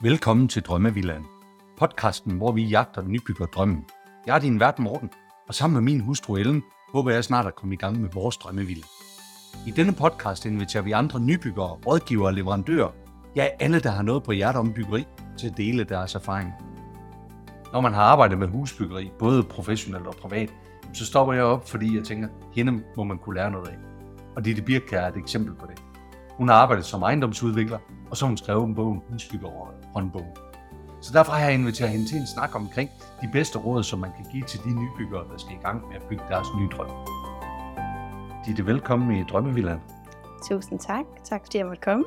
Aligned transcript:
Velkommen 0.00 0.48
til 0.48 0.62
Drømmevilland, 0.62 1.24
Podcasten, 1.78 2.32
hvor 2.32 2.52
vi 2.52 2.64
jagter 2.64 3.02
nybygger 3.02 3.46
drømmen. 3.46 3.84
Jeg 4.26 4.34
er 4.34 4.38
din 4.38 4.60
vært 4.60 4.78
Morten, 4.78 5.10
og 5.48 5.54
sammen 5.54 5.74
med 5.74 5.92
min 5.92 6.00
hustru 6.00 6.36
Ellen, 6.36 6.62
håber 6.92 7.10
jeg 7.10 7.24
snart 7.24 7.46
at 7.46 7.54
komme 7.54 7.74
i 7.74 7.76
gang 7.76 8.00
med 8.00 8.10
vores 8.10 8.36
drømmevilla. 8.36 8.82
I 9.66 9.70
denne 9.70 9.92
podcast 9.92 10.46
inviterer 10.46 10.82
vi 10.82 10.92
andre 10.92 11.20
nybyggere, 11.20 11.78
rådgivere 11.86 12.28
og 12.28 12.34
leverandører, 12.34 12.90
ja 13.36 13.46
alle, 13.60 13.80
der 13.80 13.90
har 13.90 14.02
noget 14.02 14.22
på 14.22 14.32
hjertet 14.32 14.60
om 14.60 14.72
byggeri, 14.72 15.06
til 15.38 15.48
at 15.48 15.56
dele 15.56 15.84
deres 15.84 16.14
erfaring. 16.14 16.52
Når 17.72 17.80
man 17.80 17.94
har 17.94 18.02
arbejdet 18.02 18.38
med 18.38 18.48
husbyggeri, 18.48 19.10
både 19.18 19.42
professionelt 19.42 20.06
og 20.06 20.14
privat, 20.14 20.54
så 20.92 21.06
stopper 21.06 21.34
jeg 21.34 21.44
op, 21.44 21.68
fordi 21.68 21.96
jeg 21.96 22.04
tænker, 22.04 22.28
hende 22.52 22.82
må 22.96 23.04
man 23.04 23.18
kunne 23.18 23.36
lære 23.36 23.50
noget 23.50 23.68
af. 23.68 23.76
Og 24.36 24.44
Ditte 24.44 24.62
Birk 24.62 24.92
er 24.92 25.08
et 25.08 25.16
eksempel 25.16 25.54
på 25.54 25.66
det. 25.66 25.82
Hun 26.30 26.48
har 26.48 26.54
arbejdet 26.54 26.84
som 26.84 27.02
ejendomsudvikler, 27.02 27.78
og 28.10 28.16
så 28.16 28.24
har 28.24 28.28
hun 28.28 28.36
skrevet 28.36 28.64
en 28.64 28.74
bog, 28.74 29.04
Husbygger 29.10 29.50
håndbogen. 29.94 30.36
Så 31.02 31.12
derfor 31.12 31.32
har 31.32 31.44
jeg 31.44 31.54
inviteret 31.54 31.90
hende 31.90 32.08
til 32.08 32.16
en 32.16 32.26
snak 32.26 32.54
omkring 32.54 32.90
de 33.22 33.28
bedste 33.32 33.58
råd, 33.58 33.82
som 33.82 33.98
man 33.98 34.10
kan 34.16 34.26
give 34.32 34.44
til 34.44 34.60
de 34.64 34.70
nybyggere, 34.82 35.24
der 35.30 35.38
skal 35.38 35.52
i 35.52 35.62
gang 35.62 35.88
med 35.88 35.96
at 35.96 36.02
bygge 36.08 36.24
deres 36.28 36.46
nye 36.58 36.68
drøm. 36.68 36.90
Ditte, 38.46 38.66
velkommen 38.66 39.16
i 39.16 39.24
Drømmevillaen. 39.30 39.80
Tusind 40.48 40.78
tak. 40.80 41.04
Tak 41.24 41.40
fordi 41.44 41.58
jeg 41.58 41.66
måtte 41.66 41.82
komme. 41.82 42.04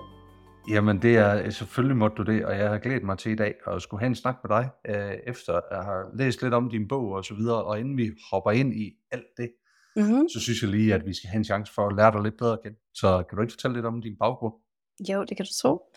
Jamen, 0.69 1.01
det 1.01 1.17
er 1.17 1.49
selvfølgelig 1.49 1.97
måtte 1.97 2.15
du 2.15 2.23
det, 2.23 2.45
og 2.45 2.57
jeg 2.57 2.69
har 2.69 2.77
glædet 2.77 3.03
mig 3.03 3.17
til 3.17 3.31
i 3.31 3.35
dag 3.35 3.53
at 3.67 3.81
skulle 3.81 4.01
have 4.01 4.07
en 4.07 4.15
snak 4.15 4.35
med 4.43 4.57
dig, 4.57 4.69
øh, 4.89 5.13
efter 5.27 5.53
jeg 5.71 5.83
har 5.83 6.17
læst 6.17 6.41
lidt 6.41 6.53
om 6.53 6.69
din 6.69 6.87
bog 6.87 7.11
og 7.11 7.25
så 7.25 7.33
videre, 7.33 7.63
og 7.63 7.79
inden 7.79 7.97
vi 7.97 8.11
hopper 8.31 8.51
ind 8.51 8.73
i 8.73 8.91
alt 9.11 9.31
det, 9.37 9.51
mm-hmm. 9.95 10.29
så 10.33 10.39
synes 10.39 10.61
jeg 10.61 10.71
lige, 10.71 10.93
at 10.93 11.05
vi 11.05 11.13
skal 11.13 11.29
have 11.29 11.37
en 11.37 11.43
chance 11.43 11.73
for 11.73 11.87
at 11.87 11.95
lære 11.95 12.11
dig 12.11 12.21
lidt 12.21 12.37
bedre 12.37 12.53
at 12.53 12.59
kende. 12.63 12.77
Så 12.93 13.23
kan 13.29 13.35
du 13.35 13.41
ikke 13.41 13.53
fortælle 13.53 13.75
lidt 13.75 13.85
om 13.85 14.01
din 14.01 14.15
baggrund? 14.19 14.53
Jo, 14.99 15.23
det 15.23 15.37
kan 15.37 15.45
du 15.45 15.53
tro. 15.61 15.91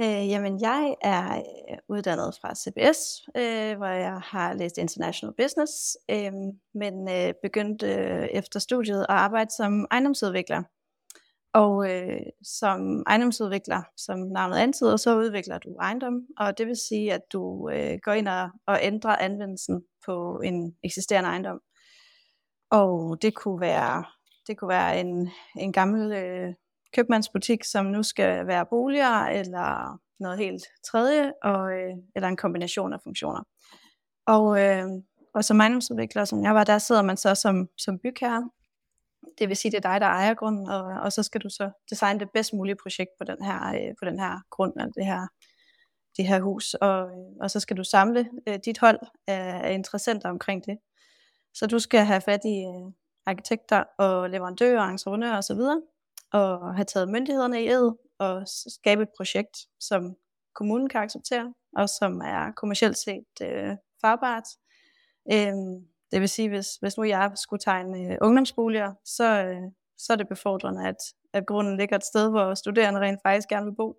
Øh, 0.00 0.28
jamen, 0.28 0.60
jeg 0.60 0.94
er 1.02 1.36
øh, 1.36 1.78
uddannet 1.88 2.38
fra 2.40 2.54
CBS, 2.54 3.22
øh, 3.36 3.76
hvor 3.76 3.86
jeg 3.86 4.20
har 4.24 4.54
læst 4.54 4.78
International 4.78 5.34
Business, 5.34 5.96
øh, 6.10 6.32
men 6.74 7.08
øh, 7.10 7.34
begyndte 7.42 7.86
øh, 7.86 8.28
efter 8.32 8.60
studiet 8.60 9.00
at 9.00 9.06
arbejde 9.08 9.50
som 9.50 9.86
ejendomsudvikler. 9.90 10.62
Og 11.54 11.90
øh, 11.90 12.20
som 12.42 13.02
ejendomsudvikler, 13.06 13.82
som 13.96 14.18
navnet 14.18 14.56
antyder, 14.56 14.96
så 14.96 15.16
udvikler 15.16 15.58
du 15.58 15.76
ejendom, 15.80 16.26
og 16.38 16.58
det 16.58 16.66
vil 16.66 16.76
sige, 16.76 17.12
at 17.12 17.20
du 17.32 17.70
øh, 17.72 17.98
går 18.02 18.12
ind 18.12 18.28
og, 18.28 18.50
og 18.66 18.78
ændrer 18.82 19.16
anvendelsen 19.16 19.82
på 20.06 20.40
en 20.44 20.76
eksisterende 20.84 21.28
ejendom. 21.28 21.60
Og 22.70 23.22
det 23.22 23.34
kunne 23.34 23.60
være, 23.60 24.04
det 24.46 24.58
kunne 24.58 24.68
være 24.68 25.00
en, 25.00 25.30
en 25.56 25.72
gammel 25.72 26.12
øh, 26.12 26.54
købmandsbutik, 26.92 27.64
som 27.64 27.86
nu 27.86 28.02
skal 28.02 28.46
være 28.46 28.66
boliger, 28.66 29.26
eller 29.26 29.98
noget 30.20 30.38
helt 30.38 30.62
tredje, 30.84 31.32
og, 31.42 31.72
øh, 31.72 31.94
eller 32.16 32.28
en 32.28 32.36
kombination 32.36 32.92
af 32.92 32.98
funktioner. 33.04 33.42
Og, 34.26 34.60
øh, 34.62 34.86
og 35.34 35.44
som 35.44 35.60
ejendomsudvikler, 35.60 36.24
som 36.24 36.44
jeg 36.44 36.54
var, 36.54 36.64
der 36.64 36.78
sidder 36.78 37.02
man 37.02 37.16
så 37.16 37.34
som, 37.34 37.68
som 37.78 37.98
bygherre. 37.98 38.50
Det 39.38 39.48
vil 39.48 39.56
sige, 39.56 39.72
det 39.72 39.84
er 39.84 39.90
dig, 39.90 40.00
der 40.00 40.06
ejer 40.06 40.34
grunden, 40.34 40.68
og, 40.68 40.84
og 40.84 41.12
så 41.12 41.22
skal 41.22 41.40
du 41.40 41.48
så 41.48 41.70
designe 41.90 42.20
det 42.20 42.28
bedst 42.34 42.52
mulige 42.52 42.76
projekt 42.82 43.10
på 43.18 43.24
den 43.24 43.44
her, 43.44 43.68
øh, 43.68 43.94
på 43.98 44.04
den 44.04 44.18
her 44.18 44.40
grund, 44.50 44.72
eller 44.76 44.92
det 44.92 45.06
her, 45.06 45.26
det 46.16 46.26
her 46.26 46.40
hus. 46.40 46.74
Og, 46.74 47.02
øh, 47.02 47.36
og 47.40 47.50
så 47.50 47.60
skal 47.60 47.76
du 47.76 47.84
samle 47.84 48.30
øh, 48.46 48.58
dit 48.64 48.78
hold 48.78 48.98
af, 49.26 49.60
af 49.68 49.72
interessenter 49.74 50.28
omkring 50.28 50.66
det. 50.66 50.78
Så 51.54 51.66
du 51.66 51.78
skal 51.78 52.04
have 52.04 52.20
fat 52.20 52.40
i 52.44 52.56
øh, 52.64 52.92
arkitekter 53.26 53.84
og 53.98 54.30
leverandører, 54.30 54.82
entreprenører 54.82 55.38
osv., 55.38 55.60
og 56.32 56.74
have 56.74 56.84
taget 56.84 57.08
myndighederne 57.08 57.64
i 57.64 57.68
ed 57.68 57.90
og 58.18 58.42
skabe 58.48 59.02
et 59.02 59.08
projekt, 59.16 59.56
som 59.80 60.16
kommunen 60.54 60.88
kan 60.88 61.00
acceptere, 61.00 61.54
og 61.76 61.88
som 61.88 62.20
er 62.20 62.52
kommercielt 62.56 62.96
set 62.98 63.24
øh, 63.42 63.76
farbart. 64.00 64.44
Øhm, 65.32 65.86
det 66.12 66.20
vil 66.20 66.28
sige, 66.28 66.48
hvis, 66.48 66.76
hvis 66.80 66.96
nu 66.96 67.04
jeg 67.04 67.32
skulle 67.34 67.60
tegne 67.60 67.98
øh, 67.98 68.18
ungdomsboliger, 68.20 68.94
så, 69.04 69.44
øh, 69.44 69.62
så 69.98 70.12
er 70.12 70.16
det 70.16 70.28
befordrende, 70.28 70.88
at, 70.88 70.96
at 71.32 71.46
grunden 71.46 71.76
ligger 71.76 71.96
et 71.96 72.04
sted, 72.04 72.30
hvor 72.30 72.54
studerende 72.54 73.00
rent 73.00 73.20
faktisk 73.22 73.48
gerne 73.48 73.66
vil 73.66 73.76
bo. 73.76 73.94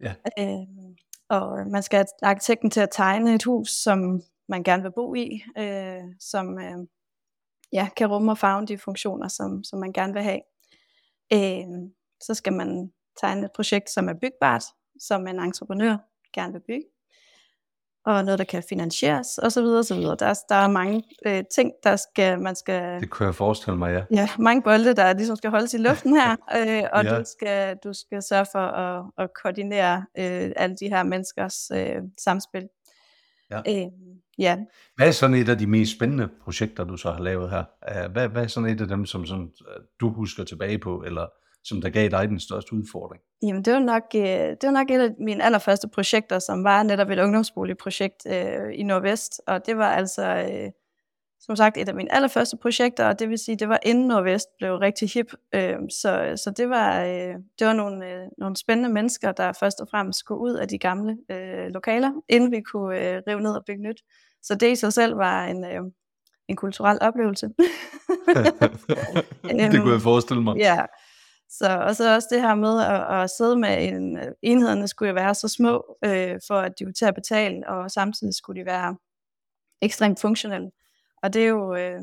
Ja. 0.00 0.14
Øhm, 0.38 0.96
og 1.28 1.66
man 1.66 1.82
skal 1.82 1.96
have 1.96 2.06
arkitekten 2.22 2.70
til 2.70 2.80
at 2.80 2.88
tegne 2.92 3.34
et 3.34 3.44
hus, 3.44 3.70
som 3.70 4.22
man 4.48 4.62
gerne 4.62 4.82
vil 4.82 4.92
bo 4.92 5.14
i, 5.14 5.42
øh, 5.58 6.02
som 6.20 6.58
øh, 6.58 6.78
ja, 7.72 7.88
kan 7.96 8.06
rumme 8.06 8.32
og 8.32 8.38
farve 8.38 8.66
de 8.66 8.78
funktioner, 8.78 9.28
som, 9.28 9.64
som 9.64 9.78
man 9.78 9.92
gerne 9.92 10.12
vil 10.12 10.22
have. 10.22 10.40
Øh, 11.32 11.90
så 12.20 12.34
skal 12.34 12.52
man 12.52 12.92
tegne 13.20 13.44
et 13.44 13.52
projekt, 13.56 13.90
som 13.90 14.08
er 14.08 14.14
byggebart, 14.14 14.64
som 15.00 15.26
en 15.26 15.38
entreprenør 15.38 15.96
gerne 16.34 16.52
vil 16.52 16.60
bygge, 16.60 16.86
og 18.06 18.24
noget, 18.24 18.38
der 18.38 18.44
kan 18.44 18.62
finansieres, 18.68 19.38
og 19.38 19.52
så 19.52 19.62
videre, 19.62 19.84
så 19.84 19.94
videre. 19.94 20.16
Der, 20.18 20.26
er, 20.26 20.34
der 20.48 20.54
er 20.54 20.68
mange 20.68 21.04
øh, 21.26 21.44
ting, 21.54 21.72
der 21.82 21.96
skal, 21.96 22.40
man 22.40 22.54
skal... 22.56 23.00
Det 23.00 23.10
kunne 23.10 23.26
jeg 23.26 23.34
forestille 23.34 23.78
mig, 23.78 23.92
ja. 23.92 24.20
Ja, 24.20 24.28
mange 24.38 24.62
bolde, 24.62 24.94
der 24.94 25.12
ligesom 25.12 25.36
skal 25.36 25.50
holdes 25.50 25.74
i 25.74 25.78
luften 25.78 26.16
her, 26.16 26.30
øh, 26.58 26.82
og 26.92 27.04
ja. 27.04 27.18
du, 27.18 27.24
skal, 27.24 27.76
du 27.84 27.92
skal 27.92 28.22
sørge 28.22 28.46
for 28.52 28.58
at, 28.58 29.04
at 29.18 29.30
koordinere 29.42 30.06
øh, 30.18 30.52
alle 30.56 30.76
de 30.80 30.88
her 30.88 31.02
menneskers 31.02 31.70
øh, 31.74 32.02
samspil. 32.18 32.68
Ja. 33.50 33.58
Øh, 33.68 33.86
ja. 34.38 34.58
Hvad 34.96 35.06
er 35.06 35.12
sådan 35.12 35.36
et 35.36 35.48
af 35.48 35.58
de 35.58 35.66
mest 35.66 35.92
spændende 35.92 36.28
projekter, 36.44 36.84
du 36.84 36.96
så 36.96 37.10
har 37.10 37.22
lavet 37.22 37.50
her? 37.50 37.64
Hvad, 38.08 38.28
hvad 38.28 38.42
er 38.42 38.46
sådan 38.46 38.68
et 38.68 38.80
af 38.80 38.88
dem, 38.88 39.06
som 39.06 39.26
sådan, 39.26 39.48
du 40.00 40.08
husker 40.12 40.44
tilbage 40.44 40.78
på, 40.78 41.02
eller 41.06 41.26
som 41.64 41.80
der 41.80 41.90
gav 41.90 42.08
dig 42.08 42.28
den 42.28 42.40
største 42.40 42.72
udfordring? 42.72 43.22
Jamen, 43.42 43.62
det 43.62 43.72
var 43.72 43.78
nok, 43.78 44.02
øh, 44.14 44.22
det 44.22 44.62
var 44.62 44.70
nok 44.70 44.90
et 44.90 45.00
af 45.00 45.10
mine 45.18 45.44
allerførste 45.44 45.88
projekter, 45.88 46.38
som 46.38 46.64
var 46.64 46.82
netop 46.82 47.10
et 47.10 47.18
ungdomsboligprojekt 47.18 48.26
øh, 48.26 48.74
i 48.74 48.82
Nordvest, 48.82 49.40
og 49.46 49.66
det 49.66 49.76
var 49.76 49.92
altså, 49.92 50.26
øh, 50.26 50.70
som 51.40 51.56
sagt, 51.56 51.76
et 51.76 51.88
af 51.88 51.94
mine 51.94 52.14
allerførste 52.14 52.56
projekter, 52.56 53.08
og 53.08 53.18
det 53.18 53.28
vil 53.28 53.38
sige, 53.38 53.56
det 53.56 53.68
var 53.68 53.78
inden 53.82 54.08
Nordvest 54.08 54.48
blev 54.58 54.76
rigtig 54.76 55.10
hip, 55.10 55.32
øh, 55.54 55.76
så, 55.90 56.32
så 56.44 56.52
det 56.56 56.68
var, 56.68 57.04
øh, 57.04 57.34
det 57.58 57.66
var 57.66 57.72
nogle, 57.72 58.12
øh, 58.12 58.26
nogle 58.38 58.56
spændende 58.56 58.92
mennesker, 58.92 59.32
der 59.32 59.52
først 59.52 59.80
og 59.80 59.88
fremmest 59.90 60.18
skulle 60.18 60.40
ud 60.40 60.54
af 60.54 60.68
de 60.68 60.78
gamle 60.78 61.18
øh, 61.30 61.66
lokaler, 61.66 62.12
inden 62.28 62.50
vi 62.50 62.60
kunne 62.60 62.98
øh, 62.98 63.22
rive 63.28 63.40
ned 63.40 63.52
og 63.52 63.64
bygge 63.66 63.82
nyt. 63.82 64.02
Så 64.42 64.54
det 64.54 64.72
i 64.72 64.76
sig 64.76 64.92
selv 64.92 65.16
var 65.16 65.44
en, 65.44 65.64
øh, 65.64 65.80
en 66.48 66.56
kulturel 66.56 66.98
oplevelse. 67.00 67.46
det 69.72 69.80
kunne 69.80 69.92
jeg 69.92 70.02
forestille 70.02 70.42
mig. 70.42 70.56
Ja, 70.56 70.84
så, 71.50 71.78
og 71.78 71.96
så 71.96 72.14
også 72.14 72.28
det 72.30 72.40
her 72.40 72.54
med 72.54 72.80
at, 72.80 73.22
at 73.22 73.30
sidde 73.30 73.56
med 73.56 73.88
en, 73.88 74.18
enhederne 74.42 74.88
skulle 74.88 75.08
jo 75.08 75.14
være 75.14 75.34
så 75.34 75.48
små, 75.48 75.96
øh, 76.04 76.40
for 76.46 76.54
at 76.54 76.72
de 76.78 76.84
kunne 76.84 76.94
til 76.94 77.04
at 77.04 77.14
betale, 77.14 77.68
og 77.68 77.90
samtidig 77.90 78.34
skulle 78.34 78.60
de 78.60 78.66
være 78.66 78.96
ekstremt 79.82 80.20
funktionelle. 80.20 80.70
Og 81.24 81.32
det 81.32 81.42
er 81.42 81.48
jo 81.48 81.74
øh, 81.74 82.00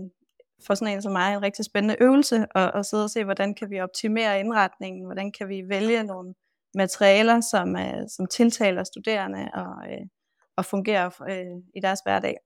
for 0.68 0.74
sådan 0.74 0.94
en 0.94 1.02
som 1.02 1.12
mig 1.12 1.34
en 1.34 1.42
rigtig 1.42 1.66
spændende 1.66 1.96
øvelse 2.00 2.46
at, 2.56 2.72
at 2.76 2.86
sidde 2.86 3.04
og 3.04 3.10
se, 3.10 3.24
hvordan 3.24 3.56
kan 3.56 3.70
vi 3.70 3.80
optimere 3.80 4.40
indretningen, 4.40 5.06
hvordan 5.06 5.32
kan 5.32 5.50
vi 5.50 5.64
vælge 5.70 6.04
nogle 6.04 6.34
materialer, 6.76 7.42
som, 7.42 7.76
øh, 7.76 8.10
som 8.16 8.26
tiltaler 8.26 8.84
studerende 8.84 9.50
og, 9.54 9.92
øh, 9.92 10.06
og 10.58 10.66
fungerer 10.66 11.22
øh, 11.30 11.64
i 11.76 11.80
deres 11.80 12.00
hverdag. 12.04 12.38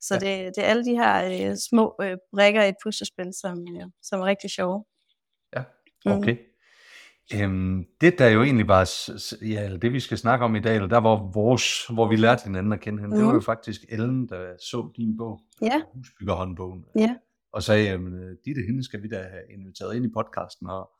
Så 0.00 0.14
ja. 0.14 0.18
det, 0.20 0.56
det 0.56 0.64
er 0.64 0.68
alle 0.68 0.84
de 0.84 0.96
her 0.96 1.50
øh, 1.50 1.56
små 1.70 1.96
øh, 2.00 2.16
brækker 2.32 2.62
i 2.62 2.68
et 2.68 2.76
puslespil, 2.82 3.32
som, 3.40 3.58
øh, 3.76 3.86
som 4.02 4.20
er 4.20 4.24
rigtig 4.24 4.50
sjove. 4.50 4.84
Mm. 6.04 6.12
Okay. 6.12 6.32
Mm. 6.32 6.55
Øhm, 7.34 7.84
det 8.00 8.18
der 8.18 8.28
jo 8.28 8.42
egentlig 8.42 8.66
bare, 8.66 8.86
ja, 9.42 9.64
eller 9.64 9.78
det 9.78 9.92
vi 9.92 10.00
skal 10.00 10.18
snakke 10.18 10.44
om 10.44 10.56
i 10.56 10.60
dag, 10.60 10.74
eller 10.74 10.88
der 10.88 11.00
hvor, 11.00 11.30
vores, 11.34 11.86
hvor 11.86 12.08
vi 12.08 12.16
lærte 12.16 12.44
hinanden 12.44 12.72
at 12.72 12.80
kende 12.80 13.00
hende, 13.00 13.14
mm. 13.14 13.18
det 13.18 13.26
var 13.26 13.32
jo 13.32 13.38
mm. 13.38 13.44
faktisk 13.44 13.84
Ellen, 13.88 14.28
der 14.28 14.56
så 14.60 14.92
din 14.96 15.16
bog, 15.16 15.40
ja. 15.62 15.82
Husbyggerhåndbogen, 15.94 16.84
ja. 16.98 17.16
og 17.52 17.62
sagde, 17.62 17.84
jamen, 17.84 18.36
Ditte, 18.44 18.62
hende 18.66 18.84
skal 18.84 19.02
vi 19.02 19.08
da 19.08 19.16
have 19.16 19.42
inviteret 19.58 19.96
ind 19.96 20.04
i 20.04 20.08
podcasten, 20.14 20.66
og 20.70 20.90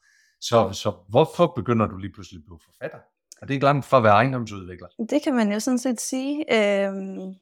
så, 0.41 0.73
så 0.73 0.93
hvorfor 1.09 1.53
begynder 1.57 1.87
du 1.87 1.97
lige 1.97 2.13
pludselig 2.13 2.39
at 2.39 2.45
blive 2.45 2.61
forfatter? 2.65 2.99
Er 3.43 3.47
det 3.47 3.55
ikke 3.55 3.65
langt 3.65 3.85
fra 3.85 3.97
at 3.97 4.03
være 4.03 4.13
ejendomsudvikler? 4.13 4.89
Det 5.11 5.23
kan 5.23 5.35
man 5.35 5.53
jo 5.53 5.61
sådan 5.61 5.79
set 5.79 6.01
sige. 6.01 6.45
Øhm, 6.55 7.35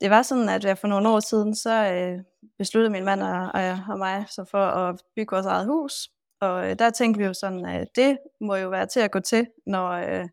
det 0.00 0.10
var 0.10 0.22
sådan, 0.22 0.48
at 0.48 0.64
jeg 0.64 0.78
for 0.78 0.88
nogle 0.88 1.08
år 1.08 1.20
siden, 1.20 1.54
så 1.54 1.92
øh, 1.92 2.18
besluttede 2.58 2.92
min 2.92 3.04
mand 3.04 3.22
og, 3.22 3.50
og 3.88 3.98
mig 3.98 4.24
så 4.30 4.44
for 4.50 4.66
at 4.66 5.02
bygge 5.16 5.30
vores 5.30 5.46
eget 5.46 5.66
hus. 5.66 6.08
Og 6.44 6.70
øh, 6.70 6.78
der 6.78 6.90
tænkte 6.90 7.18
vi 7.18 7.24
jo 7.24 7.34
sådan, 7.34 7.64
at 7.66 7.88
det 7.96 8.18
må 8.40 8.56
jo 8.56 8.68
være 8.68 8.86
til 8.86 9.00
at 9.00 9.10
gå 9.10 9.20
til, 9.20 9.46
når, 9.66 9.88
øh, 9.90 10.28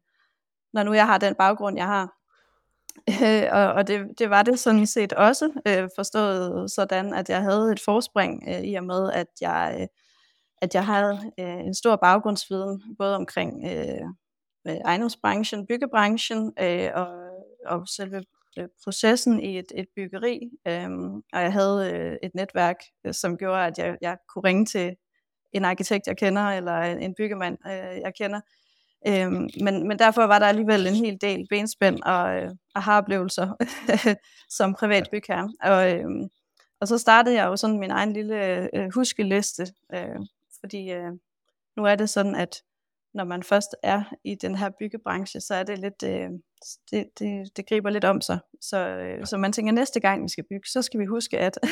når 0.74 0.84
nu 0.84 0.94
jeg 0.94 1.06
har 1.06 1.18
den 1.18 1.36
baggrund, 1.36 1.78
jeg 1.78 1.88
har. 1.88 2.14
Øh, 3.10 3.48
og 3.58 3.74
og 3.74 3.88
det, 3.88 4.20
det 4.20 4.30
var 4.30 4.44
det 4.44 4.60
sådan 4.60 4.88
set 4.88 5.14
også, 5.14 5.52
øh, 5.68 5.90
forstået 5.96 6.72
sådan, 6.72 7.14
at 7.14 7.30
jeg 7.30 7.42
havde 7.42 7.72
et 7.72 7.80
forspring 7.86 8.44
øh, 8.48 8.62
i 8.62 8.76
og 8.76 8.84
med, 8.84 9.12
at 9.12 9.28
jeg, 9.42 9.78
øh, 9.82 9.88
at 10.62 10.76
jeg 10.76 10.86
havde 10.86 11.32
øh, 11.40 11.60
en 11.60 11.74
stor 11.74 11.96
baggrundsviden, 11.96 12.96
både 12.98 13.16
omkring 13.16 13.66
øh, 13.66 14.02
øh 14.68 14.76
ejendomsbranchen, 14.76 15.68
byggebranchen 15.68 16.54
øh, 16.60 16.90
og, 16.94 17.08
og 17.66 17.88
selve 17.88 18.24
øh, 18.60 18.68
processen 18.84 19.40
i 19.40 19.60
et, 19.60 19.72
et 19.76 19.88
byggeri. 19.96 20.50
Øh, 20.68 20.90
og 21.34 21.42
jeg 21.42 21.54
havde 21.54 21.92
øh, 21.94 22.18
et 22.24 22.32
netværk, 22.36 22.78
øh, 23.06 23.14
som 23.14 23.38
gjorde, 23.38 23.66
at 23.66 23.78
jeg, 23.78 23.98
jeg 24.02 24.18
kunne 24.34 24.44
ringe 24.44 24.66
til 24.66 24.96
en 25.54 25.66
arkitekt, 25.66 26.08
jeg 26.08 26.18
kender, 26.18 26.42
eller 26.42 26.82
en 26.82 27.16
byggemand, 27.16 27.58
øh, 27.68 28.02
jeg 28.02 28.12
kender, 28.18 28.40
Øhm, 29.08 29.50
men, 29.62 29.88
men 29.88 30.00
derfor 30.00 30.24
var 30.24 30.40
der 30.40 30.46
alligevel 30.46 30.88
en 30.88 30.96
hel 30.96 31.22
del 31.22 31.48
benspænd 31.50 32.04
og 32.04 32.36
øh, 32.36 32.52
aha-oplevelser 32.76 33.54
som 34.58 34.74
privat 34.74 35.08
bygherre. 35.12 35.54
Og, 35.64 35.92
øhm, 35.94 36.30
og 36.80 36.88
så 36.88 36.98
startede 36.98 37.36
jeg 37.36 37.46
jo 37.46 37.56
sådan 37.56 37.80
min 37.80 37.92
egen 37.92 38.14
lille 38.14 38.70
øh, 38.76 38.90
huskeliste, 38.94 39.68
øh, 39.94 40.20
fordi 40.60 40.92
øh, 40.92 41.12
nu 41.78 41.86
er 41.86 41.96
det 41.96 42.10
sådan, 42.10 42.36
at 42.36 42.62
når 43.14 43.24
man 43.24 43.44
først 43.44 43.76
er 43.84 44.04
i 44.24 44.36
den 44.36 44.56
her 44.56 44.70
byggebranche, 44.80 45.42
så 45.42 45.56
er 45.56 45.64
det 45.64 45.80
lidt, 45.80 46.04
øh, 46.04 46.30
det, 46.92 47.20
det, 47.20 47.58
det 47.58 47.68
griber 47.68 47.90
lidt 47.90 48.06
om 48.06 48.22
sig. 48.22 48.40
Så, 48.62 48.78
øh, 48.78 49.26
så 49.26 49.38
man 49.38 49.54
tænker, 49.54 49.74
næste 49.74 50.00
gang 50.00 50.24
vi 50.24 50.30
skal 50.30 50.44
bygge, 50.50 50.70
så 50.70 50.82
skal 50.82 51.00
vi 51.00 51.06
huske 51.06 51.40
at. 51.40 51.58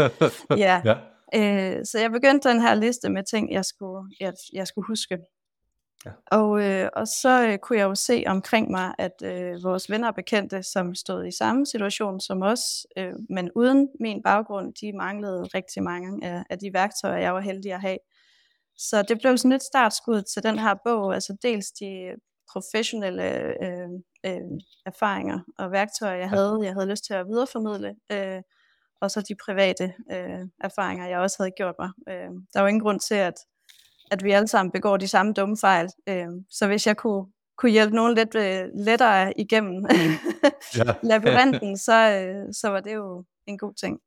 ja. 0.50 0.82
ja. 0.84 0.94
Øh, 1.34 1.84
så 1.84 1.98
jeg 1.98 2.10
begyndte 2.10 2.48
den 2.48 2.60
her 2.60 2.74
liste 2.74 3.10
med 3.10 3.24
ting, 3.24 3.52
jeg 3.52 3.64
skulle, 3.64 4.10
jeg, 4.20 4.32
jeg 4.52 4.66
skulle 4.66 4.86
huske. 4.86 5.18
Ja. 6.06 6.10
Og, 6.26 6.62
øh, 6.62 6.88
og 6.96 7.08
så 7.08 7.46
øh, 7.46 7.58
kunne 7.58 7.78
jeg 7.78 7.84
jo 7.84 7.94
se 7.94 8.24
omkring 8.26 8.70
mig, 8.70 8.94
at 8.98 9.22
øh, 9.24 9.62
vores 9.62 9.90
venner 9.90 10.08
og 10.08 10.14
bekendte, 10.14 10.62
som 10.62 10.94
stod 10.94 11.26
i 11.26 11.30
samme 11.30 11.66
situation 11.66 12.20
som 12.20 12.42
os, 12.42 12.86
øh, 12.96 13.12
men 13.30 13.50
uden 13.54 13.88
min 14.00 14.22
baggrund, 14.22 14.74
de 14.74 14.92
manglede 14.92 15.42
rigtig 15.42 15.82
mange 15.82 16.26
af, 16.26 16.44
af 16.50 16.58
de 16.58 16.72
værktøjer, 16.72 17.18
jeg 17.18 17.34
var 17.34 17.40
heldig 17.40 17.72
at 17.72 17.80
have. 17.80 17.98
Så 18.76 19.02
det 19.02 19.18
blev 19.20 19.38
sådan 19.38 19.52
et 19.52 19.62
startskud 19.62 20.22
til 20.22 20.42
den 20.42 20.58
her 20.58 20.74
bog, 20.84 21.14
altså 21.14 21.36
dels 21.42 21.66
de 21.70 22.14
professionelle 22.52 23.24
øh, 23.64 23.88
øh, 24.26 24.50
erfaringer 24.86 25.40
og 25.58 25.72
værktøjer, 25.72 26.16
jeg 26.16 26.28
havde, 26.28 26.58
jeg 26.62 26.72
havde 26.72 26.90
lyst 26.90 27.04
til 27.04 27.14
at 27.14 27.26
videreformidle, 27.26 27.94
øh, 28.12 28.42
og 29.00 29.10
så 29.10 29.20
de 29.20 29.34
private 29.44 29.94
øh, 30.12 30.48
erfaringer, 30.60 31.06
jeg 31.06 31.18
også 31.18 31.36
havde 31.38 31.50
gjort 31.50 31.74
mig. 31.78 31.90
Øh, 32.08 32.30
der 32.54 32.60
var 32.60 32.68
ingen 32.68 32.82
grund 32.82 33.00
til, 33.00 33.14
at, 33.14 33.34
at 34.10 34.24
vi 34.24 34.30
alle 34.30 34.48
sammen 34.48 34.72
begår 34.72 34.96
de 34.96 35.08
samme 35.08 35.32
dumme 35.32 35.56
fejl. 35.60 35.88
Øh, 36.08 36.26
så 36.50 36.66
hvis 36.66 36.86
jeg 36.86 36.96
kunne, 36.96 37.26
kunne 37.58 37.72
hjælpe 37.72 37.96
nogen 37.96 38.14
lidt 38.14 38.34
øh, 38.34 38.68
lettere 38.74 39.40
igennem 39.40 39.86
labyrinten, 41.10 41.78
så, 41.78 42.10
øh, 42.10 42.54
så 42.54 42.68
var 42.68 42.80
det 42.80 42.94
jo 42.94 43.24
en 43.46 43.58
god 43.58 43.74
ting. 43.74 44.00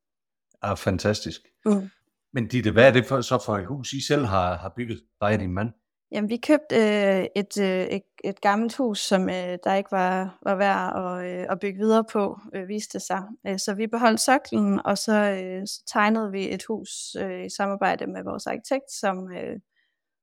Ah, 0.62 0.76
fantastisk. 0.76 1.40
Mm. 1.66 1.90
Men 2.32 2.48
Ditte, 2.48 2.70
hvad 2.70 2.88
er 2.88 2.92
det 2.92 3.06
for, 3.06 3.20
så 3.20 3.42
for 3.46 3.58
et 3.58 3.66
hus, 3.66 3.92
I 3.92 4.06
selv 4.06 4.24
har, 4.24 4.56
har 4.56 4.72
bygget, 4.76 5.02
dig 5.20 5.34
og 5.34 5.40
din 5.40 5.52
mand? 5.52 5.72
Jamen, 6.12 6.30
vi 6.30 6.36
købte 6.36 6.76
øh, 6.76 7.26
et, 7.36 7.60
øh, 7.60 7.86
et, 7.86 8.02
et 8.24 8.40
gammelt 8.40 8.76
hus, 8.76 9.00
som 9.00 9.28
øh, 9.28 9.58
der 9.64 9.74
ikke 9.74 9.92
var, 9.92 10.38
var 10.42 10.54
værd 10.54 10.96
at, 10.96 11.26
øh, 11.26 11.46
at 11.50 11.60
bygge 11.60 11.78
videre 11.78 12.04
på, 12.12 12.38
øh, 12.54 12.68
viste 12.68 13.00
sig. 13.00 13.22
Øh, 13.46 13.58
så 13.58 13.74
vi 13.74 13.86
beholdt 13.86 14.20
soklen, 14.20 14.80
og 14.84 14.98
så, 14.98 15.12
øh, 15.12 15.66
så 15.66 15.82
tegnede 15.86 16.30
vi 16.30 16.54
et 16.54 16.64
hus 16.64 17.16
øh, 17.20 17.44
i 17.44 17.50
samarbejde 17.50 18.06
med 18.06 18.24
vores 18.24 18.46
arkitekt, 18.46 18.92
som, 18.92 19.32
øh, 19.32 19.60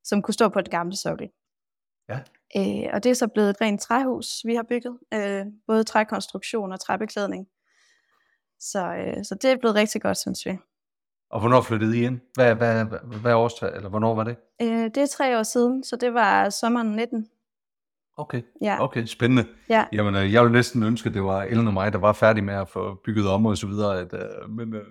som 0.03 0.21
kunne 0.21 0.33
stå 0.33 0.49
på 0.49 0.59
et 0.59 0.71
gammelt 0.71 0.99
sokkel. 0.99 1.29
Ja. 2.09 2.19
Øh, 2.57 2.89
og 2.93 3.03
det 3.03 3.09
er 3.09 3.13
så 3.13 3.27
blevet 3.27 3.49
et 3.49 3.61
rent 3.61 3.81
træhus, 3.81 4.41
vi 4.45 4.55
har 4.55 4.63
bygget. 4.63 4.99
Øh, 5.13 5.45
både 5.67 5.83
trækonstruktion 5.83 6.71
og 6.71 6.79
træbeklædning. 6.79 7.47
Så, 8.59 8.93
øh, 8.95 9.23
så 9.23 9.35
det 9.35 9.51
er 9.51 9.57
blevet 9.57 9.75
rigtig 9.75 10.01
godt, 10.01 10.17
synes 10.17 10.45
vi. 10.45 10.57
Og 11.31 11.39
hvornår 11.39 11.61
flyttede 11.61 11.97
I 11.97 12.03
ind? 12.03 12.19
Hvad, 12.33 12.55
hvad, 12.55 12.85
hvad, 12.85 12.99
hvad 13.21 13.33
årstal, 13.33 13.75
eller 13.75 13.89
hvornår 13.89 14.15
var 14.15 14.23
det? 14.23 14.35
Øh, 14.61 14.67
det 14.67 14.97
er 14.97 15.07
tre 15.07 15.39
år 15.39 15.43
siden, 15.43 15.83
så 15.83 15.95
det 15.95 16.13
var 16.13 16.49
sommeren 16.49 16.87
19. 16.87 17.27
Okay, 18.17 18.41
ja. 18.61 18.83
okay, 18.83 19.05
spændende. 19.05 19.45
Ja. 19.69 19.85
Jamen, 19.93 20.15
øh, 20.15 20.33
jeg 20.33 20.43
ville 20.43 20.53
næsten 20.53 20.83
ønske, 20.83 21.07
at 21.07 21.13
det 21.13 21.23
var 21.23 21.43
Ellen 21.43 21.67
og 21.67 21.73
mig, 21.73 21.93
der 21.93 21.99
var 21.99 22.13
færdige 22.13 22.45
med 22.45 22.53
at 22.53 22.69
få 22.69 23.01
bygget 23.05 23.27
om 23.27 23.45
og 23.45 23.57
så 23.57 23.67
videre. 23.67 23.99
At, 23.99 24.13
uh, 24.13 24.51
men 24.51 24.73
uh, 24.73 24.81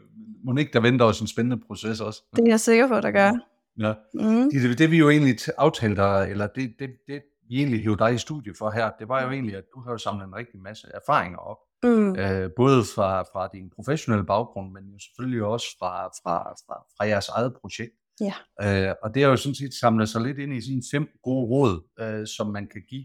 må 0.45 0.57
ikke, 0.57 0.73
der 0.73 0.81
venter 0.81 1.05
også 1.05 1.25
en 1.25 1.29
spændende 1.29 1.65
proces 1.67 2.01
også. 2.01 2.23
Det 2.37 2.45
er 2.45 2.49
jeg 2.49 2.61
sikker 2.61 2.89
på, 2.89 3.01
der 3.01 3.11
gør. 3.11 3.33
Ja. 3.79 3.95
Mm. 4.15 4.51
Det, 4.51 4.79
det, 4.79 4.91
vi 4.91 4.99
jo 4.99 5.11
egentlig 5.11 5.37
aftalte, 5.59 6.03
eller 6.31 6.47
det, 6.47 6.75
det, 6.79 6.91
det 7.07 7.23
vi 7.49 7.57
egentlig 7.57 7.83
hævde 7.83 7.99
dig 8.05 8.15
i 8.15 8.19
studiet 8.19 8.57
for 8.59 8.71
her, 8.71 8.91
det 8.99 9.09
var 9.09 9.23
jo 9.23 9.31
egentlig, 9.31 9.57
at 9.57 9.65
du 9.75 9.81
har 9.81 9.97
samlet 9.97 10.27
en 10.27 10.35
rigtig 10.35 10.61
masse 10.61 10.87
erfaringer 10.95 11.39
op. 11.39 11.57
Mm. 11.82 12.17
Øh, 12.17 12.50
både 12.56 12.85
fra, 12.94 13.23
fra 13.23 13.49
din 13.55 13.71
professionelle 13.77 14.27
baggrund, 14.27 14.73
men 14.73 14.85
jo 14.85 14.99
selvfølgelig 14.99 15.43
også 15.44 15.67
fra, 15.79 16.06
fra, 16.06 16.37
fra, 16.67 16.85
fra 16.97 17.06
jeres 17.06 17.29
eget 17.29 17.55
projekt. 17.61 17.93
Ja. 18.21 18.35
Øh, 18.62 18.94
og 19.03 19.15
det 19.15 19.23
er 19.23 19.29
jo 19.29 19.37
sådan 19.37 19.55
set 19.55 19.75
samlet 19.81 20.09
sig 20.09 20.21
lidt 20.21 20.38
ind 20.38 20.53
i 20.55 20.61
sådan 20.61 20.82
fem 20.93 21.09
gode 21.23 21.47
råd, 21.47 21.75
øh, 22.00 22.27
som 22.27 22.47
man 22.47 22.69
kan 22.69 22.82
give 22.88 23.05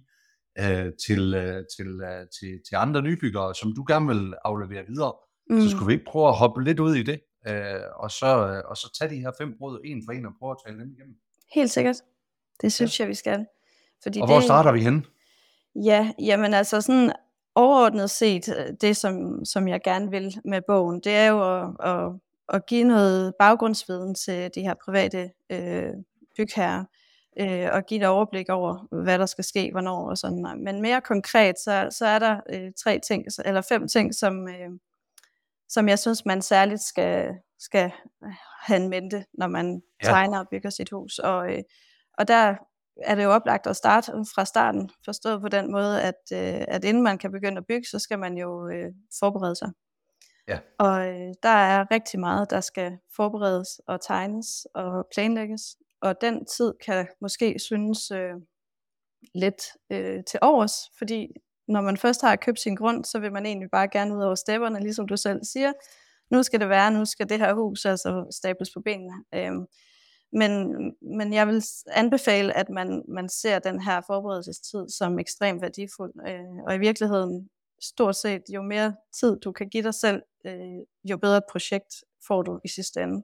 øh, 0.60 0.92
til, 1.06 1.34
øh, 1.34 1.64
til, 1.76 1.88
øh, 2.10 2.28
til, 2.40 2.52
til 2.68 2.76
andre 2.76 3.02
nybyggere, 3.02 3.56
som 3.56 3.76
du 3.76 3.86
gerne 3.88 4.08
vil 4.08 4.34
aflevere 4.46 4.84
videre. 4.88 5.14
Mm. 5.50 5.62
Så 5.62 5.70
skulle 5.70 5.88
vi 5.88 5.94
ikke 5.94 6.06
prøve 6.06 6.28
at 6.28 6.36
hoppe 6.36 6.64
lidt 6.64 6.80
ud 6.80 6.96
i 6.96 7.04
det, 7.04 7.20
øh, 7.48 7.82
og, 7.96 8.12
så, 8.12 8.48
øh, 8.48 8.64
og 8.70 8.78
så 8.78 8.98
tage 9.00 9.10
de 9.16 9.20
her 9.20 9.32
fem 9.42 9.54
råd 9.62 9.82
en 9.86 10.04
for 10.06 10.12
en 10.12 10.26
og 10.26 10.32
prøve 10.40 10.52
at 10.52 10.58
tale 10.66 10.80
dem 10.80 10.92
igennem. 10.92 11.16
Helt 11.56 11.72
sikkert. 11.72 11.96
Det 12.62 12.74
synes 12.74 13.00
ja. 13.00 13.04
jeg, 13.04 13.10
vi 13.10 13.14
skal. 13.14 13.46
Fordi 14.04 14.20
og 14.20 14.28
hvor 14.28 14.36
det, 14.36 14.44
starter 14.44 14.72
vi 14.72 14.82
hen? 14.82 15.06
Ja, 15.76 16.12
jamen 16.20 16.54
altså 16.54 16.82
sådan 16.82 17.12
overordnet 17.56 18.10
set, 18.10 18.50
øh, 18.58 18.74
det 18.82 18.98
som, 18.98 19.46
som 19.46 19.68
jeg 19.68 19.82
gerne 19.84 20.12
vil 20.12 20.38
med 20.46 20.62
bogen, 20.68 21.00
det 21.04 21.16
er 21.16 21.28
jo 21.28 21.62
at, 21.62 21.70
at, 21.80 22.12
at 22.50 22.66
give 22.66 22.84
noget 22.84 23.34
baggrundsviden 23.40 24.16
til 24.16 24.50
de 24.56 24.62
her 24.62 24.74
private 24.86 25.32
øh, 25.52 25.94
bygherrer, 26.38 26.84
øh, 27.40 27.70
og 27.72 27.86
give 27.86 28.00
et 28.00 28.08
overblik 28.08 28.50
over, 28.50 29.04
hvad 29.04 29.20
der 29.20 29.26
skal 29.26 29.44
ske, 29.44 29.72
hvornår 29.72 30.10
og 30.10 30.18
sådan 30.18 30.64
Men 30.64 30.82
mere 30.82 31.02
konkret, 31.02 31.60
så, 31.60 31.88
så 31.92 32.06
er 32.06 32.20
der 32.20 32.40
øh, 32.54 32.72
tre 32.84 33.00
ting, 33.08 33.26
eller 33.46 33.62
fem 33.62 33.88
ting, 33.88 34.16
som, 34.16 34.48
øh, 34.48 34.70
som 35.70 35.90
jeg 35.90 36.00
synes, 36.00 36.26
man 36.26 36.42
særligt 36.42 36.82
skal, 36.82 37.30
skal 37.60 37.92
have 38.62 38.84
en 38.84 38.90
mente, 38.90 39.26
når 39.34 39.48
man 39.48 39.82
ja. 40.04 40.08
tegner 40.08 40.40
og 40.40 40.48
bygger 40.52 40.70
sit 40.70 40.90
hus. 40.90 41.20
Og, 41.20 41.54
øh, 41.54 41.64
og 42.18 42.28
der 42.28 42.56
er 43.04 43.16
det 43.16 43.24
jo 43.24 43.32
oplagt 43.32 43.68
at 43.68 43.76
starte 43.76 44.12
fra 44.12 44.46
starten, 44.46 44.90
forstået 45.06 45.42
på 45.42 45.48
den 45.48 45.72
måde, 45.72 46.02
at, 46.02 46.22
øh, 46.34 46.66
at 46.68 46.84
inden 46.84 47.04
man 47.04 47.18
kan 47.18 47.32
begynde 47.32 47.58
at 47.58 47.66
bygge, 47.68 47.88
så 47.88 48.00
skal 48.00 48.20
man 48.20 48.38
jo 48.38 48.70
øh, 48.70 48.92
forberede 49.20 49.56
sig. 49.56 49.72
Ja. 50.48 50.60
Og 50.80 51.08
øh, 51.08 51.34
der 51.44 51.50
er 51.50 51.92
rigtig 51.92 52.20
meget, 52.20 52.50
der 52.50 52.62
skal 52.62 52.98
forberedes 53.16 53.82
og 53.88 54.02
tegnes 54.02 54.68
og 54.76 55.08
planlægges, 55.16 55.78
og 56.02 56.22
den 56.22 56.46
tid 56.46 56.74
kan 56.86 57.08
måske 57.22 57.60
synes 57.60 58.12
øh, 58.12 58.34
lidt 59.36 59.62
øh, 59.92 60.24
til 60.24 60.40
overs, 60.42 60.74
fordi 60.98 61.28
når 61.68 61.82
man 61.82 61.98
først 61.98 62.22
har 62.22 62.36
købt 62.36 62.60
sin 62.60 62.76
grund, 62.76 63.06
så 63.06 63.20
vil 63.20 63.34
man 63.34 63.46
egentlig 63.46 63.70
bare 63.72 63.88
gerne 63.88 64.16
ud 64.16 64.24
over 64.24 64.36
stepperne, 64.36 64.80
ligesom 64.80 65.08
du 65.08 65.18
selv 65.18 65.40
siger. 65.44 65.74
Nu 66.32 66.44
skal 66.44 66.60
det 66.60 66.70
være, 66.70 66.92
nu 66.92 67.06
skal 67.06 67.30
det 67.30 67.40
her 67.40 67.54
hus 67.54 67.86
altså 67.86 68.28
stables 68.32 68.70
på 68.74 68.82
benene. 68.86 69.14
Øh, 69.34 69.52
men, 70.36 70.52
men 71.18 71.34
jeg 71.34 71.48
vil 71.48 71.64
anbefale, 71.88 72.58
at 72.58 72.70
man, 72.70 73.04
man 73.08 73.30
ser 73.30 73.60
den 73.60 73.82
her 73.82 74.02
forberedelsestid 74.08 74.90
som 74.90 75.20
ekstremt 75.20 75.62
værdifuld. 75.62 76.14
Øh, 76.28 76.64
og 76.68 76.76
i 76.76 76.80
virkeligheden, 76.80 77.50
stort 77.82 78.16
set, 78.16 78.42
jo 78.50 78.62
mere 78.62 78.96
tid 79.20 79.40
du 79.40 79.52
kan 79.52 79.70
give 79.70 79.84
dig 79.84 79.94
selv, 79.94 80.22
øh, 80.46 80.80
jo 81.04 81.18
bedre 81.18 81.38
et 81.38 81.44
projekt 81.52 81.94
får 82.28 82.42
du 82.42 82.60
i 82.64 82.68
sidste 82.68 83.02
ende. 83.02 83.24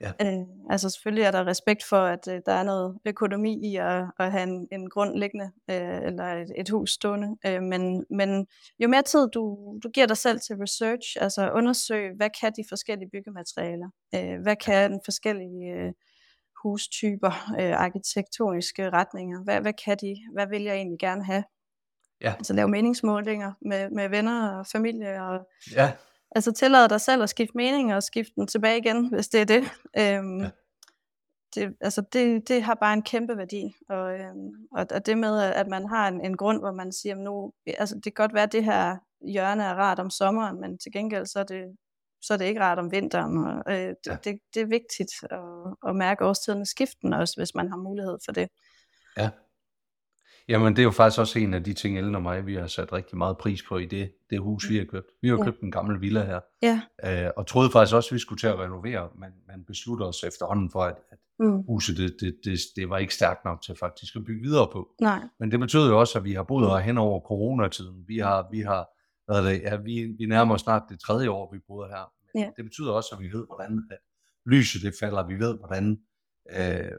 Ja. 0.00 0.12
Øh, 0.22 0.46
altså 0.70 0.90
selvfølgelig 0.90 1.24
er 1.24 1.30
der 1.30 1.46
respekt 1.46 1.84
for, 1.84 1.96
at 1.96 2.28
øh, 2.28 2.40
der 2.46 2.52
er 2.52 2.62
noget 2.62 2.98
økonomi 3.04 3.70
i 3.72 3.76
at, 3.76 4.04
at 4.18 4.32
have 4.32 4.42
en, 4.42 4.68
en 4.72 4.90
grund 4.90 5.18
liggende, 5.18 5.50
øh, 5.70 6.02
eller 6.02 6.24
et, 6.24 6.52
et 6.56 6.68
hus 6.68 6.90
stående, 6.90 7.36
øh, 7.46 7.62
men, 7.62 8.04
men 8.10 8.46
jo 8.78 8.88
mere 8.88 9.02
tid 9.02 9.28
du, 9.28 9.74
du 9.82 9.88
giver 9.88 10.06
dig 10.06 10.16
selv 10.16 10.40
til 10.40 10.56
research, 10.56 11.16
altså 11.20 11.50
undersøg, 11.50 12.10
hvad 12.16 12.30
kan 12.40 12.52
de 12.56 12.64
forskellige 12.68 13.10
byggematerialer, 13.10 13.88
øh, 14.14 14.42
hvad 14.42 14.56
kan 14.56 14.92
den 14.92 15.00
forskellige 15.04 15.72
øh, 15.72 15.92
hustyper, 16.62 17.32
øh, 17.60 17.80
arkitektoniske 17.80 18.90
retninger. 18.90 19.44
Hvad, 19.44 19.60
hvad 19.60 19.72
kan 19.72 19.96
de? 20.00 20.16
Hvad 20.32 20.46
vil 20.46 20.62
jeg 20.62 20.76
egentlig 20.76 20.98
gerne 20.98 21.24
have? 21.24 21.44
Ja. 22.20 22.34
Altså 22.38 22.52
lave 22.52 22.68
meningsmålinger 22.68 23.52
med, 23.60 23.90
med 23.90 24.08
venner 24.08 24.58
og 24.58 24.66
familie. 24.66 25.22
Og, 25.22 25.48
ja. 25.76 25.92
Altså 26.30 26.52
tillade 26.52 26.88
dig 26.88 27.00
selv 27.00 27.22
at 27.22 27.30
skifte 27.30 27.56
mening 27.56 27.94
og 27.94 28.02
skifte 28.02 28.32
den 28.36 28.46
tilbage 28.46 28.78
igen, 28.78 29.08
hvis 29.12 29.28
det 29.28 29.40
er 29.40 29.44
det. 29.44 29.62
Øhm, 29.98 30.40
ja. 30.40 30.50
det, 31.54 31.74
altså 31.80 32.02
det, 32.12 32.48
det 32.48 32.62
har 32.62 32.74
bare 32.74 32.92
en 32.92 33.02
kæmpe 33.02 33.36
værdi. 33.36 33.74
Og, 33.88 34.14
øhm, 34.14 34.50
og, 34.72 34.86
og 34.90 35.06
det 35.06 35.18
med, 35.18 35.40
at 35.40 35.68
man 35.68 35.88
har 35.88 36.08
en, 36.08 36.24
en 36.24 36.36
grund, 36.36 36.58
hvor 36.58 36.72
man 36.72 36.92
siger, 36.92 37.14
nu, 37.14 37.52
altså 37.66 37.94
det 37.94 38.02
kan 38.04 38.12
godt 38.12 38.34
være, 38.34 38.42
at 38.42 38.52
det 38.52 38.64
her 38.64 38.96
hjørne 39.28 39.62
er 39.62 39.74
rart 39.74 39.98
om 39.98 40.10
sommeren, 40.10 40.60
men 40.60 40.78
til 40.78 40.92
gengæld 40.92 41.26
så 41.26 41.38
er 41.38 41.44
det 41.44 41.76
så 42.22 42.32
er 42.32 42.38
det 42.38 42.44
ikke 42.44 42.60
rart 42.60 42.78
om 42.78 42.92
vinteren. 42.92 43.44
Og, 43.44 43.72
øh, 43.72 43.88
det, 43.88 43.96
ja. 44.06 44.16
det, 44.24 44.38
det 44.54 44.62
er 44.62 44.66
vigtigt 44.66 45.10
at, 45.30 45.90
at 45.90 45.96
mærke 45.96 46.24
årstidernes 46.24 46.68
skiften 46.68 47.12
også, 47.12 47.34
hvis 47.36 47.54
man 47.54 47.68
har 47.68 47.76
mulighed 47.76 48.18
for 48.26 48.32
det. 48.32 48.48
Ja. 49.16 49.30
Jamen, 50.48 50.76
det 50.76 50.82
er 50.82 50.84
jo 50.84 50.90
faktisk 50.90 51.20
også 51.20 51.38
en 51.38 51.54
af 51.54 51.64
de 51.64 51.72
ting, 51.72 51.98
Ellen 51.98 52.14
og 52.14 52.22
mig, 52.22 52.46
vi 52.46 52.54
har 52.54 52.66
sat 52.66 52.92
rigtig 52.92 53.18
meget 53.18 53.38
pris 53.38 53.62
på 53.62 53.78
i 53.78 53.86
det, 53.86 54.12
det 54.30 54.40
hus, 54.40 54.70
vi 54.70 54.78
har 54.78 54.84
købt. 54.84 55.06
Vi 55.22 55.28
har 55.28 55.36
ja. 55.36 55.44
købt 55.44 55.60
en 55.60 55.72
gammel 55.72 56.00
villa 56.00 56.24
her, 56.24 56.40
ja. 56.62 56.80
øh, 57.04 57.30
og 57.36 57.46
troede 57.46 57.70
faktisk 57.70 57.94
også, 57.94 58.08
at 58.08 58.14
vi 58.14 58.18
skulle 58.18 58.40
til 58.40 58.46
at 58.46 58.58
renovere, 58.58 59.08
men 59.18 59.30
man 59.48 59.64
besluttede 59.64 60.08
os 60.08 60.24
efterhånden 60.24 60.70
for, 60.70 60.80
at, 60.80 60.96
at 61.10 61.18
mm. 61.38 61.62
huset, 61.62 61.96
det, 61.96 62.16
det, 62.20 62.36
det, 62.44 62.58
det 62.76 62.90
var 62.90 62.98
ikke 62.98 63.14
stærkt 63.14 63.44
nok 63.44 63.62
til 63.62 63.76
faktisk 63.80 64.16
at 64.16 64.24
bygge 64.24 64.42
videre 64.42 64.68
på. 64.72 64.88
Nej. 65.00 65.20
Men 65.40 65.50
det 65.50 65.60
betyder 65.60 65.88
jo 65.88 66.00
også, 66.00 66.18
at 66.18 66.24
vi 66.24 66.32
har 66.32 66.42
boet 66.42 66.70
her 66.70 66.78
hen 66.78 66.98
over 66.98 67.20
coronatiden. 67.20 68.04
Vi 68.06 68.18
har, 68.18 68.48
vi 68.50 68.60
har 68.60 68.88
hvad 69.30 69.42
det, 69.44 69.62
ja, 69.62 69.76
vi, 69.76 70.14
vi 70.18 70.26
nærmer 70.26 70.54
os 70.54 70.60
snart 70.60 70.82
det 70.88 71.00
tredje 71.00 71.30
år, 71.30 71.52
vi 71.52 71.58
bor 71.66 71.86
her. 71.86 72.12
Men 72.34 72.42
ja. 72.42 72.50
det 72.56 72.64
betyder 72.64 72.92
også, 72.92 73.08
at 73.14 73.20
vi 73.20 73.28
ved, 73.32 73.46
hvordan 73.46 73.82
at 73.90 73.98
lyset 74.46 74.82
det 74.82 74.94
falder. 75.00 75.26
Vi 75.26 75.34
ved, 75.34 75.58
hvordan 75.58 75.84
øh, 76.50 76.92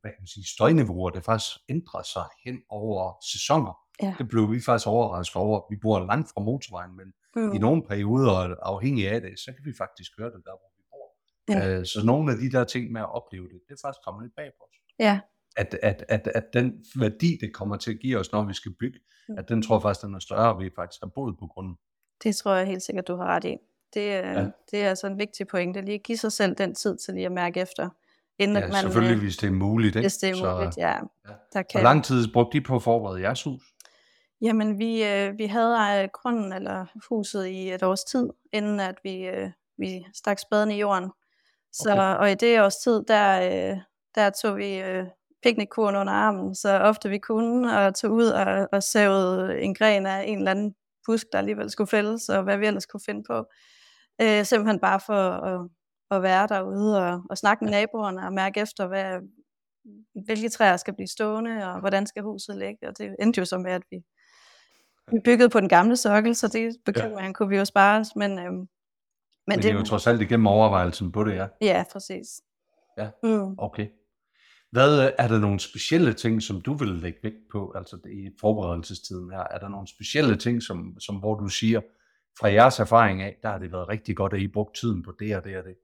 hvad 0.00 0.10
kan 0.12 0.20
man 0.20 0.26
sige, 0.26 0.46
støjniveauer, 0.54 1.10
det 1.10 1.24
faktisk 1.24 1.56
ændrer 1.68 2.02
sig 2.02 2.26
hen 2.44 2.56
over 2.68 3.16
sæsoner. 3.32 3.74
Ja. 4.02 4.14
Det 4.18 4.28
blev 4.28 4.52
vi 4.52 4.60
faktisk 4.60 4.86
overrasket 4.86 5.36
over. 5.36 5.56
Vi 5.70 5.76
bor 5.82 6.06
langt 6.06 6.28
fra 6.34 6.40
motorvejen, 6.40 6.96
men 6.96 7.12
Mm. 7.36 7.52
i 7.52 7.58
nogle 7.58 7.82
perioder, 7.88 8.54
afhængig 8.62 9.08
af 9.08 9.20
det, 9.20 9.38
så 9.38 9.52
kan 9.54 9.64
vi 9.64 9.72
faktisk 9.78 10.10
høre 10.18 10.30
det 10.34 10.42
der, 10.48 10.54
hvor 10.60 10.70
vi 10.76 10.82
bor. 10.92 11.06
Ja. 11.54 11.78
Øh, 11.78 11.86
så 11.86 11.98
nogle 12.06 12.32
af 12.32 12.38
de 12.38 12.50
der 12.56 12.64
ting 12.64 12.92
med 12.92 13.00
at 13.00 13.14
opleve 13.18 13.46
det, 13.52 13.58
det 13.68 13.72
er 13.74 13.80
faktisk 13.84 14.02
kommet 14.06 14.22
lidt 14.24 14.34
bag 14.36 14.50
på 14.58 14.62
os. 14.68 14.76
Ja, 14.98 15.20
At, 15.56 15.78
at, 15.82 16.04
at, 16.08 16.28
at 16.34 16.44
den 16.52 16.84
værdi, 17.00 17.38
det 17.40 17.54
kommer 17.54 17.76
til 17.76 17.90
at 17.90 17.98
give 18.00 18.18
os, 18.18 18.32
når 18.32 18.42
vi 18.44 18.54
skal 18.54 18.72
bygge, 18.80 18.98
Mm. 19.28 19.38
at 19.38 19.48
den 19.48 19.62
tror 19.62 19.76
jeg 19.76 19.82
faktisk, 19.82 20.02
den 20.06 20.14
er 20.14 20.18
større, 20.18 20.54
og 20.54 20.60
vi 20.60 20.70
faktisk 20.76 21.02
har 21.02 21.08
boet 21.14 21.36
på 21.38 21.46
grunden. 21.46 21.76
det 22.22 22.36
tror 22.36 22.54
jeg 22.54 22.66
helt 22.66 22.82
sikkert, 22.82 23.08
du 23.08 23.16
har 23.16 23.24
ret 23.24 23.44
i. 23.44 23.56
Det, 23.94 24.06
ja. 24.06 24.46
Det 24.70 24.82
er 24.84 24.88
altså 24.88 25.06
en 25.06 25.18
vigtig 25.18 25.48
pointe, 25.48 25.80
lige 25.80 25.94
at 25.94 26.02
give 26.02 26.18
sig 26.18 26.32
selv 26.32 26.54
den 26.54 26.74
tid 26.74 26.96
til 26.96 27.14
lige 27.14 27.26
at 27.26 27.32
mærke 27.32 27.60
efter, 27.60 27.88
inden 28.38 28.56
at 28.56 28.62
Ja, 28.62 28.68
man, 28.68 28.80
selvfølgelig, 28.82 29.14
øh, 29.16 29.22
hvis 29.22 29.36
det 29.36 29.46
er 29.46 29.50
muligt. 29.50 29.96
Ikke? 29.96 30.04
hvis 30.04 30.16
det 30.16 30.30
er 30.30 30.34
Så, 30.34 30.54
muligt, 30.54 30.76
ja. 30.76 30.88
ja. 30.88 30.94
Der 31.28 31.34
Hvor 31.52 31.62
kan, 31.62 31.82
lang 31.82 32.04
tid 32.04 32.32
brugte 32.32 32.58
de 32.58 32.64
på 32.64 32.76
at 32.76 32.82
forberede 32.82 33.20
jeres 33.20 33.42
hus? 33.42 33.62
Jamen, 34.40 34.78
vi, 34.78 35.04
øh, 35.04 35.38
vi 35.38 35.46
havde 35.46 36.02
øh, 36.02 36.08
grunden 36.12 36.52
eller 36.52 36.86
huset 37.08 37.46
i 37.46 37.70
et 37.72 37.82
års 37.82 38.04
tid, 38.04 38.28
inden 38.52 38.80
at 38.80 38.94
vi, 39.04 39.26
øh, 39.26 39.50
vi 39.78 40.06
stak 40.14 40.38
spaden 40.38 40.70
i 40.70 40.80
jorden. 40.80 41.10
Så, 41.72 41.90
Okay. 41.92 42.16
Og 42.18 42.30
i 42.30 42.34
det 42.34 42.62
års 42.62 42.76
tid, 42.76 43.04
der, 43.08 43.40
øh, 43.72 43.78
der 44.14 44.30
tog 44.30 44.56
vi 44.56 44.78
øh, 44.78 45.04
piknikkuren 45.42 45.96
under 45.96 46.12
armen, 46.12 46.54
så 46.54 46.78
ofte 46.78 47.08
vi 47.08 47.18
kunne, 47.18 47.78
og 47.78 47.94
tog 47.94 48.10
ud 48.10 48.26
og, 48.26 48.68
og 48.72 48.82
savede 48.82 49.60
en 49.60 49.74
gren 49.74 50.06
af 50.06 50.24
en 50.26 50.38
eller 50.38 50.50
anden 50.50 50.74
busk, 51.06 51.26
der 51.32 51.38
alligevel 51.38 51.70
skulle 51.70 51.88
fældes, 51.88 52.28
og 52.28 52.42
hvad 52.42 52.58
vi 52.58 52.66
ellers 52.66 52.86
kunne 52.86 53.00
finde 53.06 53.22
på. 53.30 53.46
Øh, 54.22 54.44
simpelthen 54.44 54.80
bare 54.80 55.00
for 55.06 55.30
at, 55.30 55.68
at 56.10 56.22
være 56.22 56.46
derude 56.46 56.98
og, 57.04 57.22
og 57.30 57.38
snakke 57.38 57.64
med 57.64 57.72
naboerne 57.72 58.26
og 58.26 58.32
mærke 58.32 58.60
efter, 58.60 58.86
hvad, 58.86 59.20
hvilke 60.24 60.48
træer 60.48 60.76
skal 60.76 60.94
blive 60.94 61.08
stående, 61.08 61.72
og 61.72 61.80
hvordan 61.80 62.06
skal 62.06 62.22
huset 62.22 62.56
ligge. 62.56 62.88
Og 62.88 62.98
det 62.98 63.16
endte 63.20 63.38
jo 63.38 63.44
så 63.44 63.58
med, 63.58 63.72
at 63.72 63.82
vi, 63.90 63.96
vi 65.12 65.18
byggede 65.24 65.48
på 65.48 65.60
den 65.60 65.68
gamle 65.68 65.96
sokkel, 65.96 66.34
så 66.36 66.48
det 66.48 66.76
bekymring 66.84 67.26
ja. 67.26 67.32
kunne 67.32 67.48
vi 67.48 67.56
jo 67.56 67.64
spare 67.64 68.00
os. 68.00 68.16
Men, 68.16 68.38
øhm, 68.38 68.54
men, 68.54 68.68
Men 69.46 69.58
det 69.58 69.70
er 69.70 69.74
jo 69.74 69.82
trods 69.82 70.06
alt 70.06 70.20
igennem 70.20 70.46
overvejelsen 70.46 71.12
på 71.12 71.24
det, 71.24 71.34
ja. 71.34 71.46
Ja, 71.60 71.84
præcis. 71.92 72.26
Ja. 72.98 73.10
Mm. 73.22 73.54
Okay. 73.58 73.86
Hvad 74.70 75.06
øh, 75.06 75.12
er 75.18 75.28
der 75.28 75.38
nogle 75.38 75.60
specielle 75.60 76.12
ting, 76.12 76.42
som 76.42 76.60
du 76.60 76.74
vil 76.74 76.88
lægge 76.88 77.18
vægt 77.22 77.48
på, 77.52 77.72
altså 77.76 77.96
i 77.96 78.30
forberedelsestiden 78.40 79.30
her? 79.30 79.42
Er 79.50 79.58
der 79.58 79.68
nogle 79.68 79.88
specielle 79.88 80.36
ting, 80.36 80.62
som, 80.62 81.00
som 81.00 81.16
hvor 81.16 81.34
du 81.34 81.48
siger, 81.48 81.80
fra 82.40 82.48
jeres 82.48 82.78
erfaring 82.78 83.22
af, 83.22 83.36
der 83.42 83.48
har 83.48 83.58
det 83.58 83.72
været 83.72 83.88
rigtig 83.88 84.16
godt, 84.16 84.32
at 84.32 84.40
I 84.40 84.48
brugt 84.48 84.76
tiden 84.76 85.02
på 85.02 85.12
det 85.18 85.36
og 85.36 85.44
det 85.44 85.56
og 85.56 85.64
det? 85.64 85.74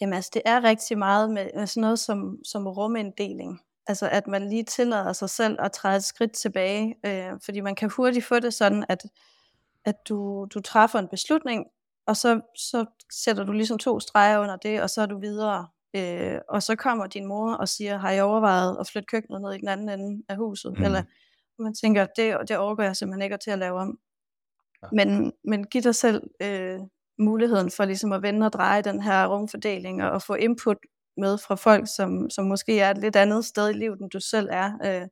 Jamen 0.00 0.12
altså, 0.14 0.30
det 0.34 0.42
er 0.44 0.64
rigtig 0.64 0.98
meget 0.98 1.30
med, 1.30 1.50
med 1.54 1.66
sådan 1.66 1.80
noget 1.80 1.98
som, 1.98 2.38
som 2.44 2.66
ruminddeling. 2.66 3.60
Altså, 3.86 4.08
at 4.08 4.26
man 4.26 4.48
lige 4.48 4.64
tillader 4.64 5.12
sig 5.12 5.30
selv 5.30 5.56
at 5.60 5.72
træde 5.72 5.96
et 5.96 6.04
skridt 6.04 6.32
tilbage. 6.32 6.94
Øh, 7.06 7.32
fordi 7.44 7.60
man 7.60 7.74
kan 7.74 7.90
hurtigt 7.96 8.24
få 8.24 8.40
det 8.40 8.54
sådan, 8.54 8.84
at, 8.88 9.02
at 9.84 9.94
du, 10.08 10.46
du 10.54 10.60
træffer 10.60 10.98
en 10.98 11.08
beslutning, 11.08 11.66
og 12.06 12.16
så, 12.16 12.40
så 12.56 12.84
sætter 13.12 13.44
du 13.44 13.52
ligesom 13.52 13.78
to 13.78 14.00
streger 14.00 14.38
under 14.38 14.56
det, 14.56 14.82
og 14.82 14.90
så 14.90 15.02
er 15.02 15.06
du 15.06 15.18
videre. 15.20 15.68
Øh, 15.96 16.38
og 16.48 16.62
så 16.62 16.76
kommer 16.76 17.06
din 17.06 17.26
mor 17.26 17.52
og 17.52 17.68
siger, 17.68 17.98
har 17.98 18.10
jeg 18.10 18.24
overvejet 18.24 18.76
at 18.80 18.88
flytte 18.88 19.06
køkkenet 19.06 19.40
ned 19.40 19.52
i 19.52 19.58
den 19.58 19.68
anden 19.68 19.88
ende 19.88 20.22
af 20.28 20.36
huset? 20.36 20.78
Mm. 20.78 20.84
Eller 20.84 21.02
man 21.58 21.74
tænker, 21.74 22.06
det, 22.16 22.48
det 22.48 22.56
overgår 22.56 22.82
jeg 22.82 22.96
simpelthen 22.96 23.22
ikke 23.22 23.36
til 23.36 23.50
at 23.50 23.58
lave 23.58 23.80
om. 23.80 23.98
Ja. 24.82 24.88
Men, 24.92 25.32
men 25.44 25.64
giv 25.64 25.82
dig 25.82 25.94
selv 25.94 26.22
øh, 26.42 26.80
muligheden 27.18 27.70
for 27.70 27.84
ligesom 27.84 28.12
at 28.12 28.22
vende 28.22 28.46
og 28.46 28.52
dreje 28.52 28.82
den 28.82 29.02
her 29.02 29.26
rumfordeling 29.26 30.04
og, 30.04 30.10
og 30.10 30.22
få 30.22 30.34
input 30.34 30.76
med 31.16 31.38
fra 31.38 31.54
folk, 31.54 31.84
som, 31.96 32.30
som 32.30 32.44
måske 32.44 32.80
er 32.80 32.90
et 32.90 32.98
lidt 32.98 33.16
andet 33.16 33.44
sted 33.44 33.70
i 33.70 33.72
livet, 33.72 34.00
end 34.00 34.10
du 34.10 34.20
selv 34.20 34.48
er. 34.52 34.72
Øh, 34.84 35.08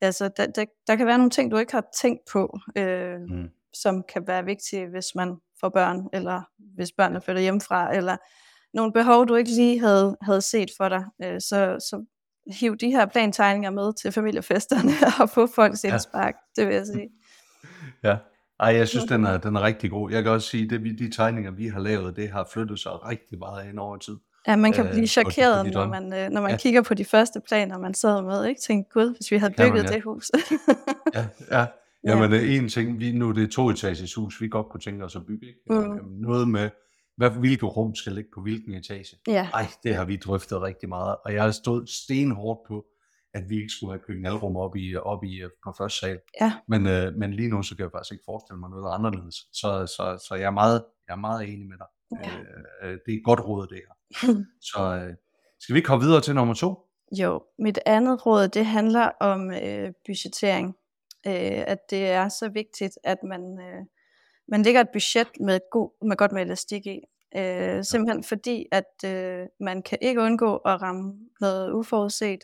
altså, 0.00 0.30
der, 0.36 0.46
der, 0.46 0.64
der 0.86 0.96
kan 0.96 1.06
være 1.06 1.18
nogle 1.18 1.30
ting, 1.30 1.50
du 1.50 1.56
ikke 1.56 1.72
har 1.72 1.84
tænkt 2.00 2.20
på, 2.32 2.58
øh, 2.76 3.20
Mm. 3.20 3.48
som 3.82 4.02
kan 4.12 4.26
være 4.26 4.44
vigtige, 4.44 4.86
hvis 4.86 5.14
man 5.14 5.36
får 5.60 5.68
børn, 5.68 6.08
eller 6.12 6.42
hvis 6.76 6.92
børnene 6.92 7.20
flytter 7.20 7.42
hjemmefra, 7.42 7.94
eller 7.96 8.16
nogle 8.74 8.92
behov, 8.92 9.28
du 9.28 9.34
ikke 9.34 9.50
lige 9.50 9.80
havde, 9.80 10.16
havde 10.22 10.40
set 10.40 10.70
for 10.76 10.88
dig. 10.88 11.04
Øh, 11.24 11.40
så, 11.40 11.76
så 11.90 12.04
hiv 12.60 12.76
de 12.76 12.90
her 12.90 13.06
plantegninger 13.06 13.70
med 13.70 13.92
til 14.02 14.12
familiefesterne 14.12 14.90
og 15.20 15.30
få 15.30 15.46
folks 15.46 15.84
Ja. 15.84 15.92
indspark, 15.92 16.34
det 16.56 16.66
vil 16.66 16.74
jeg 16.74 16.86
sige. 16.86 17.08
Ja. 18.04 18.16
Ej, 18.60 18.74
jeg 18.76 18.88
synes, 18.88 19.04
den 19.04 19.24
er, 19.24 19.38
den 19.38 19.56
er 19.56 19.62
rigtig 19.62 19.90
god. 19.90 20.10
Jeg 20.10 20.22
kan 20.22 20.32
også 20.32 20.48
sige, 20.48 20.74
at 20.74 20.80
de 20.80 21.10
tegninger, 21.10 21.50
vi 21.50 21.68
har 21.68 21.80
lavet, 21.80 22.16
det 22.16 22.28
har 22.30 22.48
flyttet 22.52 22.78
sig 22.78 23.08
rigtig 23.08 23.38
meget 23.38 23.68
ind 23.68 23.78
over 23.78 23.96
tid. 23.96 24.16
Ja, 24.48 24.56
man 24.56 24.72
kan 24.72 24.86
Øh, 24.86 24.92
blive 24.92 25.06
chokeret, 25.06 25.66
de 25.66 25.70
når 25.70 25.86
man, 25.86 26.12
øh, 26.12 26.30
når 26.30 26.40
man 26.40 26.50
Ja. 26.50 26.56
kigger 26.56 26.82
på 26.82 26.94
de 26.94 27.04
første 27.04 27.40
planer, 27.48 27.78
man 27.78 27.94
sad 27.94 28.22
med. 28.22 28.44
Ikke? 28.44 28.60
Tænk, 28.60 28.86
gud, 28.92 29.16
hvis 29.16 29.30
vi 29.30 29.36
havde 29.36 29.52
Kan 29.54 29.64
man, 29.64 29.72
bygget 29.72 29.90
ja. 29.90 29.94
det 29.94 30.02
hus. 30.02 30.30
Ja, 31.14 31.26
ja. 31.50 31.66
Jamen, 32.08 32.32
ja. 32.32 32.40
en 32.40 32.68
ting, 32.68 33.00
vi, 33.00 33.12
nu 33.12 33.28
er 33.28 33.32
det 33.32 33.42
et 33.42 33.50
to-etages 33.50 34.14
hus, 34.14 34.40
vi 34.40 34.48
godt 34.48 34.66
kunne 34.70 34.80
tænke 34.80 35.04
os 35.04 35.16
at 35.16 35.22
bygge. 35.26 35.46
Ikke? 35.46 35.60
Mm. 35.70 35.98
Noget 36.20 36.48
med, 36.48 36.70
hvad, 37.16 37.30
hvilke 37.30 37.66
rum 37.66 37.94
skal 37.94 38.12
ligge 38.12 38.30
på 38.34 38.40
hvilken 38.40 38.74
etage. 38.74 39.16
ja, 39.26 39.48
Ej, 39.54 39.66
det 39.82 39.94
har 39.94 40.04
vi 40.04 40.16
drøftet 40.16 40.62
rigtig 40.62 40.88
meget, 40.88 41.16
og 41.24 41.34
jeg 41.34 41.42
har 41.42 41.50
stået 41.50 41.88
stenhårdt 41.88 42.60
på, 42.68 42.84
at 43.34 43.42
vi 43.48 43.56
ikke 43.56 43.72
skulle 43.72 43.92
have 43.92 44.02
køkkenalrum 44.06 44.56
op 44.56 44.76
i, 44.76 44.96
op 44.96 45.24
i 45.24 45.42
øh, 45.42 45.50
på 45.64 45.74
første 45.78 45.98
sal. 46.00 46.18
ja, 46.40 46.52
Men, 46.68 46.86
øh, 46.86 47.14
men 47.14 47.34
lige 47.34 47.48
nu, 47.48 47.62
så 47.62 47.76
kan 47.76 47.82
jeg 47.82 47.90
faktisk 47.92 48.12
ikke 48.12 48.24
forestille 48.26 48.60
mig 48.60 48.70
noget 48.70 48.94
anderledes. 48.94 49.34
Så, 49.52 49.86
så, 49.96 50.24
så 50.28 50.34
jeg, 50.34 50.46
er 50.46 50.50
meget, 50.50 50.84
jeg 51.08 51.12
er 51.12 51.18
meget 51.28 51.48
enig 51.52 51.68
med 51.68 51.76
dig. 51.78 51.86
ja. 52.24 52.30
Øh, 52.38 52.92
øh, 52.92 52.98
det 53.06 53.14
er 53.14 53.20
godt 53.24 53.40
råd, 53.40 53.66
det 53.66 53.80
her. 53.86 53.94
Så 54.72 54.80
øh, 55.04 55.14
skal 55.60 55.74
vi 55.74 55.78
ikke 55.78 55.88
hoppe 55.88 56.06
videre 56.06 56.20
til 56.20 56.34
nummer 56.34 56.54
to? 56.54 56.70
Jo, 57.20 57.42
mit 57.58 57.78
andet 57.86 58.26
råd, 58.26 58.48
det 58.48 58.66
handler 58.66 59.10
om 59.20 59.50
øh, 59.50 59.92
budgettering. 60.06 60.74
Øh, 61.26 61.62
at 61.72 61.78
det 61.90 62.06
er 62.06 62.28
så 62.28 62.48
vigtigt, 62.48 62.98
at 63.04 63.18
man, 63.22 63.42
øh, 63.60 63.82
man 64.48 64.62
lægger 64.62 64.80
et 64.80 64.88
budget 64.92 65.28
med, 65.40 65.60
god, 65.70 66.06
med 66.06 66.16
godt 66.16 66.32
med 66.32 66.42
elastik 66.42 66.86
i. 66.86 67.00
Øh, 67.36 67.84
simpelthen 67.84 68.24
fordi, 68.24 68.66
at 68.72 69.04
øh, 69.04 69.46
man 69.60 69.82
kan 69.82 69.98
ikke 70.02 70.20
undgå 70.20 70.56
at 70.56 70.82
ramme 70.82 71.14
noget 71.40 71.72
uforudset. 71.72 72.38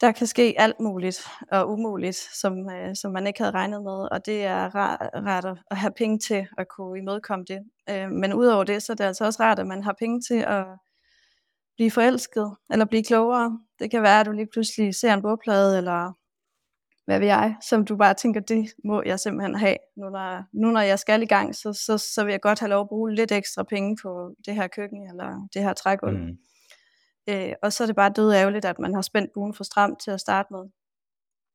Der 0.00 0.12
kan 0.12 0.26
ske 0.26 0.54
alt 0.58 0.80
muligt 0.80 1.28
og 1.52 1.70
umuligt, 1.70 2.16
som, 2.16 2.70
øh, 2.70 2.96
som 2.96 3.12
man 3.12 3.26
ikke 3.26 3.40
havde 3.40 3.52
regnet 3.54 3.82
med, 3.82 4.08
og 4.12 4.26
det 4.26 4.44
er 4.44 4.74
rart, 4.74 5.44
at- 5.44 5.76
have 5.78 5.92
penge 5.96 6.18
til 6.18 6.46
at 6.58 6.68
kunne 6.68 6.98
imødekomme 6.98 7.44
det. 7.48 7.58
Øh, 7.90 8.10
men 8.10 8.34
udover 8.34 8.64
det, 8.64 8.82
så 8.82 8.92
er 8.92 8.94
det 8.96 9.04
altså 9.04 9.24
også 9.24 9.42
rart, 9.42 9.58
at 9.58 9.66
man 9.66 9.82
har 9.82 9.94
penge 9.98 10.20
til 10.20 10.40
at 10.46 10.64
blive 11.76 11.90
forelsket, 11.90 12.56
eller 12.70 12.84
blive 12.84 13.04
klogere. 13.04 13.58
Det 13.78 13.90
kan 13.90 14.02
være, 14.02 14.20
at 14.20 14.26
du 14.26 14.32
lige 14.32 14.48
pludselig 14.52 14.94
ser 14.94 15.14
en 15.14 15.22
bogplade, 15.22 15.78
eller 15.78 16.12
hvad 17.06 17.18
ved 17.18 17.26
jeg, 17.26 17.56
som 17.62 17.84
du 17.84 17.96
bare 17.96 18.14
tænker, 18.14 18.40
det 18.40 18.66
må 18.84 19.02
jeg 19.06 19.20
simpelthen 19.20 19.54
have. 19.54 19.76
Nu 19.96 20.10
når, 20.10 20.44
nu 20.52 20.70
når 20.70 20.80
jeg 20.80 20.98
skal 20.98 21.22
i 21.22 21.26
gang, 21.26 21.54
så, 21.54 21.72
så, 21.72 21.98
så 21.98 22.24
vil 22.24 22.30
jeg 22.30 22.40
godt 22.40 22.60
have 22.60 22.70
lov 22.70 22.80
at 22.80 22.88
bruge 22.88 23.14
lidt 23.14 23.32
ekstra 23.32 23.62
penge 23.62 23.96
på 24.02 24.34
det 24.46 24.54
her 24.54 24.66
køkken, 24.66 25.08
eller 25.10 25.48
det 25.54 25.62
her 25.62 25.72
trægulv. 25.72 26.18
Mm. 26.18 26.38
Øh, 27.28 27.52
og 27.62 27.72
så 27.72 27.84
er 27.84 27.86
det 27.86 27.96
bare 27.96 28.12
død 28.16 28.32
ærgerligt, 28.32 28.64
at 28.64 28.78
man 28.78 28.94
har 28.94 29.02
spændt 29.02 29.32
buen 29.34 29.54
for 29.54 29.64
stramt 29.64 30.00
til 30.00 30.10
at 30.10 30.20
starte 30.20 30.48
med. 30.50 30.64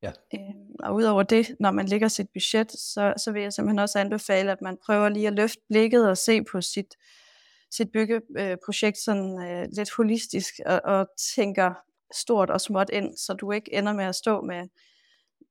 Ja. 0.03 0.11
Øh, 0.33 0.55
og 0.79 0.95
udover 0.95 1.23
det, 1.23 1.55
når 1.59 1.71
man 1.71 1.85
lægger 1.85 2.07
sit 2.07 2.27
budget, 2.33 2.71
så, 2.71 3.13
så 3.17 3.31
vil 3.31 3.41
jeg 3.41 3.53
simpelthen 3.53 3.79
også 3.79 3.99
anbefale, 3.99 4.51
at 4.51 4.61
man 4.61 4.77
prøver 4.85 5.09
lige 5.09 5.27
at 5.27 5.33
løfte 5.33 5.61
blikket 5.69 6.09
og 6.09 6.17
se 6.17 6.43
på 6.43 6.61
sit, 6.61 6.95
sit 7.71 7.91
byggeprojekt 7.91 8.97
sådan 8.97 9.41
øh, 9.43 9.67
lidt 9.75 9.91
holistisk, 9.97 10.53
og, 10.65 10.81
og 10.83 11.07
tænker 11.35 11.73
stort 12.15 12.49
og 12.49 12.61
småt 12.61 12.89
ind, 12.93 13.17
så 13.17 13.33
du 13.33 13.51
ikke 13.51 13.73
ender 13.73 13.93
med 13.93 14.05
at 14.05 14.15
stå 14.15 14.41
med, 14.41 14.67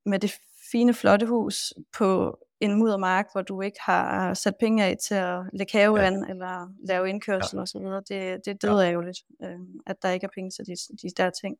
med 0.07 0.19
det 0.19 0.33
fine, 0.73 0.95
flotte 0.95 1.27
hus 1.27 1.73
på 1.99 2.39
en 2.61 2.75
muddermark, 2.79 3.27
hvor 3.33 3.43
du 3.43 3.61
ikke 3.61 3.79
har 3.81 4.35
sat 4.35 4.55
penge 4.61 4.85
af 4.85 4.97
til 5.09 5.15
at 5.15 5.41
lægge 5.53 5.79
have 5.79 6.01
Ja. 6.01 6.07
eller 6.29 6.73
lave 6.89 7.09
indkørsel 7.09 7.57
ja. 7.57 7.63
osv. 7.63 7.81
Det, 7.81 8.41
det 8.45 8.49
er 8.49 8.55
dødærgerligt, 8.69 9.19
øh, 9.45 9.59
at 9.87 9.97
der 10.03 10.11
ikke 10.11 10.25
er 10.25 10.31
penge 10.35 10.51
til 10.51 10.67
de, 10.67 10.75
de 11.03 11.11
der 11.17 11.31
ting. 11.31 11.57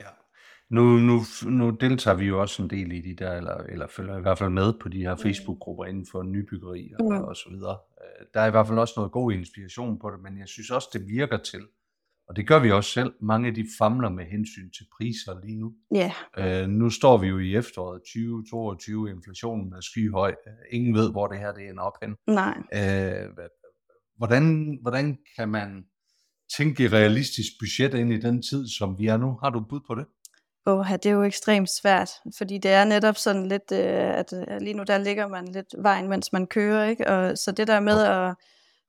Ja. 0.00 0.06
Nu, 0.70 0.82
nu, 0.98 1.20
nu 1.46 1.70
deltager 1.70 2.16
vi 2.16 2.24
jo 2.24 2.40
også 2.40 2.62
en 2.62 2.70
del 2.70 2.92
i 2.92 3.00
de 3.00 3.24
der, 3.24 3.32
eller, 3.32 3.54
eller 3.56 3.86
følger 3.86 4.18
i 4.18 4.20
hvert 4.20 4.38
fald 4.38 4.50
med 4.50 4.72
på 4.80 4.88
de 4.88 5.00
her 5.00 5.16
Facebook-grupper 5.16 5.84
inden 5.84 6.06
for 6.12 6.22
nybyggeri 6.22 6.92
og, 7.00 7.04
Mm. 7.04 7.24
og 7.24 7.36
så 7.36 7.48
videre. 7.50 7.78
Øh, 8.20 8.26
Der 8.34 8.40
er 8.40 8.46
i 8.46 8.50
hvert 8.50 8.66
fald 8.66 8.78
også 8.78 8.94
noget 8.96 9.12
god 9.12 9.32
inspiration 9.32 9.98
på 9.98 10.10
det, 10.10 10.20
men 10.22 10.38
jeg 10.38 10.48
synes 10.48 10.70
også, 10.70 10.88
det 10.92 11.06
virker 11.08 11.36
til, 11.38 11.60
og 12.30 12.36
det 12.36 12.46
gør 12.48 12.58
vi 12.58 12.70
også 12.70 12.90
selv, 12.90 13.12
mange 13.20 13.48
af 13.48 13.54
de 13.54 13.66
famler 13.78 14.08
med 14.08 14.24
hensyn 14.24 14.70
til 14.70 14.84
priser 14.96 15.40
lige 15.44 15.58
nu. 15.60 15.72
Ja, 15.94 16.12
Øh, 16.38 16.68
nu 16.68 16.90
står 16.90 17.18
vi 17.18 17.26
jo 17.26 17.38
i 17.38 17.56
efteråret 17.56 18.00
2022, 18.02 19.10
inflationen 19.10 19.72
er 19.72 19.80
skyhøj, 19.80 20.30
Øh, 20.46 20.52
ingen 20.78 20.94
ved, 20.94 21.10
hvor 21.10 21.26
det 21.26 21.38
her 21.38 21.52
det 21.52 21.68
ender 21.68 21.82
op 21.82 21.92
hen. 22.02 22.16
nej. 22.26 22.56
Øh, 22.74 23.28
hvordan, 24.18 24.78
hvordan 24.82 25.18
kan 25.36 25.48
man 25.48 25.84
tænke 26.58 26.88
realistisk 26.88 27.52
budget 27.60 27.94
ind 27.94 28.12
i 28.12 28.20
den 28.20 28.42
tid, 28.42 28.68
som 28.78 28.98
vi 28.98 29.06
er 29.06 29.16
nu? 29.16 29.38
Har 29.42 29.50
du 29.50 29.60
bud 29.70 29.80
på 29.86 29.94
det? 29.94 30.06
Åh, 30.66 30.92
det 30.92 31.06
er 31.06 31.10
jo 31.10 31.22
ekstremt 31.22 31.68
svært, 31.82 32.10
fordi 32.38 32.58
det 32.58 32.70
er 32.70 32.84
netop 32.84 33.16
sådan 33.16 33.46
lidt, 33.46 33.72
øh, 33.72 34.18
at 34.20 34.32
øh, 34.32 34.60
lige 34.60 34.74
nu 34.74 34.82
der 34.82 34.98
ligger 34.98 35.28
man 35.28 35.48
lidt 35.48 35.74
vejen, 35.78 36.08
mens 36.08 36.32
man 36.32 36.46
kører, 36.46 36.84
ikke? 36.84 37.08
Og 37.08 37.38
så 37.38 37.52
det 37.52 37.66
der 37.68 37.80
med 37.80 38.02
at, 38.02 38.34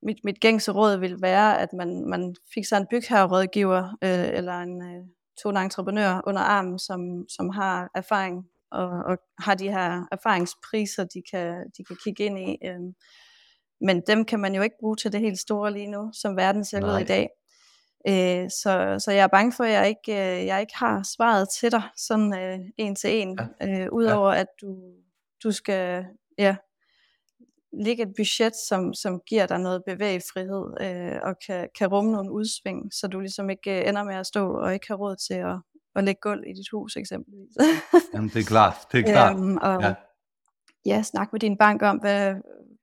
mit, 0.03 0.17
mit 0.23 0.39
gængse 0.39 0.71
råd 0.71 0.97
vil 0.97 1.21
være, 1.21 1.61
at 1.61 1.69
man, 1.73 2.05
man 2.09 2.35
fik 2.53 2.65
sig 2.65 2.77
en 2.77 2.87
bygherrerådgiver, 2.91 3.97
øh, 4.03 4.37
eller 4.37 4.59
en 4.59 4.81
øh, 4.81 5.03
to 5.43 5.49
entreprenører 5.49 6.21
under 6.27 6.41
armen, 6.41 6.79
som, 6.79 7.25
som 7.29 7.49
har 7.49 7.89
erfaring 7.95 8.45
og, 8.71 8.89
og 8.89 9.17
har 9.39 9.55
de 9.55 9.71
her 9.71 10.07
erfaringspriser, 10.11 11.03
de 11.03 11.21
kan, 11.31 11.65
de 11.77 11.83
kan 11.83 11.97
kigge 12.03 12.23
ind 12.23 12.39
i. 12.39 12.57
Øh, 12.65 12.79
men 13.81 14.01
dem 14.07 14.25
kan 14.25 14.39
man 14.39 14.55
jo 14.55 14.61
ikke 14.61 14.75
bruge 14.79 14.95
til 14.95 15.11
det 15.11 15.19
helt 15.19 15.39
store 15.39 15.73
lige 15.73 15.87
nu, 15.87 16.11
som 16.13 16.37
verden 16.37 16.65
ser 16.65 16.93
ud 16.93 16.99
i 16.99 17.03
dag. 17.03 17.29
Øh, 18.07 18.49
så, 18.49 18.95
så 18.99 19.11
jeg 19.11 19.23
er 19.23 19.27
bange 19.27 19.53
for, 19.53 19.63
at 19.63 19.71
jeg 19.71 19.87
ikke, 19.87 20.11
øh, 20.11 20.45
jeg 20.45 20.61
ikke 20.61 20.75
har 20.75 21.03
svaret 21.15 21.47
til 21.59 21.71
dig 21.71 21.83
sådan 21.97 22.33
øh, 22.39 22.59
en 22.77 22.95
til 22.95 23.21
en. 23.21 23.39
Ja. 23.61 23.81
Øh, 23.81 23.87
Udover 23.91 24.33
ja. 24.33 24.39
at 24.39 24.47
du, 24.61 24.77
du 25.43 25.51
skal 25.51 26.05
ja, 26.37 26.55
lægge 27.73 28.03
et 28.03 28.13
budget, 28.17 28.53
som, 28.69 28.93
som 28.93 29.21
giver 29.27 29.45
dig 29.45 29.59
noget 29.59 29.83
bevægefrihed 29.87 30.65
øh, 30.81 31.19
og 31.23 31.35
kan, 31.47 31.69
kan 31.77 31.87
rumme 31.87 32.11
nogle 32.11 32.31
udsving, 32.31 32.93
så 32.93 33.07
du 33.07 33.19
ligesom 33.19 33.49
ikke 33.49 33.81
øh, 33.81 33.89
ender 33.89 34.03
med 34.03 34.15
at 34.15 34.27
stå 34.27 34.53
og 34.53 34.73
ikke 34.73 34.87
har 34.87 34.95
råd 34.95 35.15
til 35.27 35.33
at, 35.33 35.57
at 35.95 36.03
lægge 36.03 36.19
gulv 36.21 36.43
i 36.47 36.53
dit 36.53 36.69
hus 36.71 36.95
eksempelvis. 36.95 37.55
Jamen 38.13 38.29
det 38.29 38.39
er 38.39 38.43
klart, 38.43 38.75
det 38.91 38.99
er 38.99 39.11
klart. 39.11 39.35
Øhm, 39.35 39.57
og, 39.57 39.81
ja. 39.81 39.93
ja, 40.85 41.01
snak 41.01 41.27
med 41.31 41.39
din 41.39 41.57
bank 41.57 41.81
om, 41.81 41.97
hvad, 41.97 42.35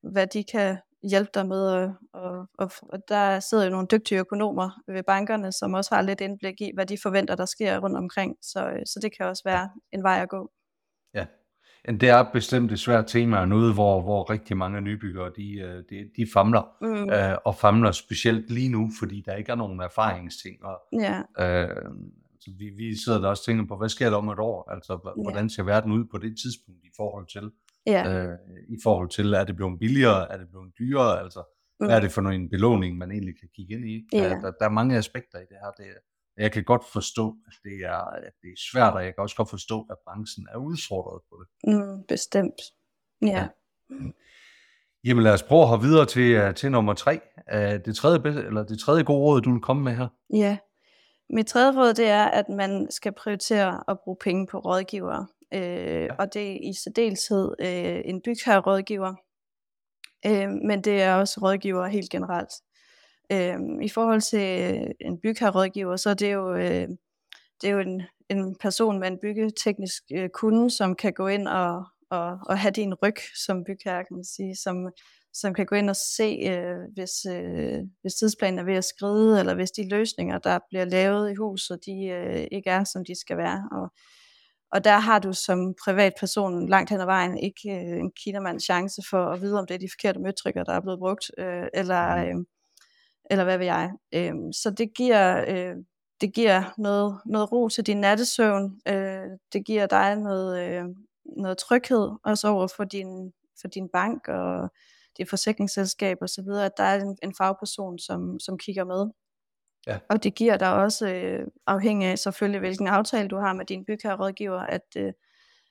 hvad 0.02 0.26
de 0.26 0.44
kan 0.52 0.78
hjælpe 1.02 1.30
dig 1.34 1.46
med, 1.46 1.60
og, 1.60 1.94
og, 2.12 2.46
og, 2.58 2.70
og 2.82 2.98
der 3.08 3.40
sidder 3.40 3.64
jo 3.64 3.70
nogle 3.70 3.86
dygtige 3.90 4.18
økonomer 4.18 4.70
ved 4.86 5.02
bankerne, 5.02 5.52
som 5.52 5.74
også 5.74 5.94
har 5.94 6.02
lidt 6.02 6.20
indblik 6.20 6.60
i, 6.60 6.70
hvad 6.74 6.86
de 6.86 6.98
forventer, 7.02 7.34
der 7.34 7.46
sker 7.46 7.78
rundt 7.78 7.96
omkring, 7.96 8.36
så, 8.42 8.82
så 8.86 9.00
det 9.02 9.16
kan 9.16 9.26
også 9.26 9.42
være 9.44 9.70
en 9.92 10.02
vej 10.02 10.20
at 10.22 10.28
gå. 10.28 10.50
Ja, 11.14 11.26
det 11.86 12.08
er 12.08 12.32
bestemt 12.32 12.72
et 12.72 12.78
svært 12.78 13.06
tema, 13.06 13.38
og 13.38 13.48
noget, 13.48 13.74
hvor, 13.74 14.02
hvor 14.02 14.30
rigtig 14.30 14.56
mange 14.56 14.80
nybyggere, 14.80 15.32
de, 15.36 15.58
øh, 15.58 15.84
de, 15.90 16.10
de 16.16 16.26
famler, 16.34 16.62
mm. 16.80 17.10
øh, 17.10 17.38
og 17.44 17.56
famler 17.56 17.92
specielt 17.92 18.50
lige 18.50 18.68
nu, 18.68 18.90
fordi 18.98 19.22
der 19.26 19.34
ikke 19.34 19.52
er 19.52 19.56
nogen 19.56 19.80
erfaringsting. 19.80 20.64
Og, 20.64 20.80
ja. 20.92 21.18
øh, 21.44 21.76
så 22.40 22.50
vi, 22.58 22.70
vi 22.76 22.96
sidder 22.96 23.20
der 23.20 23.28
også 23.28 23.40
og 23.40 23.44
tænker 23.44 23.64
på, 23.66 23.76
hvad 23.76 23.88
sker 23.88 24.10
der 24.10 24.16
om 24.16 24.28
et 24.28 24.38
år? 24.38 24.70
Altså, 24.70 25.14
hvordan 25.22 25.50
ser 25.50 25.62
verden 25.62 25.92
ud 25.92 26.04
på 26.04 26.18
det 26.18 26.36
tidspunkt 26.42 26.84
i 26.84 26.90
forhold 26.96 27.26
til, 27.26 27.50
ja. 27.86 28.12
øh, 28.12 28.38
i 28.68 28.76
forhold 28.82 29.08
til, 29.08 29.32
er 29.32 29.44
det 29.44 29.56
blevet 29.56 29.78
billigere, 29.78 30.32
er 30.32 30.36
det 30.36 30.48
blevet 30.48 30.72
dyrere, 30.78 31.20
altså, 31.20 31.42
mm. 31.80 31.86
hvad 31.86 31.96
er 31.96 32.00
det 32.00 32.10
for 32.10 32.22
en 32.22 32.50
belåning, 32.50 32.98
man 32.98 33.10
egentlig 33.10 33.34
kan 33.40 33.48
kigge 33.56 33.74
ind 33.74 33.84
i? 33.84 34.06
Ja. 34.12 34.28
Der, 34.28 34.50
der 34.50 34.64
er 34.64 34.70
mange 34.70 34.96
aspekter 34.96 35.38
i 35.38 35.46
det 35.48 35.56
her. 35.62 35.70
Det, 35.70 35.86
jeg 36.38 36.52
kan 36.52 36.64
godt 36.64 36.84
forstå, 36.92 37.36
at 37.46 37.52
det, 37.64 37.84
er, 37.84 38.04
at 38.10 38.32
det 38.42 38.48
er 38.48 38.60
svært, 38.72 38.94
og 38.94 39.04
jeg 39.04 39.14
kan 39.14 39.22
også 39.22 39.36
godt 39.36 39.50
forstå, 39.50 39.86
at 39.90 39.96
branchen 40.06 40.46
er 40.52 40.58
udfordret 40.58 41.20
på 41.30 41.34
det. 41.40 41.74
Mm, 41.74 42.04
bestemt. 42.08 42.60
Ja. 43.22 43.28
ja. 43.28 43.46
Jamen 45.04 45.22
lad 45.24 45.32
os 45.32 45.42
prøve 45.42 45.62
at 45.62 45.68
have 45.68 45.80
videre 45.80 46.06
til, 46.06 46.30
øh, 46.32 46.54
til 46.54 46.70
nummer 46.70 46.94
tre. 46.94 47.20
Øh, 47.52 47.84
det 47.84 47.96
tredje, 47.96 48.46
eller 48.46 48.62
det 48.62 48.78
tredje 48.78 49.02
gode 49.02 49.20
råd, 49.20 49.40
du 49.40 49.52
vil 49.52 49.60
komme 49.60 49.82
med 49.82 49.96
her. 49.96 50.08
Ja, 50.32 50.58
mit 51.30 51.46
tredje 51.46 51.80
råd 51.80 51.94
det 51.94 52.08
er, 52.08 52.24
at 52.24 52.48
man 52.48 52.90
skal 52.90 53.12
prioritere 53.12 53.84
at 53.88 53.98
bruge 54.04 54.16
penge 54.20 54.46
på 54.46 54.58
rådgivere. 54.58 55.26
Øh, 55.54 55.60
ja. 56.02 56.14
Og 56.18 56.34
det 56.34 56.52
er 56.52 56.58
i 56.70 56.72
særdeleshed 56.84 57.54
øh, 57.60 58.00
en 58.04 58.22
bygherrerådgiver, 58.22 59.14
øh, 60.26 60.48
men 60.48 60.84
det 60.84 61.02
er 61.02 61.14
også 61.14 61.40
rådgiver 61.42 61.86
helt 61.86 62.10
generelt. 62.10 62.50
Øh, 63.32 63.58
I 63.82 63.88
forhold 63.88 64.20
til 64.20 64.78
en 65.00 65.20
bygherrerådgiver, 65.20 65.96
så 65.96 66.10
er 66.10 66.14
det 66.14 66.32
jo, 66.32 66.54
øh, 66.54 66.88
det 67.60 67.68
er 67.68 67.70
jo 67.70 67.78
en, 67.78 68.02
en 68.28 68.56
person 68.60 68.98
med 69.00 69.08
en 69.08 69.18
byggeteknisk 69.22 70.02
øh, 70.12 70.28
kunde, 70.28 70.70
som 70.70 70.94
kan 70.94 71.12
gå 71.12 71.26
ind 71.26 71.48
og, 71.48 71.84
og, 72.10 72.38
og 72.48 72.58
have 72.58 72.72
din 72.72 72.94
ryg 72.94 73.16
som 73.46 73.64
bygherre, 73.64 74.04
kan 74.04 74.16
man 74.16 74.24
sige, 74.24 74.56
som, 74.56 74.90
som 75.32 75.54
kan 75.54 75.66
gå 75.66 75.74
ind 75.74 75.90
og 75.90 75.96
se, 75.96 76.38
øh, 76.50 76.76
hvis, 76.94 77.26
øh, 77.30 77.78
hvis 78.02 78.14
tidsplanen 78.14 78.58
er 78.58 78.64
ved 78.64 78.74
at 78.74 78.84
skride, 78.84 79.40
eller 79.40 79.54
hvis 79.54 79.70
de 79.70 79.88
løsninger, 79.88 80.38
der 80.38 80.58
bliver 80.68 80.84
lavet 80.84 81.30
i 81.30 81.34
huset, 81.34 81.78
de 81.86 82.06
øh, 82.06 82.46
ikke 82.52 82.70
er, 82.70 82.84
som 82.84 83.04
de 83.04 83.20
skal 83.20 83.36
være. 83.36 83.68
Og, 83.72 83.92
og 84.72 84.84
der 84.84 84.98
har 84.98 85.18
du 85.18 85.32
som 85.32 85.74
privatperson 85.84 86.68
langt 86.68 86.90
hen 86.90 87.00
ad 87.00 87.04
vejen 87.04 87.38
ikke 87.38 87.70
øh, 87.70 87.98
en 87.98 88.12
kindermands 88.24 88.64
chance 88.64 89.02
for 89.10 89.24
at 89.26 89.40
vide, 89.40 89.58
om 89.58 89.66
det 89.66 89.74
er 89.74 89.78
de 89.78 89.88
forkerte 89.92 90.20
møtrikker, 90.20 90.64
der 90.64 90.72
er 90.72 90.80
blevet 90.80 90.98
brugt, 90.98 91.30
øh, 91.38 91.66
eller, 91.74 92.16
mm. 92.16 92.40
øh, 92.40 92.44
eller 93.30 93.44
hvad 93.44 93.58
ved 93.58 93.66
jeg. 93.66 93.92
Øh, 94.14 94.34
så 94.52 94.70
det 94.70 94.94
giver, 94.94 95.44
øh, 95.48 95.76
det 96.20 96.34
giver 96.34 96.74
noget, 96.78 97.20
noget 97.26 97.52
ro 97.52 97.68
til 97.68 97.86
din 97.86 98.00
nattesøvn. 98.00 98.80
Øh, 98.88 99.26
det 99.52 99.66
giver 99.66 99.86
dig 99.86 100.16
noget, 100.16 100.68
øh, 100.68 100.84
noget 101.36 101.58
tryghed, 101.58 102.10
også 102.24 102.48
over 102.48 102.66
for 102.76 102.84
din, 102.84 103.32
for 103.60 103.68
din 103.68 103.88
bank 103.88 104.28
og 104.28 104.70
dit 105.18 105.28
forsikringsselskab 105.28 106.18
osv., 106.22 106.48
at 106.48 106.72
der 106.76 106.84
er 106.84 107.00
en, 107.00 107.18
en 107.22 107.34
fagperson, 107.38 107.98
som, 107.98 108.40
som 108.40 108.58
kigger 108.58 108.84
med. 108.84 109.10
Ja. 109.86 109.98
Og 110.10 110.22
det 110.24 110.34
giver 110.34 110.56
dig 110.56 110.74
også, 110.74 111.08
øh, 111.08 111.46
afhængig 111.66 112.08
af 112.08 112.18
selvfølgelig, 112.18 112.60
hvilken 112.60 112.86
aftale 112.86 113.28
du 113.28 113.36
har 113.36 113.52
med 113.52 113.64
din 113.64 113.84
bygherrerådgiver, 113.84 114.60
at, 114.60 114.86
øh, 114.96 115.12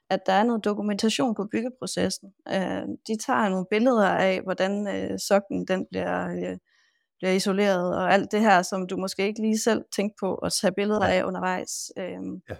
at 0.09 0.19
der 0.25 0.33
er 0.33 0.43
noget 0.43 0.65
dokumentation 0.65 1.35
på 1.35 1.47
byggeprocessen. 1.51 2.33
Øh, 2.47 2.83
de 3.07 3.17
tager 3.25 3.49
nogle 3.49 3.65
billeder 3.69 4.07
af, 4.09 4.41
hvordan 4.41 4.87
øh, 4.87 5.19
sokken 5.19 5.67
den 5.67 5.85
bliver, 5.91 6.27
øh, 6.27 6.57
bliver 7.17 7.32
isoleret, 7.32 7.97
og 7.97 8.13
alt 8.13 8.32
det 8.32 8.41
her, 8.41 8.62
som 8.62 8.88
du 8.88 8.97
måske 8.97 9.27
ikke 9.27 9.41
lige 9.41 9.60
selv 9.60 9.86
tænkte 9.95 10.15
på 10.19 10.36
at 10.36 10.53
tage 10.62 10.73
billeder 10.73 11.06
af 11.06 11.23
undervejs. 11.23 11.91
Øh, 11.97 12.19
ja. 12.49 12.56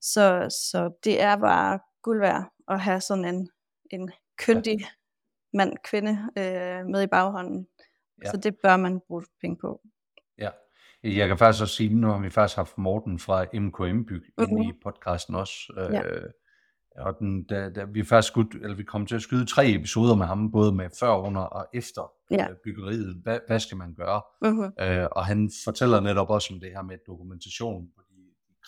så, 0.00 0.56
så 0.70 0.90
det 1.04 1.22
er 1.22 1.36
bare 1.36 1.78
guld 2.02 2.20
værd 2.20 2.44
at 2.68 2.80
have 2.80 3.00
sådan 3.00 3.24
en, 3.24 3.48
en 3.90 4.10
kyndig 4.38 4.80
ja. 4.80 4.86
mand, 5.52 5.72
kvinde 5.84 6.18
øh, 6.38 6.86
med 6.86 7.02
i 7.02 7.06
baghånden. 7.06 7.66
Ja. 8.24 8.30
Så 8.30 8.36
det 8.36 8.56
bør 8.62 8.76
man 8.76 9.00
bruge 9.06 9.24
penge 9.40 9.56
på. 9.56 9.80
Ja, 10.38 10.50
jeg 11.02 11.28
kan 11.28 11.38
faktisk 11.38 11.62
også 11.62 11.74
sige, 11.74 11.94
nu 11.94 12.06
har 12.06 12.18
vi 12.18 12.30
faktisk 12.30 12.56
haft 12.56 12.78
Morten 12.78 13.18
fra 13.18 13.44
MKM 13.54 14.04
Byg 14.04 14.22
mm-hmm. 14.38 14.56
inde 14.56 14.68
i 14.68 14.72
podcasten 14.82 15.34
også. 15.34 15.72
Øh, 15.76 15.94
ja. 15.94 16.02
Og 16.98 17.18
den, 17.18 17.44
da, 17.44 17.70
da 17.70 17.84
vi 17.84 18.04
faktisk 18.04 18.32
skudt, 18.32 18.54
eller 18.54 18.76
vi 18.76 18.82
kom 18.82 19.06
til 19.06 19.14
at 19.14 19.22
skyde 19.22 19.46
tre 19.46 19.70
episoder 19.70 20.14
med 20.14 20.26
ham, 20.26 20.50
både 20.52 20.72
med 20.72 20.88
før, 21.00 21.16
under 21.16 21.40
og 21.40 21.66
efter 21.74 22.12
ja. 22.30 22.50
øh, 22.50 22.56
byggeriet. 22.64 23.20
Hvad, 23.22 23.38
hvad 23.46 23.60
skal 23.60 23.76
man 23.76 23.94
gøre? 23.94 24.22
Mm-hmm. 24.42 24.72
Øh, 24.80 25.08
og 25.12 25.26
han 25.26 25.50
fortæller 25.64 26.00
netop 26.00 26.30
også 26.30 26.54
om 26.54 26.60
det 26.60 26.70
her 26.70 26.82
med 26.82 26.98
dokumentation 27.06 27.88
på 27.96 28.02
de 28.10 28.20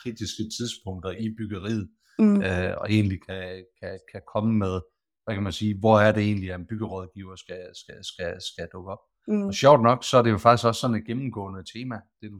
kritiske 0.03 0.43
tidspunkter 0.59 1.11
i 1.11 1.35
byggeriet, 1.39 1.89
mm. 2.19 2.43
øh, 2.43 2.75
og 2.81 2.91
egentlig 2.91 3.19
kan, 3.29 3.65
kan, 3.83 3.99
kan 4.13 4.23
komme 4.35 4.55
med, 4.55 4.81
hvad 5.25 5.35
kan 5.35 5.43
man 5.43 5.53
sige, 5.53 5.79
hvor 5.79 6.01
er 6.01 6.13
det 6.13 6.23
egentlig, 6.23 6.53
at 6.53 6.61
en 6.61 6.67
byggerådgiver 6.67 7.37
skal, 7.37 7.63
skal, 7.75 7.99
skal, 8.05 8.37
skal 8.53 8.69
dukke 8.73 8.91
op. 8.93 8.99
Mm. 9.29 9.43
Og 9.43 9.55
sjovt 9.55 9.83
nok, 9.83 10.05
så 10.05 10.19
er 10.19 10.23
det 10.23 10.31
jo 10.31 10.39
faktisk 10.39 10.67
også 10.67 10.81
sådan 10.81 10.97
et 10.97 11.07
gennemgående 11.07 11.65
tema, 11.75 12.01
det 12.21 12.31
du, 12.31 12.39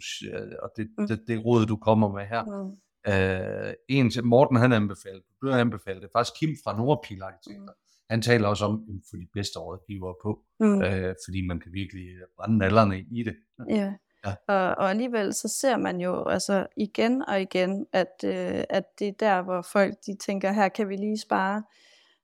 og 0.63 0.71
det, 0.77 0.89
mm. 0.99 1.07
det, 1.09 1.21
det 1.27 1.45
råd, 1.45 1.67
du 1.67 1.77
kommer 1.77 2.09
med 2.13 2.27
her. 2.27 2.45
Mm. 2.45 2.77
Uh, 3.09 3.73
en 3.89 4.11
til, 4.11 4.25
Morten 4.25 4.57
han 4.57 4.73
anbefalede, 4.73 5.23
du 5.43 5.49
har 5.49 5.59
anbefalet 5.59 6.03
det, 6.03 6.11
faktisk 6.17 6.41
Kim 6.41 6.57
fra 6.65 6.77
Nordpil 6.77 7.23
Arkitekter. 7.23 7.73
Mm. 7.73 7.79
Han 8.11 8.23
taler 8.23 8.49
også 8.49 8.65
om 8.65 8.85
for 9.11 9.17
de 9.17 9.27
bedste 9.35 9.59
rådgivere 9.59 10.15
på, 10.23 10.41
mm. 10.61 10.79
uh, 10.79 11.15
fordi 11.27 11.47
man 11.47 11.61
kan 11.61 11.73
virkelig 11.73 12.07
brænde 12.37 12.59
nallerne 12.59 13.01
i 13.01 13.23
det. 13.23 13.37
Ja. 13.69 13.93
Ja. 14.27 14.35
Og, 14.49 14.79
og 14.79 14.91
alligevel 14.91 15.35
så 15.35 15.49
ser 15.49 15.77
man 15.77 16.01
jo 16.01 16.25
altså 16.25 16.67
igen 16.77 17.29
og 17.29 17.41
igen, 17.41 17.87
at, 17.93 18.25
øh, 18.25 18.65
at 18.71 18.85
det 18.99 19.09
er 19.09 19.13
der, 19.21 19.43
hvor 19.43 19.63
folk 19.63 19.95
de 20.07 20.17
tænker, 20.17 20.53
her 20.53 20.69
kan 20.69 20.89
vi 20.89 20.97
lige 20.97 21.19
spare 21.19 21.63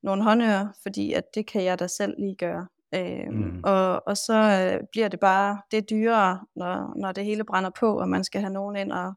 nogle 0.03 0.23
håndører, 0.23 0.69
fordi 0.83 1.12
at 1.12 1.25
det 1.35 1.47
kan 1.47 1.65
jeg 1.65 1.79
da 1.79 1.87
selv 1.87 2.15
lige 2.19 2.37
gøre. 2.37 2.67
Øh, 2.95 3.29
mm. 3.31 3.61
og, 3.65 4.07
og 4.07 4.17
så 4.17 4.35
øh, 4.35 4.87
bliver 4.93 5.09
det 5.09 5.21
bare 5.21 5.61
det 5.71 5.77
er 5.77 5.83
dyrere, 5.83 6.41
når, 6.57 6.99
når 7.01 7.12
det 7.12 7.25
hele 7.25 7.45
brænder 7.45 7.71
på, 7.81 8.01
og 8.01 8.09
man 8.09 8.25
skal 8.25 8.41
have 8.41 8.53
nogen 8.53 8.77
ind 8.77 8.93
og, 8.93 9.12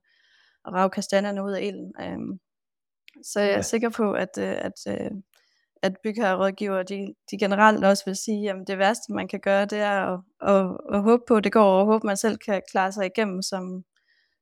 og 0.64 0.74
rave 0.74 0.90
kastanjerne 0.90 1.44
ud 1.44 1.52
af 1.52 1.62
ilden. 1.62 1.94
Øh, 2.02 2.40
så 3.24 3.40
jeg 3.40 3.50
er 3.50 3.56
ja. 3.56 3.62
sikker 3.62 3.90
på, 3.90 4.14
at, 4.14 4.30
øh, 4.40 4.56
at, 4.58 4.74
øh, 4.88 5.12
at 5.82 5.96
bygherrerådgiver, 6.04 6.84
de, 6.84 7.14
de 7.32 7.38
generelt 7.40 7.86
også 7.86 8.06
vil 8.06 8.16
sige, 8.16 8.50
at 8.50 8.56
det 8.68 8.78
værste, 8.78 9.14
man 9.14 9.28
kan 9.28 9.40
gøre, 9.40 9.66
det 9.66 9.80
er 9.80 10.14
at, 10.14 10.20
at, 10.42 10.78
at 10.94 11.02
håbe 11.02 11.24
på, 11.28 11.36
at 11.36 11.44
det 11.44 11.52
går, 11.52 11.80
og 11.80 11.86
håbe, 11.86 12.08
man 12.08 12.18
selv 12.18 12.38
kan 12.38 12.62
klare 12.72 12.92
sig 12.92 13.06
igennem 13.06 13.42
som, 13.42 13.84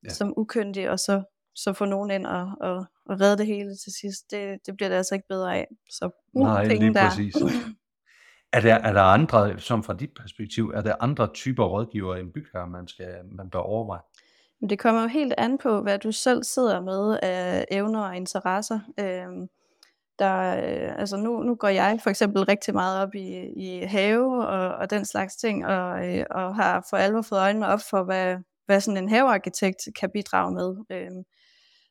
ja. 0.04 0.10
som 0.10 0.34
ukyndig, 0.38 0.90
og 0.90 1.00
så, 1.00 1.24
så 1.56 1.74
få 1.74 1.86
nogen 1.86 2.12
ind 2.12 2.26
og, 2.26 2.52
og, 2.62 2.86
og 3.06 3.22
redde 3.22 3.38
det 3.38 3.46
hele 3.46 3.76
til 3.76 3.94
sidst. 4.02 4.32
Det, 4.32 4.60
det 4.66 4.78
bliver 4.78 4.90
det 4.90 4.96
altså 4.96 5.16
ikke 5.16 5.28
bedre 5.28 5.58
af. 5.58 5.68
Så 5.90 6.10
uh, 6.34 6.44
Nej, 6.44 6.66
lige 6.66 6.94
der. 6.94 7.10
præcis. 7.10 7.36
Er 8.54 8.62
der, 8.62 8.76
er 8.76 8.94
der 8.94 9.02
andre, 9.02 9.60
som 9.60 9.84
fra 9.84 9.94
dit 9.94 10.10
perspektiv, 10.22 10.70
er 10.76 10.82
der 10.82 10.96
andre 11.00 11.28
typer 11.34 11.66
rådgiver 11.66 12.16
end 12.16 12.34
bygherre, 12.34 12.68
man, 12.68 12.88
skal, 12.88 13.16
man 13.32 13.50
bør 13.50 13.60
overveje? 13.60 14.02
Det 14.70 14.80
kommer 14.80 15.02
jo 15.02 15.08
helt 15.08 15.34
an 15.38 15.58
på, 15.58 15.82
hvad 15.82 16.00
du 16.00 16.12
selv 16.12 16.44
sidder 16.44 16.82
med 16.82 17.20
af 17.22 17.66
evner 17.72 18.02
og 18.02 18.16
interesser. 18.16 18.80
Øhm, 19.00 19.48
der, 20.20 20.58
øh, 20.58 21.00
altså 21.00 21.18
nu, 21.18 21.44
nu 21.44 21.56
går 21.56 21.68
jeg 21.68 22.00
for 22.04 22.10
eksempel 22.10 22.44
rigtig 22.44 22.74
meget 22.74 23.02
op 23.02 23.16
i, 23.16 23.54
i 23.56 23.86
have 23.86 24.48
og, 24.48 24.76
og 24.76 24.90
den 24.90 25.06
slags 25.06 25.36
ting, 25.36 25.66
og, 25.66 26.08
øh, 26.08 26.26
og 26.32 26.56
har 26.56 26.88
for 26.90 26.98
alvor 26.98 27.22
fået 27.22 27.40
øjnene 27.40 27.68
op 27.68 27.80
for, 27.90 28.04
hvad, 28.04 28.38
hvad 28.66 28.82
sådan 28.82 29.04
en 29.04 29.10
havearkitekt 29.10 29.88
kan 30.00 30.10
bidrage 30.14 30.52
med. 30.52 30.76
Øhm, 30.90 31.24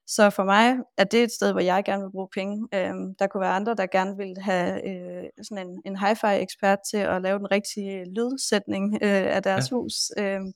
så 0.07 0.31
for 0.31 0.45
mig 0.45 0.77
er 0.97 1.05
det 1.05 1.23
et 1.23 1.33
sted, 1.33 1.53
hvor 1.53 1.61
jeg 1.61 1.85
gerne 1.85 2.03
vil 2.03 2.11
bruge 2.11 2.29
penge. 2.35 2.69
Øhm, 2.75 3.15
der 3.19 3.27
kunne 3.27 3.41
være 3.41 3.53
andre, 3.53 3.75
der 3.75 3.87
gerne 3.87 4.17
vil 4.17 4.35
have 4.41 4.89
øh, 4.89 5.25
sådan 5.43 5.67
en, 5.69 5.83
en 5.85 5.97
hi-fi 5.97 6.33
ekspert 6.33 6.79
til 6.91 6.97
at 6.97 7.23
lave 7.23 7.39
den 7.39 7.51
rigtige 7.51 8.05
lydsætning 8.05 8.95
øh, 9.03 9.37
af 9.37 9.43
deres 9.43 9.71
ja. 9.71 9.77
hus. 9.77 9.95
Øhm, 10.19 10.53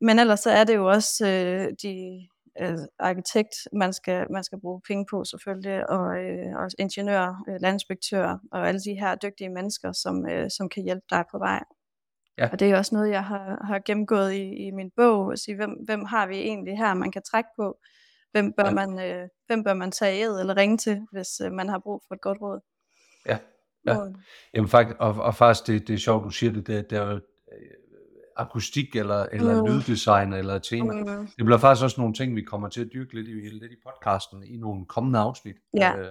men 0.00 0.18
ellers 0.18 0.40
så 0.40 0.50
er 0.50 0.64
det 0.64 0.74
jo 0.74 0.86
også 0.86 1.26
øh, 1.26 1.72
de 1.82 2.26
øh, 2.60 2.78
arkitekt, 2.98 3.54
man 3.72 3.92
skal, 3.92 4.26
man 4.30 4.44
skal 4.44 4.60
bruge 4.60 4.80
penge 4.88 5.06
på 5.10 5.24
selvfølgelig, 5.24 5.90
og, 5.90 6.18
øh, 6.18 6.56
og 6.56 6.70
ingeniører, 6.78 7.44
øh, 7.48 7.56
landinspektører 7.60 8.38
og 8.52 8.68
alle 8.68 8.80
de 8.80 8.94
her 8.94 9.14
dygtige 9.14 9.48
mennesker, 9.48 9.92
som, 9.92 10.28
øh, 10.28 10.50
som 10.50 10.68
kan 10.68 10.82
hjælpe 10.82 11.06
dig 11.10 11.24
på 11.30 11.38
vej. 11.38 11.64
Ja. 12.38 12.48
Og 12.52 12.60
det 12.60 12.70
er 12.70 12.78
også 12.78 12.94
noget, 12.94 13.10
jeg 13.10 13.24
har, 13.24 13.64
har 13.64 13.78
gennemgået 13.86 14.32
i, 14.32 14.66
i 14.66 14.70
min 14.70 14.90
bog, 14.96 15.32
at 15.32 15.38
sige, 15.38 15.56
hvem, 15.56 15.70
hvem 15.70 16.04
har 16.04 16.26
vi 16.26 16.38
egentlig 16.38 16.78
her, 16.78 16.94
man 16.94 17.12
kan 17.12 17.22
trække 17.22 17.50
på, 17.56 17.78
hvem 18.32 18.52
bør, 18.52 18.64
ja. 18.64 18.70
man, 18.70 19.00
øh, 19.00 19.28
hvem 19.46 19.64
bør 19.64 19.74
man 19.74 19.90
tage 19.90 20.22
ed 20.22 20.40
eller 20.40 20.56
ringe 20.56 20.78
til, 20.78 21.06
hvis 21.12 21.40
øh, 21.44 21.52
man 21.52 21.68
har 21.68 21.78
brug 21.78 22.02
for 22.08 22.14
et 22.14 22.20
godt 22.20 22.40
råd. 22.40 22.60
Ja, 23.26 23.38
ja. 23.86 23.96
Jamen, 24.54 24.68
faktisk, 24.68 24.96
og, 25.00 25.14
og 25.14 25.34
faktisk, 25.34 25.66
det, 25.66 25.88
det 25.88 25.94
er 25.94 25.98
sjovt, 25.98 26.24
du 26.24 26.30
siger 26.30 26.52
det, 26.52 26.66
det, 26.66 26.90
det 26.90 26.98
er 26.98 27.02
jo 27.02 27.14
øh, 27.52 27.77
akustik 28.38 28.96
eller, 28.96 29.26
eller 29.32 29.62
mm. 29.62 29.68
lyddesign 29.68 30.32
eller 30.32 30.58
tema. 30.58 30.92
Mm. 30.92 31.26
Det 31.36 31.44
bliver 31.44 31.58
faktisk 31.58 31.84
også 31.84 32.00
nogle 32.00 32.14
ting, 32.14 32.36
vi 32.36 32.42
kommer 32.42 32.68
til 32.68 32.80
at 32.80 32.88
dyrke 32.92 33.14
lidt 33.14 33.28
i, 33.28 33.32
lidt 33.32 33.72
i 33.72 33.76
podcasten 33.86 34.44
i 34.44 34.56
nogle 34.56 34.86
kommende 34.86 35.18
afsnit. 35.18 35.56
Ja. 35.76 35.98
Øh, 35.98 36.10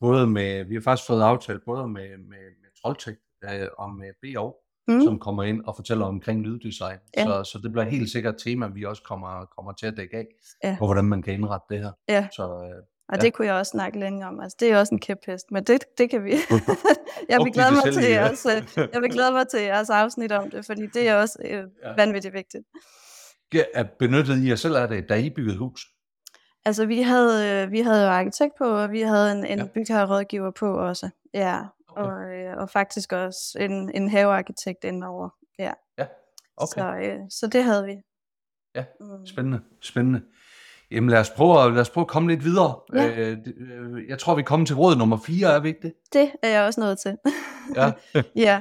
både 0.00 0.26
med, 0.26 0.64
vi 0.64 0.74
har 0.74 0.82
faktisk 0.82 1.06
fået 1.06 1.22
aftalt 1.22 1.64
både 1.66 1.88
med, 1.88 2.08
med, 2.08 2.44
med 2.62 2.70
Trolltech 2.82 3.18
øh, 3.44 3.68
og 3.78 3.90
med 3.90 4.10
BO, 4.22 4.52
mm. 4.88 5.02
som 5.02 5.18
kommer 5.18 5.42
ind 5.42 5.64
og 5.64 5.76
fortæller 5.76 6.06
omkring 6.06 6.42
lyddesign. 6.42 6.98
Ja. 7.16 7.24
Så, 7.24 7.50
så 7.52 7.58
det 7.62 7.72
bliver 7.72 7.84
helt 7.84 8.10
sikkert 8.10 8.34
et 8.34 8.40
tema, 8.44 8.66
vi 8.66 8.84
også 8.84 9.02
kommer, 9.02 9.44
kommer 9.56 9.72
til 9.72 9.86
at 9.86 9.96
dække 9.96 10.16
af, 10.16 10.26
ja. 10.64 10.76
på 10.78 10.84
hvordan 10.84 11.04
man 11.04 11.22
kan 11.22 11.34
indrette 11.34 11.66
det 11.70 11.78
her. 11.78 11.92
Ja. 12.08 12.28
Så, 12.32 12.42
øh, 12.42 12.82
og 13.12 13.18
ja. 13.18 13.22
det 13.22 13.34
kunne 13.34 13.46
jeg 13.46 13.54
også 13.54 13.70
snakke 13.70 13.98
længe 13.98 14.26
om. 14.26 14.40
Altså, 14.40 14.56
det 14.60 14.70
er 14.70 14.78
også 14.78 14.94
en 14.94 15.00
kæphest, 15.00 15.50
men 15.50 15.64
det, 15.64 15.84
det 15.98 16.10
kan 16.10 16.24
vi. 16.24 16.30
jeg 17.32 17.38
vil 17.44 17.52
glæde 17.52 17.72
mig 17.72 17.92
til 17.92 18.10
jeres, 18.10 18.46
jeg 18.92 19.02
vil 19.02 19.10
glæde 19.10 19.32
mig 19.32 19.48
til 19.48 19.60
jeres 19.60 19.90
afsnit 19.90 20.32
om 20.32 20.50
det, 20.50 20.66
fordi 20.66 20.86
det 20.86 21.08
er 21.08 21.16
også 21.16 21.38
øh, 21.44 21.50
ja. 21.50 21.94
vanvittigt 21.96 22.34
vigtigt. 22.34 22.64
Ja, 23.54 23.62
er 23.74 23.84
benyttet 23.98 24.38
I 24.38 24.48
jer 24.48 24.56
selv 24.56 24.76
af 24.76 24.88
det, 24.88 25.08
da 25.08 25.14
I 25.14 25.30
byggede 25.30 25.58
hus? 25.58 25.80
Altså, 26.64 26.86
vi 26.86 27.02
havde, 27.02 27.64
øh, 27.64 27.72
vi 27.72 27.80
havde 27.80 28.02
jo 28.02 28.08
arkitekt 28.08 28.52
på, 28.58 28.64
og 28.64 28.90
vi 28.90 29.00
havde 29.00 29.32
en, 29.32 29.46
en 29.46 29.58
ja. 29.58 29.66
bygherrerådgiver 29.74 30.50
på 30.50 30.74
også. 30.74 31.10
Ja, 31.34 31.60
okay. 31.88 32.02
og, 32.02 32.34
øh, 32.34 32.56
og 32.56 32.70
faktisk 32.70 33.12
også 33.12 33.58
en, 33.60 33.90
en 33.94 34.10
havearkitekt 34.10 34.84
indover. 34.84 35.28
Ja, 35.58 35.72
ja. 35.98 36.06
okay. 36.56 36.80
Så, 36.80 36.96
øh, 37.02 37.18
så 37.30 37.46
det 37.46 37.64
havde 37.64 37.84
vi. 37.84 37.96
Ja, 38.74 38.84
mm. 39.00 39.26
spændende, 39.26 39.60
spændende. 39.80 40.22
Jamen 40.92 41.10
lad 41.10 41.20
os 41.20 41.30
prøve, 41.30 41.72
lad 41.74 41.80
os 41.80 41.90
prøve 41.90 42.02
at 42.02 42.08
komme 42.08 42.30
lidt 42.30 42.44
videre. 42.44 42.74
Ja. 42.94 43.08
Øh, 43.08 43.38
øh, 43.56 44.08
jeg 44.08 44.18
tror, 44.18 44.34
vi 44.34 44.42
kommer 44.42 44.66
til 44.66 44.76
råd 44.76 44.96
nummer 44.96 45.18
4, 45.26 45.54
er 45.54 45.60
vi 45.60 45.68
ikke 45.68 45.82
det? 45.82 45.92
Det 46.12 46.32
er 46.42 46.48
jeg 46.48 46.62
også 46.62 46.80
nået 46.80 46.98
til. 46.98 47.16
ja. 47.76 47.92
ja. 48.36 48.60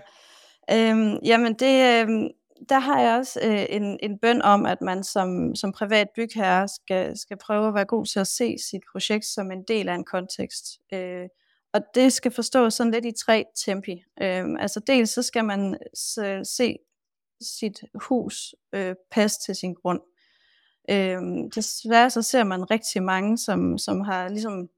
Øhm, 0.71 1.17
jamen 1.25 1.53
det, 1.53 2.01
øhm, 2.01 2.29
der 2.69 2.79
har 2.79 3.01
jeg 3.01 3.17
også 3.17 3.39
øh, 3.43 3.65
en, 3.69 3.99
en 4.03 4.19
bøn 4.19 4.41
om, 4.41 4.65
at 4.65 4.81
man 4.81 5.03
som, 5.03 5.55
som 5.55 5.71
privat 5.71 6.07
bygherre 6.15 6.67
skal, 6.67 7.17
skal 7.17 7.37
prøve 7.37 7.67
at 7.67 7.73
være 7.73 7.85
god 7.85 8.05
til 8.05 8.19
at 8.19 8.27
se 8.27 8.55
sit 8.69 8.81
projekt 8.91 9.25
som 9.25 9.51
en 9.51 9.63
del 9.67 9.89
af 9.89 9.95
en 9.95 10.05
kontekst. 10.05 10.65
Øh, 10.93 11.27
og 11.73 11.81
det 11.95 12.13
skal 12.13 12.31
forstås 12.31 12.73
sådan 12.73 12.91
lidt 12.91 13.05
i 13.05 13.11
tre 13.25 13.45
tempi. 13.65 14.03
Øh, 14.21 14.45
altså 14.59 14.79
dels 14.87 15.09
så 15.09 15.21
skal 15.23 15.45
man 15.45 15.77
se 16.43 16.77
sit 17.41 17.83
hus 17.95 18.55
øh, 18.73 18.95
passe 19.11 19.39
til 19.45 19.55
sin 19.55 19.73
grund. 19.73 19.99
Øh, 20.91 21.21
desværre 21.55 22.09
så 22.09 22.21
ser 22.21 22.43
man 22.43 22.71
rigtig 22.71 23.03
mange, 23.03 23.37
som, 23.37 23.77
som 23.77 24.01
har 24.01 24.29
ligesom 24.29 24.69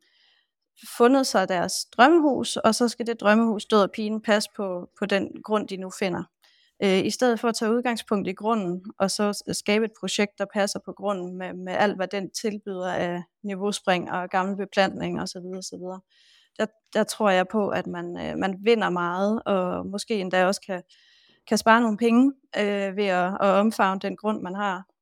fundet 0.98 1.28
sig 1.28 1.50
deres 1.50 1.74
drømmehus, 1.86 2.58
og 2.58 2.76
så 2.76 2.88
skal 2.88 3.08
det 3.08 3.22
drømmehus 3.22 3.66
død 3.66 3.82
og 3.82 3.92
pigen 3.92 4.22
passe 4.22 4.50
på, 4.56 4.90
på 5.00 5.06
den 5.06 5.42
grund, 5.44 5.68
de 5.68 5.78
nu 5.78 5.90
finder. 6.00 6.24
Øh, 6.84 7.06
I 7.06 7.10
stedet 7.10 7.40
for 7.40 7.48
at 7.48 7.56
tage 7.56 7.72
udgangspunkt 7.72 8.28
i 8.28 8.34
grunden, 8.34 8.86
og 9.00 9.12
så 9.12 9.44
skabe 9.52 9.86
et 9.86 9.92
projekt, 10.00 10.32
der 10.38 10.46
passer 10.54 10.80
på 10.86 10.94
grunden 10.94 11.38
med, 11.38 11.54
med 11.54 11.74
alt, 11.74 11.96
hvad 11.96 12.08
den 12.08 12.32
tilbyder 12.32 12.94
af 12.94 13.24
niveauspring 13.44 14.12
og 14.12 14.30
gammel 14.30 14.58
beplantning 14.58 15.22
osv. 15.22 15.46
osv. 15.58 15.80
Der, 16.60 16.66
der 16.94 17.04
tror 17.04 17.30
jeg 17.30 17.48
på, 17.48 17.70
at 17.70 17.88
man, 17.88 18.18
øh, 18.18 18.38
man 18.38 18.58
vinder 18.64 18.90
meget, 18.90 19.44
og 19.46 19.86
måske 19.86 20.20
endda 20.20 20.46
også 20.46 20.62
kan, 20.62 20.84
kan 21.48 21.58
spare 21.58 21.82
nogle 21.82 21.98
penge 21.98 22.34
øh, 22.58 22.96
ved 22.96 23.06
at, 23.06 23.34
at 23.42 23.48
omfavne 23.48 24.00
den 24.00 24.16
grund, 24.16 24.42
man 24.42 24.56
har 24.56 24.93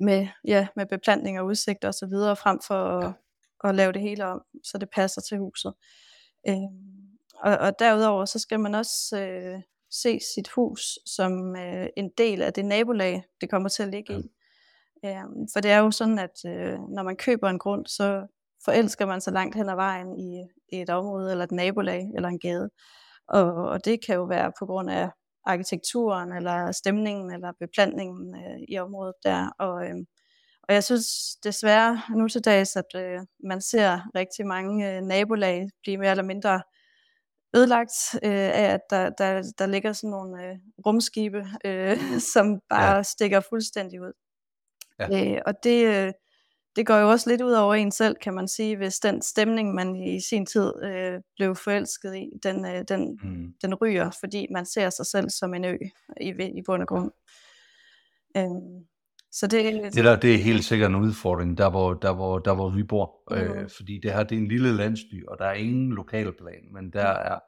med, 0.00 0.28
ja, 0.44 0.66
med 0.76 0.86
beplantning 0.86 1.40
og 1.40 1.46
udsigt 1.46 1.84
og 1.84 1.94
så 1.94 2.06
videre, 2.06 2.36
frem 2.36 2.58
for 2.66 2.74
at, 2.74 3.04
ja. 3.04 3.68
at 3.68 3.74
lave 3.74 3.92
det 3.92 4.02
hele 4.02 4.26
om, 4.26 4.42
så 4.64 4.78
det 4.78 4.88
passer 4.94 5.20
til 5.20 5.38
huset. 5.38 5.74
Øh, 6.48 6.54
og, 7.34 7.56
og 7.56 7.78
derudover 7.78 8.24
så 8.24 8.38
skal 8.38 8.60
man 8.60 8.74
også 8.74 9.20
øh, 9.20 9.60
se 9.90 10.20
sit 10.34 10.48
hus 10.48 10.98
som 11.06 11.56
øh, 11.56 11.86
en 11.96 12.10
del 12.18 12.42
af 12.42 12.52
det 12.52 12.64
nabolag, 12.64 13.24
det 13.40 13.50
kommer 13.50 13.68
til 13.68 13.82
at 13.82 13.88
ligge 13.88 14.12
ja. 14.12 14.18
i. 14.18 14.24
Øh, 15.04 15.24
for 15.52 15.60
det 15.60 15.70
er 15.70 15.78
jo 15.78 15.90
sådan, 15.90 16.18
at 16.18 16.44
øh, 16.46 16.78
når 16.88 17.02
man 17.02 17.16
køber 17.16 17.48
en 17.48 17.58
grund, 17.58 17.86
så 17.86 18.26
forelsker 18.64 19.06
man 19.06 19.20
sig 19.20 19.32
langt 19.32 19.56
hen 19.56 19.68
ad 19.68 19.74
vejen 19.74 20.18
i, 20.18 20.46
i 20.72 20.80
et 20.80 20.90
område, 20.90 21.30
eller 21.30 21.44
et 21.44 21.52
nabolag, 21.52 22.10
eller 22.16 22.28
en 22.28 22.38
gade. 22.38 22.70
Og, 23.28 23.54
og 23.54 23.84
det 23.84 24.06
kan 24.06 24.14
jo 24.14 24.24
være 24.24 24.52
på 24.58 24.66
grund 24.66 24.90
af 24.90 25.10
arkitekturen, 25.48 26.32
eller 26.32 26.72
stemningen, 26.72 27.32
eller 27.32 27.52
beplantningen 27.60 28.34
øh, 28.34 28.58
i 28.68 28.78
området 28.78 29.14
der. 29.24 29.50
Og, 29.58 29.84
øh, 29.84 29.96
og 30.62 30.74
jeg 30.74 30.84
synes 30.84 31.06
desværre 31.44 32.02
nu 32.16 32.28
til 32.28 32.44
dags, 32.44 32.76
at 32.76 32.90
øh, 32.96 33.20
man 33.44 33.60
ser 33.60 34.00
rigtig 34.14 34.46
mange 34.46 34.96
øh, 34.96 35.02
nabolag 35.02 35.68
blive 35.82 35.96
mere 35.96 36.10
eller 36.10 36.24
mindre 36.24 36.62
ødelagt 37.56 37.92
øh, 38.24 38.50
af, 38.62 38.74
at 38.74 38.80
der, 38.90 39.10
der, 39.10 39.52
der 39.58 39.66
ligger 39.66 39.92
sådan 39.92 40.10
nogle 40.10 40.44
øh, 40.44 40.56
rumskibe, 40.86 41.46
øh, 41.64 41.98
som 42.32 42.60
bare 42.70 42.96
ja. 42.96 43.02
stikker 43.02 43.40
fuldstændig 43.40 44.00
ud. 44.00 44.12
Ja. 44.98 45.34
Øh, 45.34 45.42
og 45.46 45.54
det, 45.64 45.86
øh, 45.86 46.12
det 46.78 46.86
går 46.86 46.96
jo 46.96 47.10
også 47.10 47.30
lidt 47.30 47.42
ud 47.42 47.52
over 47.52 47.74
en 47.74 47.92
selv, 47.92 48.16
kan 48.22 48.34
man 48.34 48.48
sige, 48.48 48.76
hvis 48.76 48.98
den 48.98 49.22
stemning, 49.22 49.74
man 49.74 49.96
i 49.96 50.20
sin 50.20 50.46
tid 50.46 50.72
øh, 50.82 51.20
blev 51.36 51.54
forelsket 51.54 52.16
i, 52.16 52.30
den, 52.42 52.64
øh, 52.64 52.84
den, 52.88 53.18
mm. 53.22 53.52
den 53.62 53.74
ryger, 53.74 54.10
fordi 54.20 54.46
man 54.52 54.66
ser 54.66 54.90
sig 54.90 55.06
selv 55.06 55.30
som 55.30 55.54
en 55.54 55.64
ø 55.64 55.76
i, 56.20 56.28
i 56.28 56.62
bund 56.66 56.82
og 56.82 56.88
grund. 56.88 57.10
Øhm, 58.36 58.86
så 59.32 59.46
det, 59.46 59.82
det, 59.94 60.04
der, 60.04 60.16
det 60.16 60.34
er 60.34 60.38
helt 60.38 60.64
sikkert 60.64 60.90
en 60.90 60.96
udfordring, 60.96 61.58
der 61.58 61.70
hvor, 61.70 61.94
der 61.94 62.14
hvor, 62.14 62.38
der 62.38 62.54
hvor 62.54 62.70
vi 62.70 62.82
bor. 62.82 63.14
Mm. 63.30 63.36
Øh, 63.36 63.70
fordi 63.76 64.00
det 64.02 64.12
her 64.12 64.22
det 64.22 64.38
er 64.38 64.40
en 64.40 64.48
lille 64.48 64.76
landsby, 64.76 65.26
og 65.28 65.38
der 65.38 65.44
er 65.44 65.54
ingen 65.54 65.92
lokalplan, 65.92 66.72
men 66.72 66.90
der 66.92 67.12
mm. 67.12 67.32
er 67.32 67.38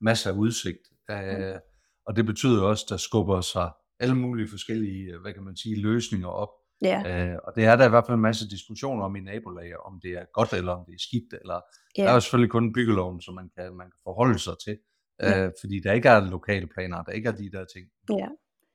masser 0.00 0.30
af 0.30 0.34
udsigt. 0.34 0.82
Øh, 1.10 1.38
mm. 1.38 1.60
Og 2.06 2.16
det 2.16 2.26
betyder 2.26 2.62
også, 2.62 2.86
der 2.88 2.96
skubber 2.96 3.40
sig 3.40 3.70
alle 4.00 4.14
mulige 4.14 4.48
forskellige, 4.48 5.18
hvad 5.22 5.32
kan 5.32 5.42
man 5.42 5.56
sige, 5.56 5.80
løsninger 5.80 6.28
op 6.28 6.50
Ja. 6.82 7.28
Øh, 7.32 7.38
og 7.44 7.52
det 7.56 7.64
er 7.64 7.76
der 7.76 7.86
i 7.86 7.88
hvert 7.88 8.06
fald 8.06 8.14
en 8.14 8.22
masse 8.22 8.48
diskussioner 8.48 9.04
om 9.04 9.16
i 9.16 9.20
nabolaget, 9.20 9.76
om 9.76 10.00
det 10.02 10.10
er 10.10 10.24
godt 10.32 10.52
eller 10.52 10.72
om 10.72 10.84
det 10.86 10.94
er 10.94 10.98
skidt, 10.98 11.34
eller 11.40 11.60
ja. 11.98 12.02
der 12.02 12.08
er 12.08 12.14
jo 12.14 12.20
selvfølgelig 12.20 12.50
kun 12.50 12.72
byggeloven, 12.72 13.20
som 13.20 13.34
man 13.34 13.50
kan, 13.56 13.76
man 13.76 13.86
kan 13.86 14.00
forholde 14.02 14.38
sig 14.38 14.54
til, 14.64 14.78
ja. 15.22 15.44
øh, 15.44 15.52
fordi 15.60 15.80
der 15.80 15.92
ikke 15.92 16.08
er 16.08 16.20
lokale 16.20 16.66
planer, 16.66 17.02
der 17.02 17.12
ikke 17.12 17.28
er 17.28 17.32
de 17.32 17.50
der 17.50 17.64
ting. 17.74 17.86
Ja. 18.18 18.28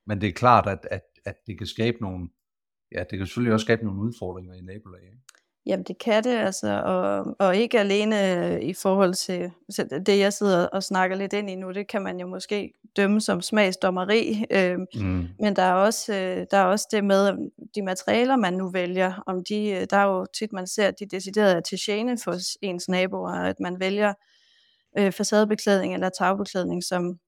Men 0.08 0.22
det 0.22 0.30
er 0.30 0.34
klart, 0.34 0.68
at, 0.68 0.88
at, 0.92 1.02
at 1.26 1.36
det 1.48 1.58
kan 1.58 1.68
skabe 1.68 1.98
nogle, 2.02 2.30
ja, 2.92 3.00
det 3.00 3.18
kan 3.18 3.28
selvfølgelig 3.28 3.54
også 3.54 3.64
skabe 3.64 3.84
nogle 3.86 4.02
udfordringer 4.02 4.54
i 4.54 4.62
nabolaget. 4.62 5.18
Jamen 5.66 5.84
det 5.84 5.98
kan 5.98 6.24
det, 6.24 6.38
altså, 6.38 6.82
og, 6.86 7.36
og 7.40 7.56
ikke 7.56 7.80
alene 7.80 8.60
i 8.64 8.74
forhold 8.74 9.14
til 9.14 9.52
det, 10.06 10.20
jeg 10.20 10.34
sidder 10.34 10.68
og 10.68 10.84
snakker 10.84 11.16
lidt 11.16 11.34
ind 11.34 11.50
i 11.50 11.56
nu, 11.56 11.72
det 11.72 11.88
kan 11.88 12.02
man 12.02 12.20
jo 12.20 12.28
måske 12.28 12.74
dømme 12.96 13.22
som 13.22 13.42
smagsdommeri, 13.42 14.46
øh, 14.52 14.78
mm. 14.96 15.28
men 15.40 15.56
der 15.56 15.64
er, 15.64 15.74
også, 15.74 16.14
øh, 16.14 16.46
der 16.52 16.58
er 16.58 16.64
også 16.64 16.88
det 16.92 17.04
med 17.04 17.50
de 17.76 17.82
materialer, 17.82 18.36
man 18.36 18.54
nu 18.54 18.70
vælger, 18.70 19.24
om 19.28 19.44
de, 19.44 19.70
øh, 19.70 19.88
der 19.90 19.98
er 19.98 20.06
jo 20.06 20.26
tit, 20.40 20.54
man 20.54 20.68
ser, 20.68 20.88
at 20.88 21.00
de 21.00 21.06
decideret 21.06 21.56
er 21.56 21.60
til 21.60 21.78
gene 21.82 22.18
for 22.18 22.36
ens 22.62 22.90
naboer, 22.90 23.32
at 23.32 23.60
man 23.60 23.80
vælger 23.80 24.14
øh, 24.98 25.12
facadebeklædning 25.12 25.94
eller 25.94 26.10
tagbeklædning, 26.10 26.84
som, 26.84 27.20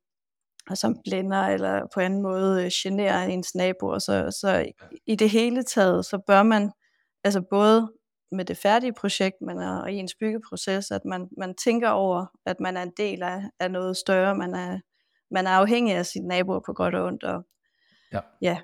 som 0.76 0.96
blænder 1.06 1.48
eller 1.48 1.82
på 1.94 2.00
anden 2.00 2.22
måde 2.22 2.64
øh, 2.64 2.72
generer 2.74 3.24
ens 3.24 3.56
naboer, 3.56 4.00
så, 4.00 4.38
så 4.42 4.66
i 5.08 5.16
det 5.16 5.30
hele 5.30 5.64
taget, 5.64 6.06
så 6.06 6.18
bør 6.28 6.44
man 6.44 6.72
altså 7.24 7.42
både 7.50 7.92
med 8.34 8.46
det 8.46 8.58
færdige 8.58 8.94
projekt, 8.94 9.36
men 9.42 9.58
og 9.58 9.92
i 9.92 9.96
ens 9.96 10.16
byggeproces, 10.16 10.92
at 10.92 11.02
man, 11.06 11.28
man 11.38 11.56
tænker 11.56 11.90
over, 11.90 12.26
at 12.46 12.60
man 12.60 12.78
er 12.78 12.84
en 12.84 12.94
del 12.98 13.24
af, 13.24 13.42
af 13.60 13.72
noget 13.72 13.98
større, 13.98 14.36
man 14.36 14.56
er, 14.56 14.80
man 15.32 15.48
er 15.48 15.52
afhængig 15.52 15.96
af 15.96 16.06
sine 16.06 16.28
naboer 16.28 16.60
på 16.66 16.74
godt 16.74 16.96
og 16.96 17.06
ondt. 17.06 17.24
Og, 17.24 17.44
ja. 18.14 18.20
ja 18.42 18.58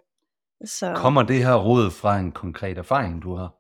så. 0.66 0.94
Kommer 0.96 1.24
det 1.24 1.46
her 1.46 1.56
råd 1.56 1.92
fra 1.92 2.20
en 2.20 2.32
konkret 2.32 2.78
erfaring, 2.78 3.22
du 3.22 3.36
har? 3.36 3.56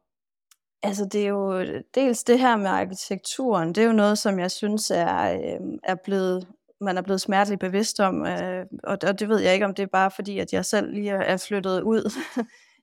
Altså 0.83 1.05
det 1.05 1.23
er 1.23 1.27
jo 1.27 1.65
dels 1.95 2.23
det 2.23 2.39
her 2.39 2.57
med 2.57 2.67
arkitekturen, 2.67 3.69
det 3.69 3.77
er 3.77 3.87
jo 3.87 3.93
noget, 3.93 4.17
som 4.17 4.39
jeg 4.39 4.51
synes 4.51 4.91
er, 4.91 5.33
øh, 5.33 5.59
er 5.83 5.95
blevet, 6.03 6.47
man 6.81 6.97
er 6.97 7.01
blevet 7.01 7.21
smerteligt 7.21 7.59
bevidst 7.59 7.99
om, 7.99 8.25
øh, 8.25 8.65
og, 8.83 8.97
og 9.03 9.19
det 9.19 9.29
ved 9.29 9.39
jeg 9.39 9.53
ikke, 9.53 9.65
om 9.65 9.75
det 9.75 9.83
er 9.83 9.87
bare 9.87 10.11
fordi, 10.11 10.39
at 10.39 10.53
jeg 10.53 10.65
selv 10.65 10.93
lige 10.93 11.11
er 11.11 11.37
flyttet 11.37 11.81
ud 11.81 12.11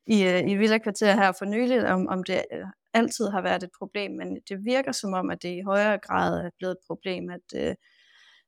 i, 0.07 0.25
øh, 0.25 0.49
i 0.51 0.55
Villa 0.57 0.79
Kvarter 0.79 1.13
her 1.15 1.33
for 1.33 1.45
nyligt, 1.45 1.85
om, 1.85 2.09
om 2.09 2.25
det 2.25 2.43
altid 2.95 3.29
har 3.29 3.41
været 3.43 3.63
et 3.63 3.71
problem, 3.79 4.13
men 4.13 4.39
det 4.49 4.65
virker 4.65 4.93
som 4.93 5.13
om, 5.13 5.31
at 5.31 5.43
det 5.43 5.49
i 5.49 5.61
højere 5.61 5.99
grad 5.99 6.39
er 6.47 6.51
blevet 6.59 6.73
et 6.73 6.87
problem, 6.87 7.31
at, 7.31 7.61
øh, 7.69 7.75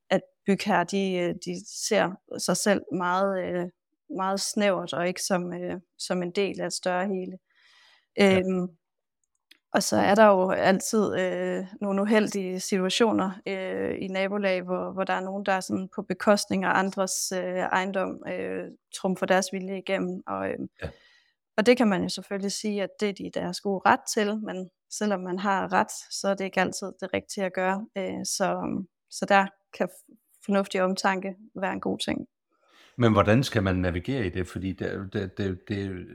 at 0.09 0.21
bygherrer, 0.45 0.83
de, 0.83 1.13
øh, 1.13 1.35
de 1.45 1.55
ser 1.87 2.11
sig 2.39 2.57
selv 2.57 2.81
meget, 2.93 3.43
øh, 3.45 3.65
meget 4.17 4.39
snævert, 4.41 4.93
og 4.93 5.07
ikke 5.07 5.23
som, 5.23 5.53
øh, 5.53 5.75
som 5.99 6.23
en 6.23 6.31
del 6.31 6.61
af 6.61 6.65
et 6.65 6.73
større 6.73 7.07
hele. 7.07 7.37
Ja. 8.17 8.39
Øhm, 8.39 8.69
Og 9.73 9.83
så 9.83 9.97
er 9.97 10.15
der 10.15 10.25
jo 10.25 10.51
altid 10.51 11.15
øh, 11.19 11.65
nogle 11.81 12.01
uheldige 12.01 12.59
situationer 12.59 13.31
øh, 13.47 13.95
i 14.01 14.07
nabolag, 14.07 14.61
hvor, 14.61 14.91
hvor 14.91 15.03
der 15.03 15.13
er 15.13 15.21
nogen, 15.21 15.45
der 15.45 15.51
er 15.53 15.59
sådan 15.59 15.89
på 15.95 16.01
bekostning 16.01 16.63
af 16.63 16.79
andres 16.79 17.31
øh, 17.35 17.55
ejendom, 17.57 18.23
øh, 18.27 18.67
trumfer 18.95 19.25
deres 19.25 19.47
vilje 19.53 19.77
igennem. 19.77 20.23
Og, 20.27 20.49
øh, 20.49 20.59
ja. 20.83 20.89
Og 21.59 21.65
det 21.65 21.77
kan 21.77 21.87
man 21.87 22.01
jo 22.03 22.09
selvfølgelig 22.09 22.51
sige, 22.51 22.83
at 22.83 22.89
det 22.99 23.09
er 23.09 23.13
de 23.13 23.31
deres 23.33 23.61
gode 23.61 23.81
ret 23.85 23.99
til, 24.13 24.37
men 24.37 24.69
selvom 24.91 25.19
man 25.19 25.39
har 25.39 25.73
ret, 25.73 25.91
så 26.11 26.27
er 26.27 26.33
det 26.33 26.45
ikke 26.45 26.61
altid 26.61 26.87
det 27.01 27.13
rigtige 27.13 27.45
at 27.45 27.53
gøre. 27.53 27.87
Øh, 27.97 28.25
så, 28.25 28.47
så 29.09 29.25
der 29.25 29.47
kan 29.77 29.89
fornuftig 30.45 30.81
omtanke 30.81 31.35
være 31.61 31.73
en 31.73 31.79
god 31.79 31.97
ting. 31.97 32.27
Men 32.97 33.13
hvordan 33.13 33.43
skal 33.43 33.63
man 33.63 33.75
navigere 33.75 34.25
i 34.25 34.29
det? 34.29 34.47
Fordi 34.47 34.73
det, 34.73 35.13
det, 35.13 35.37
det, 35.37 35.59
det, 35.67 36.07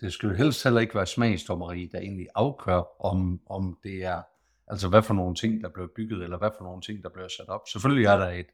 det 0.00 0.12
skal 0.12 0.28
jo 0.28 0.34
helst 0.34 0.64
heller 0.64 0.80
ikke 0.80 0.94
være 0.94 1.06
smagsdommeri, 1.06 1.88
der 1.92 1.98
egentlig 1.98 2.26
afgør, 2.34 3.04
om, 3.04 3.40
om 3.46 3.78
det 3.82 4.04
er, 4.04 4.22
altså 4.68 4.88
hvad 4.88 5.02
for 5.02 5.14
nogle 5.14 5.34
ting, 5.34 5.62
der 5.62 5.68
bliver 5.68 5.88
bygget, 5.96 6.22
eller 6.22 6.38
hvad 6.38 6.50
for 6.58 6.64
nogle 6.64 6.82
ting, 6.82 7.02
der 7.02 7.08
bliver 7.08 7.28
sat 7.28 7.48
op. 7.48 7.60
Selvfølgelig 7.72 8.06
er 8.06 8.16
der 8.16 8.28
et, 8.28 8.50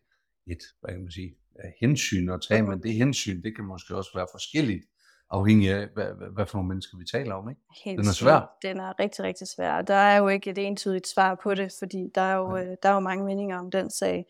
et 0.47 0.63
hvad 0.81 0.91
kan 0.91 1.03
man 1.03 1.11
sige, 1.11 1.35
hensyn 1.81 2.29
at 2.29 2.41
tage, 2.49 2.63
men 2.63 2.83
det 2.83 2.95
hensyn, 2.95 3.43
det 3.43 3.57
kan 3.57 3.65
måske 3.65 3.97
også 3.97 4.11
være 4.15 4.27
forskelligt, 4.33 4.85
afhængig 5.31 5.71
af, 5.71 5.87
hvad, 5.95 6.07
hvad, 6.35 6.47
for 6.47 6.59
nogle 6.59 6.69
mennesker 6.69 6.99
vi 6.99 7.05
taler 7.05 7.35
om. 7.35 7.49
Ikke? 7.49 7.61
Helt 7.85 7.99
den 7.99 8.07
er 8.09 8.13
svær. 8.13 8.51
Den 8.63 8.81
er 8.81 9.01
rigtig, 9.01 9.25
rigtig 9.25 9.49
svær. 9.49 9.83
Der 9.83 9.95
er 9.95 10.17
jo 10.17 10.29
ikke 10.29 10.51
et 10.51 10.59
entydigt 10.59 11.09
svar 11.09 11.35
på 11.43 11.55
det, 11.55 11.73
fordi 11.79 12.11
der 12.15 12.21
er 12.21 12.35
jo, 12.35 12.57
ja. 12.57 12.75
der 12.83 12.89
er 12.89 12.95
jo 12.95 13.01
mange 13.01 13.25
meninger 13.25 13.59
om 13.59 13.71
den 13.71 13.91
sag. 13.91 14.25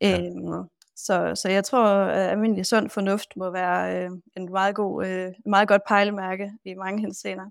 Ja. 0.00 0.20
Øhm, 0.20 0.68
så, 0.96 1.32
så 1.34 1.48
jeg 1.48 1.64
tror, 1.64 1.86
at 1.86 2.30
almindelig 2.30 2.66
sund 2.66 2.90
fornuft 2.90 3.36
må 3.36 3.50
være 3.50 4.04
øh, 4.04 4.10
en 4.36 4.52
meget, 4.52 4.74
god, 4.74 5.06
øh, 5.06 5.32
meget 5.46 5.68
godt 5.68 5.82
pejlemærke 5.88 6.52
i 6.64 6.74
mange 6.74 7.00
henseender. 7.00 7.44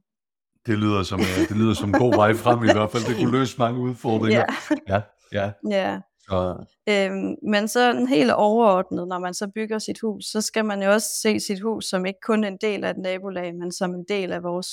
Det 0.66 0.78
lyder 0.78 1.04
som, 1.04 1.20
øh, 1.20 1.50
det 1.50 1.58
lyder 1.58 1.74
som 1.74 1.90
en 1.90 2.00
god 2.00 2.16
vej 2.16 2.34
frem 2.34 2.64
i 2.64 2.72
hvert 2.72 2.92
fald. 2.92 3.04
Det 3.08 3.16
kunne 3.18 3.32
løse 3.40 3.58
mange 3.58 3.80
udfordringer. 3.80 4.46
Ja, 4.90 4.96
ja. 4.96 5.02
ja. 5.32 5.52
ja. 5.70 6.00
Så. 6.30 6.66
Øhm, 6.90 7.36
men 7.44 7.68
så 7.68 8.06
helt 8.10 8.32
overordnet, 8.32 9.08
når 9.08 9.20
man 9.20 9.34
så 9.34 9.48
bygger 9.56 9.80
sit 9.80 10.00
hus, 10.00 10.26
så 10.26 10.42
skal 10.42 10.66
man 10.66 10.84
jo 10.84 10.92
også 10.92 11.10
se 11.22 11.40
sit 11.40 11.62
hus 11.62 11.86
som 11.86 12.06
ikke 12.06 12.20
kun 12.24 12.44
en 12.44 12.58
del 12.58 12.84
af 12.84 12.90
et 12.90 12.98
nabolag, 12.98 13.56
men 13.56 13.72
som 13.72 13.96
en 13.96 14.06
del 14.10 14.32
af 14.32 14.44
vores, 14.44 14.70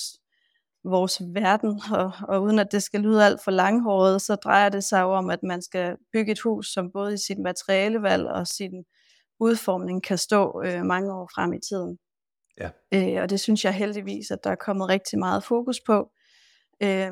vores 0.85 1.23
verden. 1.35 1.81
Og, 2.01 2.13
og 2.29 2.43
uden 2.43 2.59
at 2.59 2.73
det 2.73 2.83
skal 2.83 3.01
lyde 3.01 3.25
alt 3.25 3.41
for 3.45 3.51
langhåret, 3.51 4.23
så 4.23 4.35
drejer 4.35 4.69
det 4.69 4.85
sig 4.85 5.01
jo 5.03 5.13
om, 5.13 5.31
at 5.31 5.43
man 5.43 5.63
skal 5.63 5.97
bygge 6.13 6.33
et 6.33 6.41
hus, 6.41 6.73
som 6.73 6.91
både 6.93 7.15
i 7.15 7.19
sit 7.27 7.39
materialevalg 7.39 8.27
og 8.27 8.47
sin 8.47 8.85
udformning 9.41 10.03
kan 10.03 10.19
stå 10.19 10.63
øh, 10.65 10.85
mange 10.85 11.15
år 11.15 11.31
frem 11.35 11.53
i 11.53 11.61
tiden. 11.69 11.99
Ja. 12.61 12.71
Øh, 12.95 13.23
og 13.23 13.31
det 13.31 13.41
synes 13.41 13.65
jeg 13.65 13.75
heldigvis, 13.75 14.31
at 14.31 14.45
der 14.45 14.51
er 14.51 14.55
kommet 14.55 14.89
rigtig 14.89 15.19
meget 15.19 15.45
fokus 15.45 15.81
på. 15.87 16.11
Øh, 16.83 17.11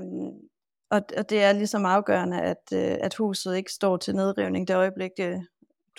og, 0.91 1.03
og 1.17 1.31
det 1.31 1.43
er 1.43 1.53
ligesom 1.53 1.85
afgørende, 1.87 2.41
at, 2.41 2.63
øh, 2.73 2.97
at 3.01 3.15
huset 3.15 3.57
ikke 3.57 3.73
står 3.73 3.97
til 3.97 4.15
nedrivning 4.15 4.69
det 4.69 4.77
øjeblik, 4.77 5.11
øh, 5.21 5.39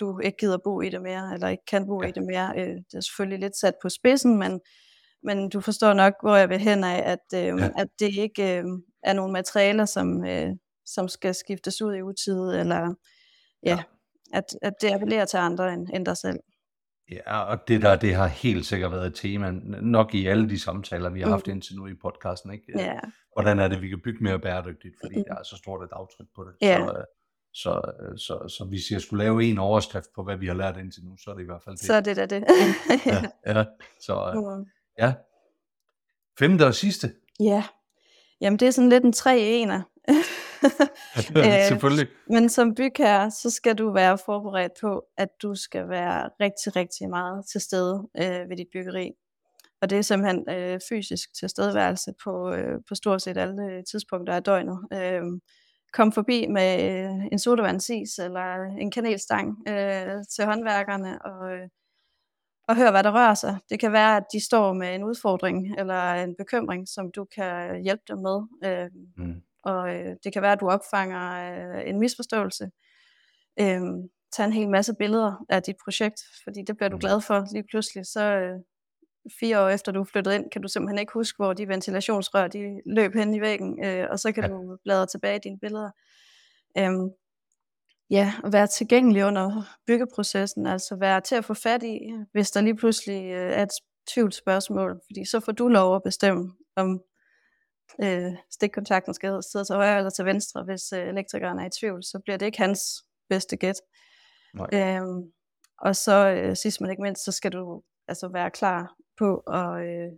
du 0.00 0.18
ikke 0.18 0.36
gider 0.38 0.58
bo 0.64 0.80
i 0.80 0.88
det 0.88 1.02
mere, 1.02 1.34
eller 1.34 1.48
ikke 1.48 1.64
kan 1.66 1.86
bo 1.86 2.02
ja. 2.02 2.08
i 2.08 2.12
det 2.12 2.22
mere. 2.22 2.52
Øh, 2.56 2.74
det 2.76 2.94
er 2.94 3.00
selvfølgelig 3.00 3.38
lidt 3.38 3.56
sat 3.56 3.74
på 3.82 3.88
spidsen, 3.88 4.38
men, 4.38 4.60
men 5.22 5.48
du 5.48 5.60
forstår 5.60 5.92
nok, 5.92 6.14
hvor 6.22 6.36
jeg 6.36 6.48
vil 6.48 6.58
hen 6.58 6.84
af, 6.84 7.02
at, 7.12 7.38
øh, 7.38 7.60
ja. 7.60 7.70
at 7.78 7.88
det 7.98 8.18
ikke 8.18 8.58
øh, 8.58 8.64
er 9.02 9.12
nogle 9.12 9.32
materialer, 9.32 9.84
som, 9.84 10.24
øh, 10.24 10.50
som 10.86 11.08
skal 11.08 11.34
skiftes 11.34 11.82
ud 11.82 11.94
i 11.94 12.02
utide, 12.02 12.60
eller 12.60 12.94
ja, 13.62 13.70
ja. 13.70 13.82
At, 14.32 14.44
at 14.62 14.72
det 14.80 14.92
appellerer 14.92 15.24
til 15.24 15.36
andre 15.36 15.74
end, 15.74 15.88
end 15.94 16.06
dig 16.06 16.16
selv. 16.16 16.38
Ja, 17.10 17.42
og 17.42 17.68
det 17.68 17.82
der, 17.82 17.96
det 17.96 18.14
har 18.14 18.26
helt 18.26 18.66
sikkert 18.66 18.92
været 18.92 19.06
et 19.06 19.14
tema, 19.14 19.50
nok 19.80 20.14
i 20.14 20.26
alle 20.26 20.48
de 20.48 20.60
samtaler, 20.60 21.10
vi 21.10 21.20
har 21.20 21.28
haft 21.28 21.46
mm. 21.46 21.52
indtil 21.52 21.76
nu 21.76 21.86
i 21.86 21.94
podcasten, 21.94 22.52
ikke? 22.52 22.64
Ja. 22.76 22.98
Hvordan 23.32 23.58
er 23.58 23.68
det, 23.68 23.82
vi 23.82 23.88
kan 23.88 24.00
bygge 24.04 24.24
mere 24.24 24.38
bæredygtigt, 24.38 24.94
fordi 25.02 25.18
mm. 25.18 25.24
der 25.28 25.34
er 25.34 25.42
så 25.42 25.56
stort 25.56 25.84
et 25.84 25.92
aftryk 25.92 26.26
på 26.36 26.44
det. 26.44 26.66
Ja. 26.66 26.86
Så, 26.86 26.92
øh, 26.92 27.04
så, 27.52 27.92
øh, 28.00 28.18
så, 28.18 28.56
så 28.58 28.64
hvis 28.64 28.90
jeg 28.90 29.00
skulle 29.00 29.24
lave 29.24 29.44
en 29.44 29.58
overskrift 29.58 30.06
på, 30.14 30.22
hvad 30.22 30.36
vi 30.36 30.46
har 30.46 30.54
lært 30.54 30.76
indtil 30.76 31.04
nu, 31.04 31.16
så 31.16 31.30
er 31.30 31.34
det 31.34 31.42
i 31.42 31.46
hvert 31.46 31.62
fald 31.64 31.76
det. 31.76 31.84
Så 31.84 31.94
er 31.94 32.00
det 32.00 32.16
da 32.16 32.26
det. 32.26 32.44
ja, 33.06 33.22
ja, 33.46 33.64
så 34.00 34.32
mm. 34.34 34.66
ja. 34.98 35.14
Femte 36.38 36.66
og 36.66 36.74
sidste. 36.74 37.12
Ja, 37.40 37.64
jamen 38.40 38.58
det 38.58 38.68
er 38.68 38.72
sådan 38.72 38.90
lidt 38.90 39.04
en 39.04 39.12
tre 39.12 39.38
ener. 39.38 39.82
Øh, 41.36 41.68
Selvfølgelig. 41.68 42.08
Men 42.28 42.48
som 42.48 42.74
bygherre, 42.74 43.30
så 43.30 43.50
skal 43.50 43.74
du 43.74 43.92
være 43.92 44.18
forberedt 44.18 44.72
på, 44.80 45.04
at 45.18 45.28
du 45.42 45.54
skal 45.54 45.88
være 45.88 46.30
rigtig, 46.40 46.76
rigtig 46.76 47.08
meget 47.08 47.46
til 47.52 47.60
stede 47.60 48.08
øh, 48.18 48.48
ved 48.48 48.56
dit 48.56 48.68
byggeri. 48.72 49.10
Og 49.82 49.90
det 49.90 49.98
er 49.98 50.02
simpelthen 50.02 50.50
øh, 50.50 50.80
fysisk 50.88 51.34
tilstedeværelse 51.34 52.12
på, 52.24 52.52
øh, 52.52 52.78
på 52.88 52.94
stort 52.94 53.22
set 53.22 53.36
alle 53.36 53.82
tidspunkter 53.90 54.34
af 54.34 54.42
døgnet. 54.42 54.78
Øh, 54.92 55.22
kom 55.92 56.12
forbi 56.12 56.46
med 56.46 56.70
øh, 56.90 57.26
en 57.32 57.38
sodavandsis 57.38 58.18
eller 58.18 58.62
en 58.78 58.90
kanelstang 58.90 59.68
øh, 59.68 60.24
til 60.34 60.44
håndværkerne 60.44 61.22
og, 61.24 61.52
øh, 61.52 61.68
og 62.68 62.76
hør, 62.76 62.90
hvad 62.90 63.02
der 63.02 63.14
rører 63.14 63.34
sig. 63.34 63.58
Det 63.70 63.80
kan 63.80 63.92
være, 63.92 64.16
at 64.16 64.24
de 64.32 64.44
står 64.44 64.72
med 64.72 64.94
en 64.94 65.04
udfordring 65.04 65.78
eller 65.78 66.12
en 66.12 66.34
bekymring, 66.38 66.88
som 66.88 67.10
du 67.16 67.26
kan 67.34 67.82
hjælpe 67.82 68.02
dem 68.08 68.18
med. 68.18 68.40
Øh, 68.64 68.90
mm 69.16 69.42
og 69.64 69.94
øh, 69.94 70.16
det 70.24 70.32
kan 70.32 70.42
være, 70.42 70.52
at 70.52 70.60
du 70.60 70.70
opfanger 70.70 71.22
øh, 71.52 71.88
en 71.88 71.98
misforståelse. 71.98 72.70
Øh, 73.60 73.80
tag 74.32 74.44
en 74.44 74.52
hel 74.52 74.68
masse 74.68 74.94
billeder 74.98 75.44
af 75.48 75.62
dit 75.62 75.76
projekt, 75.84 76.20
fordi 76.44 76.60
det 76.66 76.76
bliver 76.76 76.88
du 76.88 76.96
mm. 76.96 77.00
glad 77.00 77.20
for 77.20 77.46
lige 77.52 77.64
pludselig. 77.70 78.06
Så 78.06 78.22
øh, 78.22 78.58
fire 79.40 79.60
år 79.60 79.68
efter 79.68 79.92
du 79.92 80.00
er 80.00 80.04
flyttet 80.04 80.34
ind, 80.34 80.50
kan 80.50 80.62
du 80.62 80.68
simpelthen 80.68 80.98
ikke 80.98 81.12
huske, 81.12 81.36
hvor 81.36 81.52
de 81.52 81.68
ventilationsrør 81.68 82.48
de 82.48 82.80
løb 82.86 83.14
hen 83.14 83.34
i 83.34 83.40
væggen, 83.40 83.84
øh, 83.84 84.06
og 84.10 84.18
så 84.18 84.32
kan 84.32 84.44
ja. 84.44 84.48
du 84.50 84.78
bladre 84.84 85.06
tilbage 85.06 85.36
i 85.36 85.40
dine 85.44 85.58
billeder. 85.58 85.90
Øh, 86.78 86.92
ja, 88.10 88.32
at 88.44 88.52
være 88.52 88.66
tilgængelig 88.66 89.24
under 89.24 89.62
byggeprocessen, 89.86 90.66
altså 90.66 90.96
være 90.96 91.20
til 91.20 91.34
at 91.34 91.44
få 91.44 91.54
fat 91.54 91.82
i, 91.82 91.98
hvis 92.32 92.50
der 92.50 92.60
lige 92.60 92.76
pludselig 92.76 93.24
øh, 93.24 93.52
er 93.52 93.62
et 93.62 93.68
tvivlsspørgsmål, 94.14 95.00
fordi 95.06 95.24
så 95.24 95.40
får 95.40 95.52
du 95.52 95.68
lov 95.68 95.96
at 95.96 96.02
bestemme, 96.04 96.52
om 96.76 97.00
øh, 98.02 98.32
stikkontakten 98.50 99.14
skal 99.14 99.42
sidde 99.42 99.64
til 99.64 99.74
højre 99.74 99.96
eller 99.96 100.10
til 100.10 100.24
venstre, 100.24 100.62
hvis 100.62 100.92
øh, 100.92 101.08
elektrikeren 101.08 101.58
er 101.58 101.66
i 101.66 101.70
tvivl, 101.80 102.04
så 102.04 102.18
bliver 102.24 102.36
det 102.36 102.46
ikke 102.46 102.58
hans 102.58 103.04
bedste 103.28 103.56
gæt. 103.56 103.80
Øhm, 104.72 105.32
og 105.78 105.96
så 105.96 106.28
øh, 106.28 106.56
sidst 106.56 106.80
men 106.80 106.90
ikke 106.90 107.02
mindst, 107.02 107.24
så 107.24 107.32
skal 107.32 107.52
du 107.52 107.82
altså 108.08 108.28
være 108.28 108.50
klar 108.50 108.94
på 109.18 109.36
at, 109.36 109.86
øh, 109.86 110.12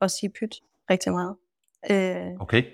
at 0.00 0.10
sige 0.10 0.30
pyt 0.40 0.54
rigtig 0.90 1.12
meget. 1.12 1.36
Øh, 1.90 2.40
okay. 2.40 2.64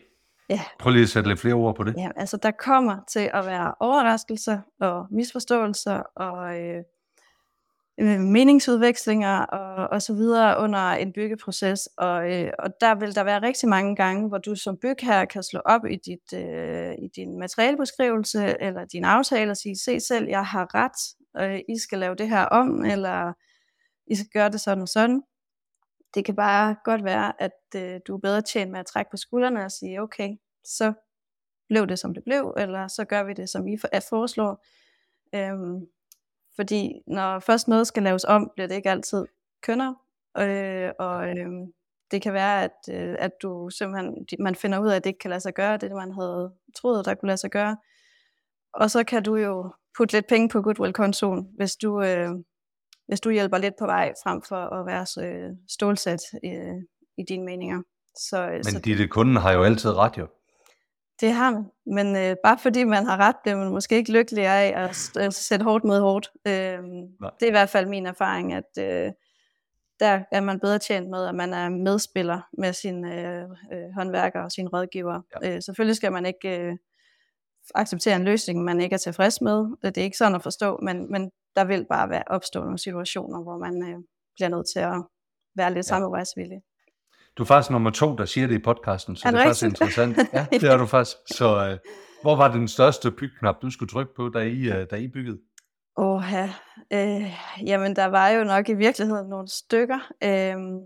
Ja. 0.48 0.60
Prøv 0.78 0.92
lige 0.92 1.02
at 1.02 1.08
sætte 1.08 1.28
lidt 1.28 1.40
flere 1.40 1.54
ord 1.54 1.76
på 1.76 1.84
det. 1.84 1.94
Ja, 1.96 2.10
altså 2.16 2.36
der 2.36 2.50
kommer 2.50 2.96
til 3.08 3.30
at 3.34 3.46
være 3.46 3.74
overraskelser 3.80 4.60
og 4.80 5.06
misforståelser 5.10 6.02
og 6.16 6.58
øh, 6.60 6.82
øh, 8.00 8.20
meningsudvekslinger 8.20 9.38
og, 9.38 9.88
og 9.88 10.02
så 10.02 10.14
videre 10.14 10.62
under 10.62 10.78
en 10.78 11.12
byggeproces. 11.12 11.86
Og, 11.96 12.32
øh, 12.32 12.52
og 12.58 12.70
der 12.80 12.94
vil 12.94 13.14
der 13.14 13.24
være 13.24 13.42
rigtig 13.42 13.68
mange 13.68 13.96
gange, 13.96 14.28
hvor 14.28 14.38
du 14.38 14.54
som 14.54 14.76
bygherre 14.82 15.26
kan 15.26 15.42
slå 15.42 15.60
op 15.64 15.86
i, 15.86 15.96
dit, 15.96 16.32
øh, 16.34 16.92
i 16.92 17.08
din 17.16 17.38
materialebeskrivelse 17.38 18.56
eller 18.60 18.84
din 18.84 19.04
aftale 19.04 19.50
og 19.50 19.56
sige, 19.56 19.78
se 19.78 20.00
selv, 20.00 20.28
jeg 20.28 20.46
har 20.46 20.74
ret, 20.74 21.16
øh, 21.44 21.60
I 21.68 21.78
skal 21.78 21.98
lave 21.98 22.14
det 22.14 22.28
her 22.28 22.44
om, 22.44 22.84
eller 22.84 23.32
I 24.06 24.14
skal 24.14 24.30
gøre 24.32 24.50
det 24.50 24.60
sådan 24.60 24.82
og 24.82 24.88
sådan. 24.88 25.22
Det 26.14 26.24
kan 26.24 26.36
bare 26.36 26.76
godt 26.84 27.04
være, 27.04 27.42
at 27.42 27.60
øh, 27.76 28.00
du 28.06 28.14
er 28.14 28.20
bedre 28.20 28.42
tjent 28.42 28.70
med 28.70 28.80
at 28.80 28.86
trække 28.86 29.10
på 29.10 29.16
skuldrene 29.16 29.64
og 29.64 29.70
sige, 29.70 30.02
okay, 30.02 30.28
så 30.64 30.92
blev 31.68 31.86
det, 31.86 31.98
som 31.98 32.14
det 32.14 32.24
blev, 32.24 32.54
eller 32.56 32.88
så 32.88 33.04
gør 33.04 33.22
vi 33.22 33.32
det, 33.32 33.48
som 33.48 33.64
vi 33.64 33.78
foreslår. 34.10 34.64
Øhm, 35.34 35.86
fordi 36.56 36.92
når 37.06 37.38
først 37.38 37.68
noget 37.68 37.86
skal 37.86 38.02
laves 38.02 38.24
om, 38.24 38.50
bliver 38.54 38.68
det 38.68 38.74
ikke 38.74 38.90
altid 38.90 39.26
kønner. 39.62 39.94
Øh, 40.38 40.90
og 40.98 41.28
øh, 41.28 41.46
det 42.10 42.22
kan 42.22 42.32
være, 42.32 42.64
at, 42.64 42.76
øh, 42.90 43.16
at 43.18 43.32
du 43.42 43.70
simpelthen, 43.70 44.26
man 44.38 44.54
finder 44.54 44.78
ud 44.78 44.88
af, 44.88 44.96
at 44.96 45.04
det 45.04 45.10
ikke 45.10 45.18
kan 45.18 45.30
lade 45.30 45.40
sig 45.40 45.54
gøre, 45.54 45.76
det 45.76 45.92
man 45.92 46.12
havde 46.12 46.52
troet, 46.76 47.04
der 47.06 47.14
kunne 47.14 47.26
lade 47.26 47.36
sig 47.36 47.50
gøre. 47.50 47.76
Og 48.74 48.90
så 48.90 49.04
kan 49.04 49.22
du 49.22 49.36
jo 49.36 49.72
putte 49.96 50.14
lidt 50.14 50.26
penge 50.28 50.48
på 50.48 50.62
Goodwill-kontoen, 50.62 51.48
hvis 51.56 51.76
du, 51.76 52.02
øh, 52.02 52.30
hvis 53.06 53.20
du 53.20 53.30
hjælper 53.30 53.58
lidt 53.58 53.74
på 53.78 53.86
vej, 53.86 54.12
frem 54.22 54.42
for 54.42 54.56
at 54.56 54.86
være 54.86 55.26
øh, 55.26 55.50
stålsat 55.68 56.20
øh, 56.44 56.76
i 57.18 57.22
dine 57.28 57.44
meninger. 57.44 57.82
Så, 58.16 58.46
øh, 58.46 58.52
Men 58.52 58.64
så, 58.64 58.78
de 58.78 59.08
kunden 59.08 59.36
har 59.36 59.52
jo 59.52 59.62
altid 59.62 59.90
ret 59.90 60.18
jo. 60.18 60.26
Det 61.20 61.32
har 61.32 61.50
man, 61.50 61.64
men 61.86 62.16
øh, 62.16 62.36
bare 62.44 62.58
fordi 62.58 62.84
man 62.84 63.06
har 63.06 63.16
ret, 63.16 63.36
bliver 63.42 63.56
man 63.56 63.68
måske 63.72 63.96
ikke 63.96 64.12
lykkelig 64.12 64.46
af 64.46 64.72
at, 64.76 65.16
at 65.16 65.34
sætte 65.34 65.64
hårdt 65.64 65.84
mod 65.84 66.00
hårdt. 66.00 66.30
Øh, 66.46 66.52
det 67.40 67.42
er 67.42 67.46
i 67.46 67.50
hvert 67.50 67.68
fald 67.68 67.86
min 67.86 68.06
erfaring, 68.06 68.52
at 68.52 68.70
øh, 68.78 69.12
der 70.00 70.24
er 70.32 70.40
man 70.40 70.60
bedre 70.60 70.78
tjent 70.78 71.10
med, 71.10 71.26
at 71.26 71.34
man 71.34 71.54
er 71.54 71.68
medspiller 71.68 72.40
med 72.58 72.72
sine 72.72 73.14
øh, 73.20 73.42
øh, 73.72 73.90
håndværkere 73.96 74.44
og 74.44 74.52
sine 74.52 74.68
rådgiver. 74.68 75.20
Ja. 75.42 75.54
Øh, 75.54 75.62
selvfølgelig 75.62 75.96
skal 75.96 76.12
man 76.12 76.26
ikke 76.26 76.58
øh, 76.58 76.76
acceptere 77.74 78.16
en 78.16 78.24
løsning, 78.24 78.64
man 78.64 78.80
ikke 78.80 78.94
er 78.94 78.98
tilfreds 78.98 79.40
med. 79.40 79.76
Det 79.82 79.98
er 79.98 80.02
ikke 80.02 80.16
sådan 80.16 80.34
at 80.34 80.42
forstå, 80.42 80.78
men, 80.82 81.12
men 81.12 81.30
der 81.56 81.64
vil 81.64 81.86
bare 81.90 82.10
være 82.10 82.22
opstå 82.26 82.60
nogle 82.60 82.78
situationer, 82.78 83.42
hvor 83.42 83.58
man 83.58 83.82
øh, 83.82 83.98
bliver 84.36 84.48
nødt 84.48 84.66
til 84.72 84.78
at 84.78 85.02
være 85.56 85.74
lidt 85.74 85.86
ja. 85.86 85.88
samarbejdsvillig. 85.88 86.60
Du 87.38 87.42
er 87.42 87.46
faktisk 87.46 87.70
nummer 87.70 87.90
to, 87.90 88.16
der 88.16 88.24
siger 88.24 88.46
det 88.46 88.54
i 88.54 88.58
podcasten, 88.58 89.16
så 89.16 89.28
Er 89.28 89.30
det 89.30 89.38
det 89.38 89.44
er 89.44 89.48
faktisk 89.48 89.64
interessant. 89.64 90.18
Ja, 90.32 90.46
det 90.50 90.64
er 90.64 90.76
du 90.76 90.86
faktisk. 90.86 91.16
Så 91.26 91.66
øh, 91.66 91.78
hvor 92.22 92.36
var 92.36 92.52
den 92.52 92.68
største 92.68 93.10
bygknap, 93.10 93.62
du 93.62 93.70
skulle 93.70 93.90
trykke 93.90 94.14
på, 94.16 94.28
da 94.28 94.38
I, 94.38 94.68
øh, 94.68 94.86
da 94.90 94.96
I 94.96 95.08
byggede? 95.08 95.38
Åh, 95.96 96.34
øh, 96.92 97.32
jamen 97.66 97.96
der 97.96 98.06
var 98.06 98.28
jo 98.28 98.44
nok 98.44 98.68
i 98.68 98.74
virkeligheden 98.74 99.28
nogle 99.28 99.48
stykker. 99.48 99.98
Øhm, 100.24 100.80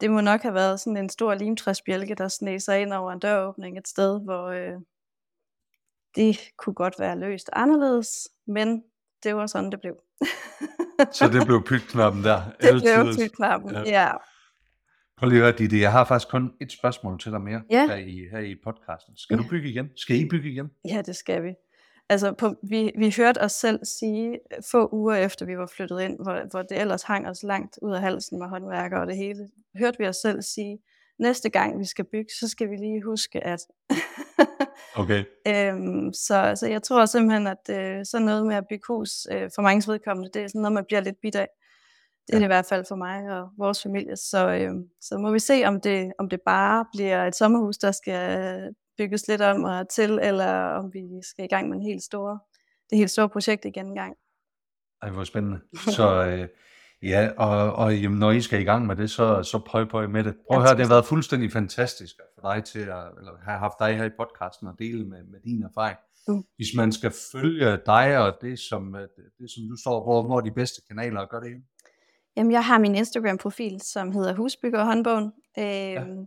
det 0.00 0.10
må 0.10 0.20
nok 0.20 0.42
have 0.42 0.54
været 0.54 0.80
sådan 0.80 0.96
en 0.96 1.08
stor 1.08 1.34
limtræsbjælke, 1.34 2.14
der 2.14 2.28
sneg 2.28 2.62
sig 2.62 2.80
ind 2.82 2.92
over 2.92 3.12
en 3.12 3.18
døråbning 3.18 3.78
et 3.78 3.88
sted, 3.88 4.20
hvor 4.24 4.48
øh, 4.48 4.80
det 6.16 6.38
kunne 6.58 6.74
godt 6.74 6.94
være 6.98 7.18
løst 7.18 7.50
anderledes, 7.52 8.28
men 8.46 8.82
det 9.22 9.36
var 9.36 9.46
sådan, 9.46 9.70
det 9.70 9.80
blev. 9.80 9.94
Så 11.12 11.28
det 11.28 11.46
blev 11.46 11.64
pytknappen 11.70 12.24
der. 12.24 12.40
det 12.60 12.66
Alle 12.66 12.80
blev 12.80 13.14
pytknappen, 13.18 13.70
Ja. 13.74 13.82
ja. 13.86 14.10
Prøv 15.16 15.28
lige 15.28 15.38
at 15.38 15.44
høre, 15.44 15.56
Ditte, 15.58 15.80
jeg 15.80 15.92
har 15.92 16.04
faktisk 16.04 16.30
kun 16.30 16.52
et 16.60 16.72
spørgsmål 16.72 17.18
til 17.20 17.32
dig 17.32 17.40
mere 17.40 17.62
Ja. 17.70 17.86
her, 17.86 17.96
i, 17.96 18.26
her 18.30 18.38
i 18.38 18.54
podcasten. 18.64 19.16
Skal 19.16 19.36
Ja. 19.36 19.42
du 19.42 19.48
bygge 19.48 19.68
igen? 19.68 19.88
Skal 19.96 20.16
I 20.16 20.28
bygge 20.28 20.50
igen? 20.50 20.70
Ja, 20.88 21.02
det 21.06 21.16
skal 21.16 21.42
vi. 21.44 21.54
Altså, 22.08 22.32
på, 22.32 22.54
vi, 22.62 22.92
vi 22.98 23.14
hørte 23.16 23.40
os 23.40 23.52
selv 23.52 23.84
sige 23.84 24.28
øh, 24.32 24.62
få 24.70 24.88
uger 24.92 25.14
efter, 25.14 25.46
vi 25.46 25.58
var 25.58 25.66
flyttet 25.76 26.00
ind, 26.00 26.16
hvor, 26.22 26.50
hvor 26.50 26.62
det 26.62 26.80
ellers 26.80 27.02
hang 27.02 27.28
os 27.28 27.42
langt 27.42 27.78
ud 27.82 27.92
af 27.92 28.00
halsen 28.00 28.38
med 28.38 28.46
håndværker 28.48 28.98
og 28.98 29.06
det 29.06 29.16
hele, 29.16 29.48
hørte 29.78 29.98
vi 29.98 30.06
os 30.08 30.16
selv 30.16 30.42
sige, 30.42 30.78
næste 31.18 31.50
gang 31.50 31.78
vi 31.78 31.84
skal 31.84 32.04
bygge, 32.04 32.30
så 32.40 32.48
skal 32.48 32.70
vi 32.70 32.76
lige 32.76 33.02
huske, 33.02 33.44
at... 33.44 33.60
Okay. 34.96 35.24
øhm, 35.48 36.12
så, 36.12 36.52
så 36.56 36.66
jeg 36.68 36.82
tror 36.82 37.06
simpelthen, 37.06 37.46
at 37.46 37.64
øh, 37.70 38.04
sådan 38.04 38.24
noget 38.26 38.46
med 38.46 38.56
at 38.56 38.64
bygge 38.70 38.84
hus, 38.88 39.10
øh, 39.32 39.50
for 39.54 39.62
mange 39.62 39.92
vedkommende, 39.92 40.30
det 40.34 40.42
er 40.42 40.48
sådan 40.48 40.60
noget, 40.60 40.72
man 40.72 40.84
bliver 40.84 41.00
lidt 41.00 41.16
bit 41.22 41.34
af. 41.36 41.48
Det 42.26 42.34
er 42.34 42.38
Ja. 42.38 42.44
i 42.44 42.46
hvert 42.46 42.66
fald 42.66 42.84
for 42.88 42.96
mig 42.96 43.40
og 43.40 43.48
vores 43.58 43.82
familie. 43.82 44.16
Så, 44.16 44.48
øh, 44.48 44.70
så 45.00 45.18
må 45.18 45.32
vi 45.32 45.38
se, 45.38 45.64
om 45.64 45.80
det, 45.80 46.12
om 46.18 46.28
det 46.28 46.40
bare 46.46 46.86
bliver 46.94 47.26
et 47.26 47.34
sommerhus, 47.34 47.76
der 47.78 47.92
skal 47.92 48.38
øh, 48.38 48.72
bygges 48.98 49.28
lidt 49.28 49.40
om 49.40 49.64
og 49.64 49.88
til, 49.88 50.10
eller 50.22 50.52
om 50.54 50.90
vi 50.94 51.02
skal 51.22 51.44
i 51.44 51.48
gang 51.48 51.68
med 51.68 51.76
en 51.76 51.82
helt 51.82 52.02
store, 52.02 52.38
det 52.90 52.98
helt 52.98 53.10
store 53.10 53.28
projekt 53.28 53.64
igen 53.64 53.86
en 53.86 53.94
gang. 53.94 54.14
Ej, 55.02 55.10
hvor 55.10 55.24
spændende. 55.24 55.60
Så 55.96 56.24
øh, 56.26 56.48
ja, 57.02 57.30
og, 57.36 57.72
og 57.72 57.96
jamen, 57.96 58.18
når 58.18 58.30
I 58.30 58.40
skal 58.40 58.60
i 58.60 58.64
gang 58.64 58.86
med 58.86 58.96
det, 58.96 59.10
så, 59.10 59.42
så 59.42 59.58
prøv 59.66 59.86
på 59.88 60.06
med 60.06 60.24
det. 60.24 60.36
Prøv 60.50 60.58
at 60.58 60.68
høre, 60.68 60.76
det 60.76 60.86
har 60.86 60.94
været 60.94 61.04
fuldstændig 61.04 61.52
fantastisk 61.52 62.14
få 62.34 62.48
dig 62.54 62.64
til 62.64 62.78
at, 62.80 63.04
eller 63.18 63.32
have 63.42 63.58
haft 63.58 63.74
dig 63.78 63.96
her 63.96 64.04
i 64.04 64.10
podcasten 64.18 64.68
og 64.68 64.74
dele 64.78 65.04
med, 65.04 65.24
med 65.24 65.40
din 65.40 65.62
erfaring. 65.62 65.98
Mm. 66.28 66.42
Hvis 66.56 66.68
man 66.76 66.92
skal 66.92 67.12
følge 67.32 67.78
dig 67.86 68.18
og 68.18 68.32
det, 68.40 68.58
som, 68.58 68.94
øh, 68.94 69.08
det, 69.38 69.50
som 69.54 69.62
du 69.70 69.76
står, 69.80 70.04
hvor, 70.04 70.22
hvor 70.22 70.36
er 70.36 70.40
de 70.40 70.50
bedste 70.50 70.82
kanaler 70.88 71.20
at 71.20 71.28
gøre 71.30 71.40
det? 71.40 71.48
henne? 71.48 71.64
Jamen, 72.36 72.52
jeg 72.52 72.64
har 72.64 72.78
min 72.78 72.94
Instagram-profil, 72.94 73.80
som 73.80 74.12
hedder 74.12 74.34
Husbygger 74.34 74.84
Håndbogen. 74.84 75.32
Øhm, 75.58 76.26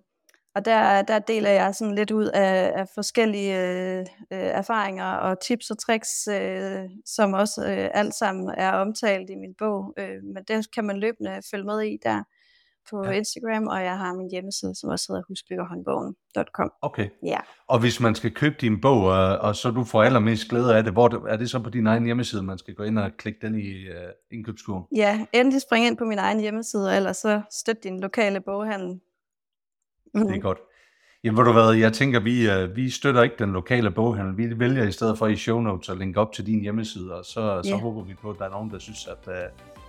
Og 0.55 0.65
der, 0.65 1.01
der 1.01 1.19
deler 1.19 1.49
jeg 1.49 1.75
sådan 1.75 1.95
lidt 1.95 2.11
ud 2.11 2.25
af, 2.25 2.71
af 2.75 2.87
forskellige 2.95 3.59
øh, 3.61 3.99
øh, 4.33 4.39
erfaringer 4.39 5.05
og 5.05 5.39
tips 5.41 5.71
og 5.71 5.77
tricks, 5.79 6.27
øh, 6.27 6.89
som 7.05 7.33
også 7.33 7.61
øh, 7.67 7.89
alt 7.93 8.13
sammen 8.15 8.49
er 8.57 8.71
omtalt 8.71 9.29
i 9.29 9.35
min 9.35 9.55
bog. 9.59 9.93
Øh, 9.99 10.23
men 10.23 10.43
det 10.47 10.71
kan 10.71 10.85
man 10.85 10.97
løbende 10.99 11.41
følge 11.51 11.65
med 11.65 11.81
i 11.81 11.97
der 12.03 12.23
på 12.91 13.05
Ja. 13.05 13.11
Instagram, 13.11 13.67
og 13.67 13.83
jeg 13.83 13.97
har 13.97 14.13
min 14.13 14.29
hjemmeside, 14.31 14.75
som 14.75 14.89
også 14.89 15.05
hedder 15.09 15.23
husbyggerhåndbogen.com. 15.27 16.71
Okay. 16.81 17.09
Ja. 17.25 17.37
Og 17.67 17.79
hvis 17.79 17.99
man 17.99 18.15
skal 18.15 18.31
købe 18.33 18.55
din 18.61 18.81
bog, 18.81 19.03
og, 19.41 19.55
så 19.55 19.71
du 19.71 19.83
får 19.83 20.03
allermest 20.03 20.49
glæde 20.49 20.77
af 20.77 20.83
det, 20.83 20.93
hvor 20.93 21.27
er 21.27 21.37
det 21.37 21.49
så 21.49 21.59
på 21.59 21.69
din 21.69 21.87
egen 21.87 22.05
hjemmeside, 22.05 22.43
man 22.43 22.57
skal 22.57 22.73
gå 22.75 22.83
ind 22.83 22.99
og 22.99 23.11
klikke 23.17 23.39
den 23.41 23.55
i 23.59 23.89
uh, 23.89 23.95
indkøbskurven? 24.37 24.83
ja, 24.95 25.25
endelig 25.33 25.61
spring 25.61 25.85
ind 25.85 25.97
på 25.97 26.05
min 26.05 26.17
egen 26.19 26.39
hjemmeside, 26.39 26.89
og 26.89 26.95
ellers 26.95 27.17
så 27.17 27.41
støt 27.51 27.83
din 27.83 27.99
lokale 27.99 28.41
boghandel. 28.41 28.99
Det 30.13 30.35
er 30.35 30.39
godt. 30.39 30.57
Jamen, 31.23 31.45
du 31.45 31.51
hvad, 31.51 31.73
jeg 31.73 31.93
tænker, 31.93 32.19
vi, 32.19 32.63
uh, 32.63 32.75
vi 32.75 32.89
støtter 32.89 33.23
ikke 33.23 33.35
den 33.39 33.51
lokale 33.53 33.91
boghandel. 33.91 34.37
Vi 34.37 34.59
vælger 34.59 34.83
i 34.83 34.91
stedet 34.91 35.17
for 35.17 35.27
i 35.27 35.35
show 35.35 35.59
notes 35.61 35.89
at 35.89 35.97
linke 35.97 36.19
op 36.19 36.33
til 36.33 36.45
din 36.45 36.61
hjemmeside, 36.61 37.15
og 37.15 37.25
så, 37.25 37.61
så 37.63 37.69
Ja. 37.69 37.77
håber 37.77 38.03
vi 38.03 38.13
på, 38.13 38.29
at 38.29 38.35
der 38.39 38.45
er 38.45 38.49
nogen, 38.49 38.71
der 38.71 38.79
synes, 38.79 39.07
at, 39.07 39.27
uh, 39.27 39.33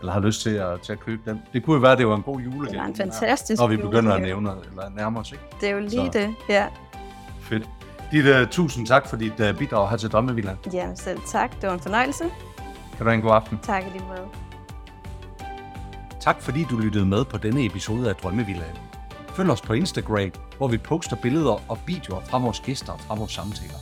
eller 0.01 0.13
har 0.13 0.21
lyst 0.21 0.43
til 0.43 0.51
at, 0.51 0.81
til 0.81 0.93
at 0.93 1.01
købe 1.01 1.31
den. 1.31 1.43
Det 1.53 1.65
kunne 1.65 1.75
jo 1.75 1.81
være, 1.81 1.93
at 1.93 1.99
det 1.99 2.07
var 2.09 2.17
en 2.17 2.23
god 2.23 2.41
julegave. 2.41 2.67
Det 2.69 2.79
var 2.79 2.85
en 2.85 2.97
fantastisk 2.97 3.61
Når 3.61 3.67
vi 3.67 3.77
begynder 3.77 4.13
at 4.13 4.21
julegave. 4.21 4.43
nævne, 4.43 4.61
eller 4.71 4.91
nærme 4.97 5.19
os, 5.19 5.33
ikke? 5.33 5.45
Det 5.61 5.69
er 5.69 5.73
jo 5.73 5.81
lige 5.81 5.91
Så. 5.91 6.11
det, 6.13 6.35
ja. 6.49 6.67
Fedt. 7.41 7.69
Dit, 8.13 8.27
uh, 8.43 8.49
tusind 8.51 8.87
tak 8.87 9.07
for 9.09 9.17
dit 9.17 9.41
uh, 9.41 9.59
bidrag 9.59 9.91
her 9.91 9.97
til 9.97 10.11
Drømmevilland. 10.11 10.59
Jamen 10.73 10.97
selv 10.97 11.19
tak, 11.27 11.61
det 11.61 11.69
var 11.69 11.75
en 11.75 11.81
fornøjelse. 11.81 12.25
Kan 12.97 12.99
du 12.99 13.05
have 13.05 13.15
en 13.15 13.21
god 13.23 13.33
aften. 13.35 13.59
Tak 13.63 13.83
lige 13.93 14.05
måde. 14.09 14.29
Tak 16.21 16.43
fordi 16.43 16.65
du 16.71 16.77
lyttede 16.79 17.07
med 17.07 17.25
på 17.25 17.39
denne 17.39 17.67
episode 17.67 18.09
af 18.09 18.15
Drømmevillaen. 18.17 18.77
Følg 19.29 19.51
os 19.51 19.61
på 19.61 19.73
Instagram, 19.73 20.31
hvor 20.57 20.69
vi 20.69 20.79
poster 20.79 21.17
billeder 21.17 21.63
og 21.71 21.79
videoer 21.87 22.21
fra 22.21 22.39
vores 22.39 22.61
gæster 22.61 22.93
og 22.93 23.01
fra 23.01 23.15
vores 23.15 23.33
samtaler. 23.33 23.79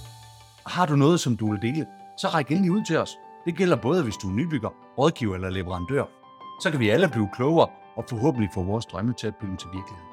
Og 0.65 0.71
har 0.71 0.87
du 0.87 0.97
noget, 0.97 1.21
som 1.21 1.37
du 1.37 1.51
vil 1.51 1.63
dele, 1.63 1.87
så 2.19 2.29
ræk 2.29 2.51
endelig 2.51 2.71
ud 2.71 2.85
til 2.87 2.99
os. 2.99 3.11
Det 3.45 3.57
gælder 3.57 3.77
både, 3.77 4.03
hvis 4.03 4.15
du 4.17 4.29
er 4.29 4.33
nybygger, 4.33 4.69
rådgiver 4.99 5.35
eller 5.35 5.51
leverandør. 5.51 6.05
Så 6.63 6.71
kan 6.71 6.81
vi 6.81 6.89
alle 6.89 7.09
blive 7.09 7.29
klogere 7.35 7.69
og 7.97 8.05
forhåbentlig 8.09 8.51
få 8.55 8.63
vores 8.63 8.87
drømme 8.87 9.13
til 9.13 9.27
at 9.27 9.37
blive 9.37 9.57
til 9.57 9.69
virkelighed. 9.73 10.06